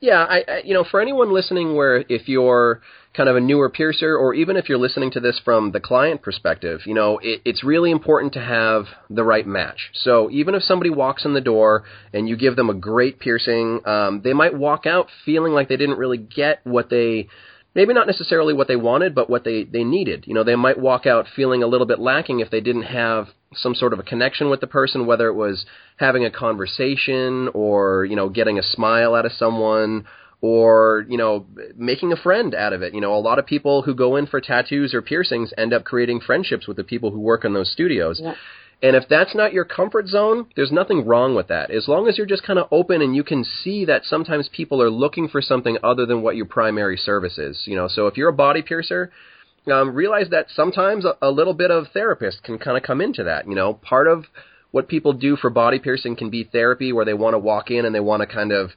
Yeah, 0.05 0.23
I, 0.23 0.43
I, 0.47 0.61
you 0.63 0.75
know, 0.75 0.83
for 0.83 1.01
anyone 1.01 1.33
listening, 1.33 1.75
where 1.75 2.05
if 2.07 2.27
you're 2.27 2.79
kind 3.15 3.27
of 3.27 3.35
a 3.35 3.39
newer 3.39 3.71
piercer, 3.71 4.15
or 4.15 4.35
even 4.35 4.55
if 4.55 4.69
you're 4.69 4.77
listening 4.77 5.09
to 5.09 5.19
this 5.19 5.41
from 5.43 5.71
the 5.71 5.79
client 5.79 6.21
perspective, 6.21 6.81
you 6.85 6.93
know, 6.93 7.17
it, 7.23 7.41
it's 7.43 7.63
really 7.63 7.89
important 7.89 8.31
to 8.33 8.39
have 8.39 8.85
the 9.09 9.23
right 9.23 9.47
match. 9.47 9.89
So 9.93 10.29
even 10.29 10.53
if 10.53 10.61
somebody 10.61 10.91
walks 10.91 11.25
in 11.25 11.33
the 11.33 11.41
door 11.41 11.85
and 12.13 12.29
you 12.29 12.37
give 12.37 12.55
them 12.55 12.69
a 12.69 12.75
great 12.75 13.19
piercing, 13.19 13.79
um, 13.87 14.21
they 14.23 14.33
might 14.33 14.55
walk 14.55 14.85
out 14.85 15.07
feeling 15.25 15.53
like 15.53 15.69
they 15.69 15.77
didn't 15.77 15.97
really 15.97 16.19
get 16.19 16.59
what 16.65 16.91
they 16.91 17.27
maybe 17.75 17.93
not 17.93 18.07
necessarily 18.07 18.53
what 18.53 18.67
they 18.67 18.77
wanted, 18.77 19.13
but 19.13 19.29
what 19.29 19.43
they, 19.43 19.63
they 19.63 19.83
needed. 19.83 20.23
You 20.25 20.33
know, 20.33 20.43
they 20.43 20.55
might 20.55 20.79
walk 20.79 21.05
out 21.05 21.27
feeling 21.35 21.61
a 21.61 21.67
little 21.67 21.85
bit 21.85 21.99
lacking 21.99 22.39
if 22.39 22.49
they 22.49 22.61
didn't 22.61 22.83
have 22.83 23.27
some 23.53 23.75
sort 23.75 23.93
of 23.93 23.99
a 23.99 24.03
connection 24.03 24.49
with 24.49 24.61
the 24.61 24.67
person, 24.67 25.05
whether 25.05 25.27
it 25.27 25.35
was 25.35 25.65
having 25.97 26.25
a 26.25 26.31
conversation 26.31 27.49
or, 27.53 28.05
you 28.05 28.15
know, 28.15 28.29
getting 28.29 28.57
a 28.57 28.63
smile 28.63 29.13
out 29.13 29.25
of 29.25 29.33
someone 29.33 30.05
or, 30.41 31.05
you 31.09 31.17
know, 31.17 31.45
making 31.75 32.11
a 32.11 32.17
friend 32.17 32.55
out 32.55 32.73
of 32.73 32.81
it. 32.81 32.93
You 32.93 33.01
know, 33.01 33.15
a 33.15 33.19
lot 33.19 33.39
of 33.39 33.45
people 33.45 33.81
who 33.81 33.93
go 33.93 34.15
in 34.15 34.27
for 34.27 34.39
tattoos 34.39 34.93
or 34.93 35.01
piercings 35.01 35.53
end 35.57 35.73
up 35.73 35.83
creating 35.83 36.21
friendships 36.21 36.67
with 36.67 36.77
the 36.77 36.83
people 36.83 37.11
who 37.11 37.19
work 37.19 37.45
in 37.45 37.53
those 37.53 37.71
studios. 37.71 38.19
Yeah. 38.23 38.35
And 38.81 38.95
if 38.95 39.07
that's 39.09 39.33
not 39.33 39.53
your 39.53 39.65
comfort 39.65 40.07
zone, 40.07 40.47
there's 40.55 40.71
nothing 40.71 41.05
wrong 41.05 41.33
with 41.33 41.47
that. 41.47 41.71
As 41.71 41.87
long 41.87 42.07
as 42.07 42.17
you're 42.17 42.27
just 42.27 42.43
kind 42.43 42.59
of 42.59 42.67
open 42.71 43.01
and 43.01 43.15
you 43.15 43.23
can 43.23 43.43
see 43.43 43.85
that 43.85 44.03
sometimes 44.05 44.49
people 44.49 44.81
are 44.81 44.89
looking 44.89 45.27
for 45.27 45.41
something 45.41 45.77
other 45.83 46.05
than 46.05 46.21
what 46.21 46.35
your 46.35 46.45
primary 46.45 46.97
service 46.97 47.37
is. 47.37 47.63
You 47.65 47.75
know, 47.75 47.87
so 47.87 48.07
if 48.07 48.17
you're 48.17 48.29
a 48.29 48.33
body 48.33 48.61
piercer, 48.61 49.11
um, 49.71 49.95
realize 49.95 50.29
that 50.29 50.47
sometimes 50.53 51.05
a, 51.05 51.17
a 51.21 51.31
little 51.31 51.53
bit 51.53 51.71
of 51.71 51.87
therapist 51.93 52.43
can 52.43 52.59
kind 52.59 52.77
of 52.77 52.83
come 52.83 53.01
into 53.01 53.23
that. 53.23 53.47
You 53.47 53.55
know, 53.55 53.73
part 53.73 54.07
of 54.07 54.25
what 54.71 54.87
people 54.87 55.13
do 55.13 55.37
for 55.37 55.49
body 55.49 55.79
piercing 55.79 56.17
can 56.17 56.29
be 56.29 56.43
therapy 56.43 56.91
where 56.91 57.05
they 57.05 57.13
want 57.13 57.33
to 57.33 57.39
walk 57.39 57.71
in 57.71 57.85
and 57.85 57.95
they 57.95 57.99
want 57.99 58.21
to 58.21 58.27
kind 58.27 58.51
of 58.51 58.71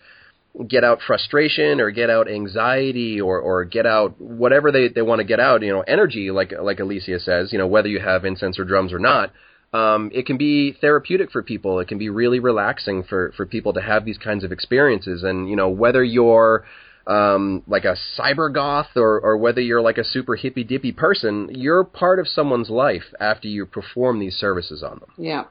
get 0.66 0.84
out 0.84 1.00
frustration 1.06 1.80
or 1.80 1.90
get 1.90 2.08
out 2.08 2.30
anxiety 2.30 3.20
or, 3.20 3.38
or 3.38 3.64
get 3.64 3.84
out 3.84 4.20
whatever 4.20 4.72
they, 4.72 4.88
they 4.88 5.02
want 5.02 5.18
to 5.18 5.24
get 5.24 5.40
out, 5.40 5.62
you 5.62 5.72
know, 5.72 5.82
energy, 5.82 6.30
like, 6.30 6.52
like 6.60 6.80
Alicia 6.80 7.20
says, 7.20 7.52
you 7.52 7.58
know, 7.58 7.66
whether 7.66 7.88
you 7.88 8.00
have 8.00 8.24
incense 8.24 8.58
or 8.58 8.64
drums 8.64 8.92
or 8.92 8.98
not 8.98 9.32
um, 9.72 10.10
it 10.14 10.26
can 10.26 10.38
be 10.38 10.72
therapeutic 10.72 11.30
for 11.30 11.42
people. 11.42 11.78
It 11.78 11.88
can 11.88 11.98
be 11.98 12.08
really 12.08 12.38
relaxing 12.38 13.02
for, 13.02 13.32
for 13.36 13.44
people 13.44 13.74
to 13.74 13.80
have 13.80 14.04
these 14.04 14.18
kinds 14.18 14.44
of 14.44 14.52
experiences. 14.52 15.22
And, 15.22 15.48
you 15.48 15.56
know, 15.56 15.68
whether 15.68 16.02
you're 16.02 16.64
um, 17.06 17.62
like 17.66 17.84
a 17.84 17.96
cyber 18.18 18.52
goth 18.52 18.88
or, 18.96 19.20
or 19.20 19.36
whether 19.36 19.60
you're 19.60 19.80
like 19.82 19.98
a 19.98 20.04
super 20.04 20.36
hippy 20.36 20.64
dippy 20.64 20.92
person, 20.92 21.50
you're 21.52 21.84
part 21.84 22.18
of 22.18 22.28
someone's 22.28 22.70
life 22.70 23.14
after 23.20 23.48
you 23.48 23.66
perform 23.66 24.20
these 24.20 24.36
services 24.36 24.82
on 24.82 25.00
them. 25.00 25.10
Yeah. 25.16 25.44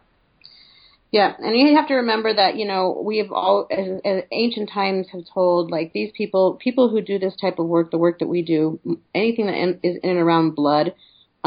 Yeah, 1.10 1.34
and 1.40 1.58
you 1.58 1.74
have 1.78 1.88
to 1.88 1.96
remember 1.96 2.34
that 2.34 2.58
you 2.58 2.68
know 2.68 3.02
we 3.02 3.20
have 3.20 3.32
all, 3.32 3.66
as, 3.72 4.02
as 4.04 4.24
ancient 4.34 4.70
times 4.70 5.08
have 5.14 5.22
told, 5.34 5.72
like 5.72 5.94
these 5.94 6.12
people, 6.14 6.60
people 6.62 6.90
who 6.90 7.02
do 7.02 7.18
this 7.18 7.34
type 7.40 7.60
of 7.60 7.66
work, 7.66 7.92
the 7.92 7.98
work 7.98 8.20
that 8.20 8.28
we 8.28 8.42
do, 8.42 8.78
anything 9.16 9.46
that 9.46 9.56
in, 9.56 9.80
is 9.84 9.98
in 10.04 10.10
and 10.10 10.20
around 10.20 10.56
blood, 10.56 10.94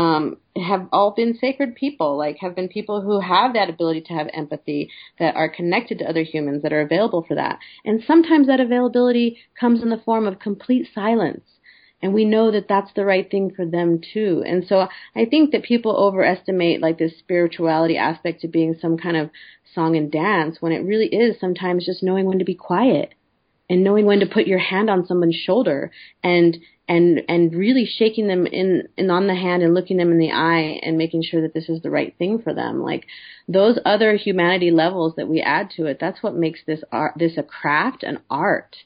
um, 0.01 0.39
have 0.57 0.89
all 0.93 1.11
been 1.11 1.37
sacred 1.39 1.75
people, 1.75 2.17
like 2.17 2.39
have 2.39 2.57
been 2.57 2.69
people 2.69 3.03
who 3.03 3.21
have 3.21 3.53
that 3.53 3.69
ability 3.69 4.01
to 4.01 4.15
have 4.15 4.29
empathy, 4.33 4.89
that 5.19 5.37
are 5.37 5.51
connected 5.51 5.99
to 5.99 6.09
other 6.09 6.23
humans, 6.23 6.63
that 6.63 6.73
are 6.73 6.81
available 6.81 7.23
for 7.29 7.35
that. 7.35 7.59
And 7.85 8.03
sometimes 8.07 8.47
that 8.47 8.61
availability 8.61 9.37
comes 9.61 9.83
in 9.83 9.91
the 9.91 9.99
form 9.99 10.27
of 10.27 10.39
complete 10.39 10.89
silence. 10.95 11.45
And 12.01 12.15
we 12.15 12.25
know 12.25 12.51
that 12.51 12.67
that's 12.67 12.91
the 12.95 13.05
right 13.05 13.31
thing 13.31 13.53
for 13.55 13.67
them 13.67 14.01
too. 14.15 14.43
And 14.47 14.65
so 14.67 14.89
I 15.15 15.27
think 15.27 15.53
that 15.53 15.65
people 15.65 15.95
overestimate 15.95 16.81
like 16.81 16.97
this 16.97 17.19
spirituality 17.19 17.99
aspect 17.99 18.43
of 18.43 18.51
being 18.51 18.75
some 18.81 18.97
kind 18.97 19.19
of 19.19 19.29
song 19.75 19.97
and 19.97 20.11
dance 20.11 20.57
when 20.61 20.73
it 20.73 20.79
really 20.79 21.09
is 21.09 21.39
sometimes 21.39 21.85
just 21.85 22.03
knowing 22.03 22.25
when 22.25 22.39
to 22.39 22.45
be 22.47 22.55
quiet 22.55 23.13
and 23.71 23.85
knowing 23.85 24.05
when 24.05 24.21
to 24.21 24.27
put 24.27 24.49
your 24.49 24.59
hand 24.59 24.91
on 24.91 25.07
someone's 25.07 25.37
shoulder 25.37 25.93
and 26.23 26.59
and 26.89 27.23
and 27.29 27.55
really 27.55 27.87
shaking 27.87 28.27
them 28.27 28.47
in 28.47 28.89
and 28.99 29.11
on 29.13 29.29
the 29.29 29.35
hand 29.35 29.63
and 29.63 29.73
looking 29.73 29.97
them 29.97 30.11
in 30.11 30.19
the 30.19 30.33
eye 30.33 30.81
and 30.83 30.99
making 30.99 31.23
sure 31.23 31.41
that 31.41 31.55
this 31.55 31.69
is 31.69 31.81
the 31.81 31.91
right 31.91 32.15
thing 32.19 32.43
for 32.43 32.53
them. 32.53 32.83
Like 32.83 33.07
those 33.49 33.79
other 33.87 34.17
humanity 34.17 34.73
levels 34.73 35.15
that 35.17 35.29
we 35.29 35.41
add 35.41 35.71
to 35.77 35.87
it 35.87 35.99
that's 36.01 36.23
what 36.23 36.35
makes 36.35 36.61
this 36.67 36.83
art 36.91 37.15
this 37.17 37.39
a 37.39 37.43
craft 37.45 38.03
an 38.03 38.19
art 38.29 38.77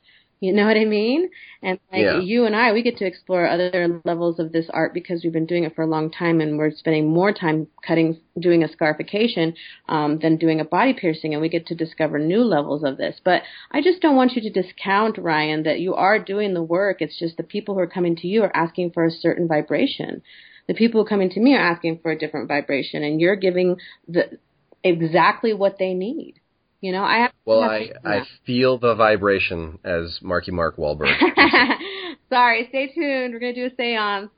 you 0.45 0.53
know 0.53 0.67
what 0.67 0.77
I 0.77 0.85
mean? 0.85 1.31
And 1.63 1.79
like 1.91 2.03
yeah. 2.03 2.21
you 2.21 2.45
and 2.45 2.55
I, 2.55 2.73
we 2.73 2.83
get 2.83 2.99
to 2.99 3.07
explore 3.07 3.49
other 3.49 4.01
levels 4.05 4.39
of 4.39 4.53
this 4.53 4.67
art 4.71 4.93
because 4.93 5.23
we've 5.23 5.33
been 5.33 5.47
doing 5.47 5.65
it 5.65 5.75
for 5.75 5.83
a 5.83 5.87
long 5.87 6.11
time, 6.11 6.43
and 6.43 6.59
we're 6.59 6.71
spending 6.71 7.09
more 7.09 7.33
time 7.33 7.67
cutting, 7.87 8.21
doing 8.39 8.63
a 8.63 8.69
scarification 8.69 9.55
um, 9.89 10.19
than 10.19 10.37
doing 10.37 10.61
a 10.61 10.65
body 10.65 10.93
piercing, 10.93 11.33
and 11.33 11.41
we 11.41 11.49
get 11.49 11.67
to 11.69 11.75
discover 11.75 12.19
new 12.19 12.43
levels 12.43 12.85
of 12.85 12.99
this. 12.99 13.21
But 13.25 13.43
I 13.71 13.81
just 13.81 14.03
don't 14.03 14.17
want 14.17 14.33
you 14.33 14.43
to 14.43 14.51
discount 14.51 15.17
Ryan 15.17 15.63
that 15.63 15.81
you 15.81 15.95
are 15.95 16.19
doing 16.19 16.53
the 16.53 16.63
work. 16.63 17.01
It's 17.01 17.19
just 17.19 17.39
the 17.39 17.43
people 17.43 17.75
who 17.75 17.81
are 17.81 17.87
coming 17.87 18.17
to 18.17 18.27
you 18.27 18.43
are 18.43 18.55
asking 18.55 18.91
for 18.91 19.07
a 19.07 19.11
certain 19.11 19.49
vibration. 19.49 20.21
The 20.69 20.75
people 20.75 21.01
who 21.01 21.07
are 21.07 21.09
coming 21.09 21.31
to 21.31 21.41
me 21.41 21.55
are 21.55 21.73
asking 21.73 22.01
for 22.03 22.11
a 22.11 22.19
different 22.19 22.49
vibration, 22.49 23.03
and 23.03 23.21
you're 23.21 23.37
giving 23.37 23.77
the 24.07 24.39
exactly 24.83 25.55
what 25.55 25.79
they 25.79 25.95
need. 25.95 26.41
You 26.85 26.93
know, 26.93 27.03
I 27.03 27.31
well, 27.47 27.63
I 27.63 27.93
I 28.05 28.25
feel 28.45 28.77
the 28.77 28.95
vibration 28.95 29.79
as 29.85 30.19
Marky 30.21 30.51
Mark 30.51 30.77
Wahlberg. 30.77 31.17
Sorry, 32.29 32.67
stay 32.69 32.89
tuned. 32.89 33.33
We're 33.33 33.41
gonna 33.41 33.55
do 33.55 33.65
a 33.65 33.71
séance. 33.71 34.29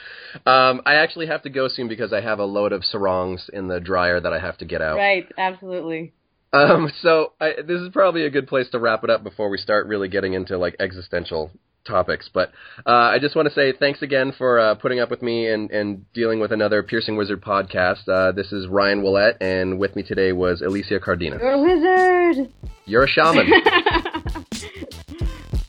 um, 0.47 0.81
I 0.83 0.95
actually 0.95 1.27
have 1.27 1.43
to 1.43 1.51
go 1.51 1.67
soon 1.67 1.87
because 1.87 2.11
I 2.11 2.21
have 2.21 2.39
a 2.39 2.45
load 2.45 2.71
of 2.71 2.83
sarongs 2.83 3.51
in 3.53 3.67
the 3.67 3.79
dryer 3.79 4.19
that 4.19 4.33
I 4.33 4.39
have 4.39 4.57
to 4.57 4.65
get 4.65 4.81
out. 4.81 4.95
Right, 4.95 5.31
absolutely. 5.37 6.11
Um, 6.53 6.91
so 7.03 7.33
I, 7.39 7.51
this 7.67 7.79
is 7.79 7.89
probably 7.93 8.25
a 8.25 8.31
good 8.31 8.47
place 8.47 8.67
to 8.71 8.79
wrap 8.79 9.03
it 9.03 9.11
up 9.11 9.23
before 9.23 9.49
we 9.49 9.59
start 9.59 9.85
really 9.85 10.07
getting 10.07 10.33
into 10.33 10.57
like 10.57 10.75
existential 10.79 11.51
topics. 11.85 12.29
But 12.33 12.51
uh, 12.85 12.91
I 12.91 13.19
just 13.19 13.35
want 13.35 13.47
to 13.47 13.53
say 13.53 13.73
thanks 13.77 14.01
again 14.01 14.33
for 14.37 14.59
uh, 14.59 14.75
putting 14.75 14.99
up 14.99 15.09
with 15.09 15.21
me 15.21 15.47
and, 15.47 15.69
and 15.71 16.11
dealing 16.13 16.39
with 16.39 16.51
another 16.51 16.83
Piercing 16.83 17.17
Wizard 17.17 17.41
podcast. 17.41 18.07
Uh, 18.07 18.31
this 18.31 18.51
is 18.51 18.67
Ryan 18.67 19.01
Ouellette, 19.01 19.37
and 19.41 19.79
with 19.79 19.95
me 19.95 20.03
today 20.03 20.31
was 20.31 20.61
Alicia 20.61 20.99
Cardenas. 20.99 21.39
You're 21.41 21.51
a 21.51 21.61
wizard. 21.61 22.53
You're 22.85 23.03
a 23.03 23.07
shaman. 23.07 23.47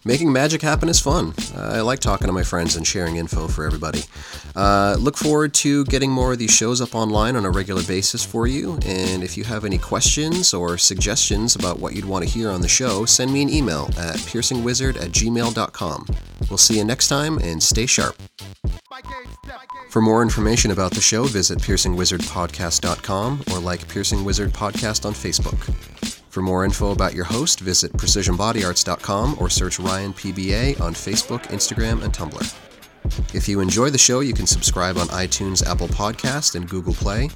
Making 0.06 0.32
magic 0.32 0.60
happen 0.60 0.90
is 0.90 1.00
fun. 1.00 1.32
I 1.56 1.80
like 1.80 1.98
talking 1.98 2.26
to 2.26 2.32
my 2.32 2.42
friends 2.42 2.76
and 2.76 2.86
sharing 2.86 3.16
info 3.16 3.48
for 3.48 3.64
everybody. 3.64 4.02
Uh, 4.54 4.96
look 4.98 5.16
forward 5.16 5.54
to 5.54 5.86
getting 5.86 6.10
more 6.10 6.32
of 6.32 6.38
these 6.38 6.54
shows 6.54 6.82
up 6.82 6.94
online 6.94 7.36
on 7.36 7.46
a 7.46 7.50
regular 7.50 7.82
basis 7.82 8.22
for 8.22 8.46
you. 8.46 8.74
And 8.84 9.22
if 9.22 9.38
you 9.38 9.44
have 9.44 9.64
any 9.64 9.78
questions 9.78 10.52
or 10.52 10.76
suggestions 10.76 11.56
about 11.56 11.78
what 11.78 11.94
you'd 11.94 12.04
want 12.04 12.22
to 12.24 12.30
hear 12.30 12.50
on 12.50 12.60
the 12.60 12.68
show, 12.68 13.06
send 13.06 13.32
me 13.32 13.40
an 13.40 13.48
email 13.48 13.86
at 13.96 14.16
piercingwizard 14.16 14.96
at 14.96 15.10
gmail.com. 15.10 16.06
We'll 16.50 16.58
see 16.58 16.76
you 16.76 16.84
next 16.84 17.08
time 17.08 17.38
and 17.38 17.62
stay 17.62 17.86
sharp. 17.86 18.16
For 19.88 20.02
more 20.02 20.22
information 20.22 20.70
about 20.70 20.92
the 20.92 21.00
show, 21.00 21.24
visit 21.24 21.60
piercingwizardpodcast.com 21.60 23.44
or 23.52 23.58
like 23.58 23.88
Piercing 23.88 24.24
Wizard 24.24 24.50
Podcast 24.50 25.06
on 25.06 25.14
Facebook. 25.14 26.13
For 26.34 26.42
more 26.42 26.64
info 26.64 26.90
about 26.90 27.14
your 27.14 27.26
host, 27.26 27.60
visit 27.60 27.92
precisionbodyarts.com 27.92 29.36
or 29.38 29.48
search 29.48 29.78
Ryan 29.78 30.12
PBA 30.12 30.80
on 30.80 30.92
Facebook, 30.92 31.42
Instagram, 31.42 32.02
and 32.02 32.12
Tumblr. 32.12 33.32
If 33.32 33.48
you 33.48 33.60
enjoy 33.60 33.90
the 33.90 33.98
show, 33.98 34.18
you 34.18 34.32
can 34.32 34.48
subscribe 34.48 34.96
on 34.96 35.06
iTunes, 35.10 35.64
Apple 35.64 35.86
Podcast, 35.86 36.56
and 36.56 36.68
Google 36.68 36.94
Play. 36.94 37.30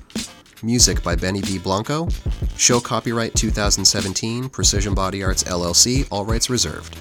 Music 0.64 1.00
by 1.04 1.14
Benny 1.14 1.42
B. 1.42 1.60
Blanco. 1.60 2.08
Show 2.56 2.80
copyright 2.80 3.36
2017, 3.36 4.48
Precision 4.48 4.94
Body 4.94 5.22
Arts 5.22 5.44
LLC, 5.44 6.08
all 6.10 6.24
rights 6.24 6.50
reserved. 6.50 6.98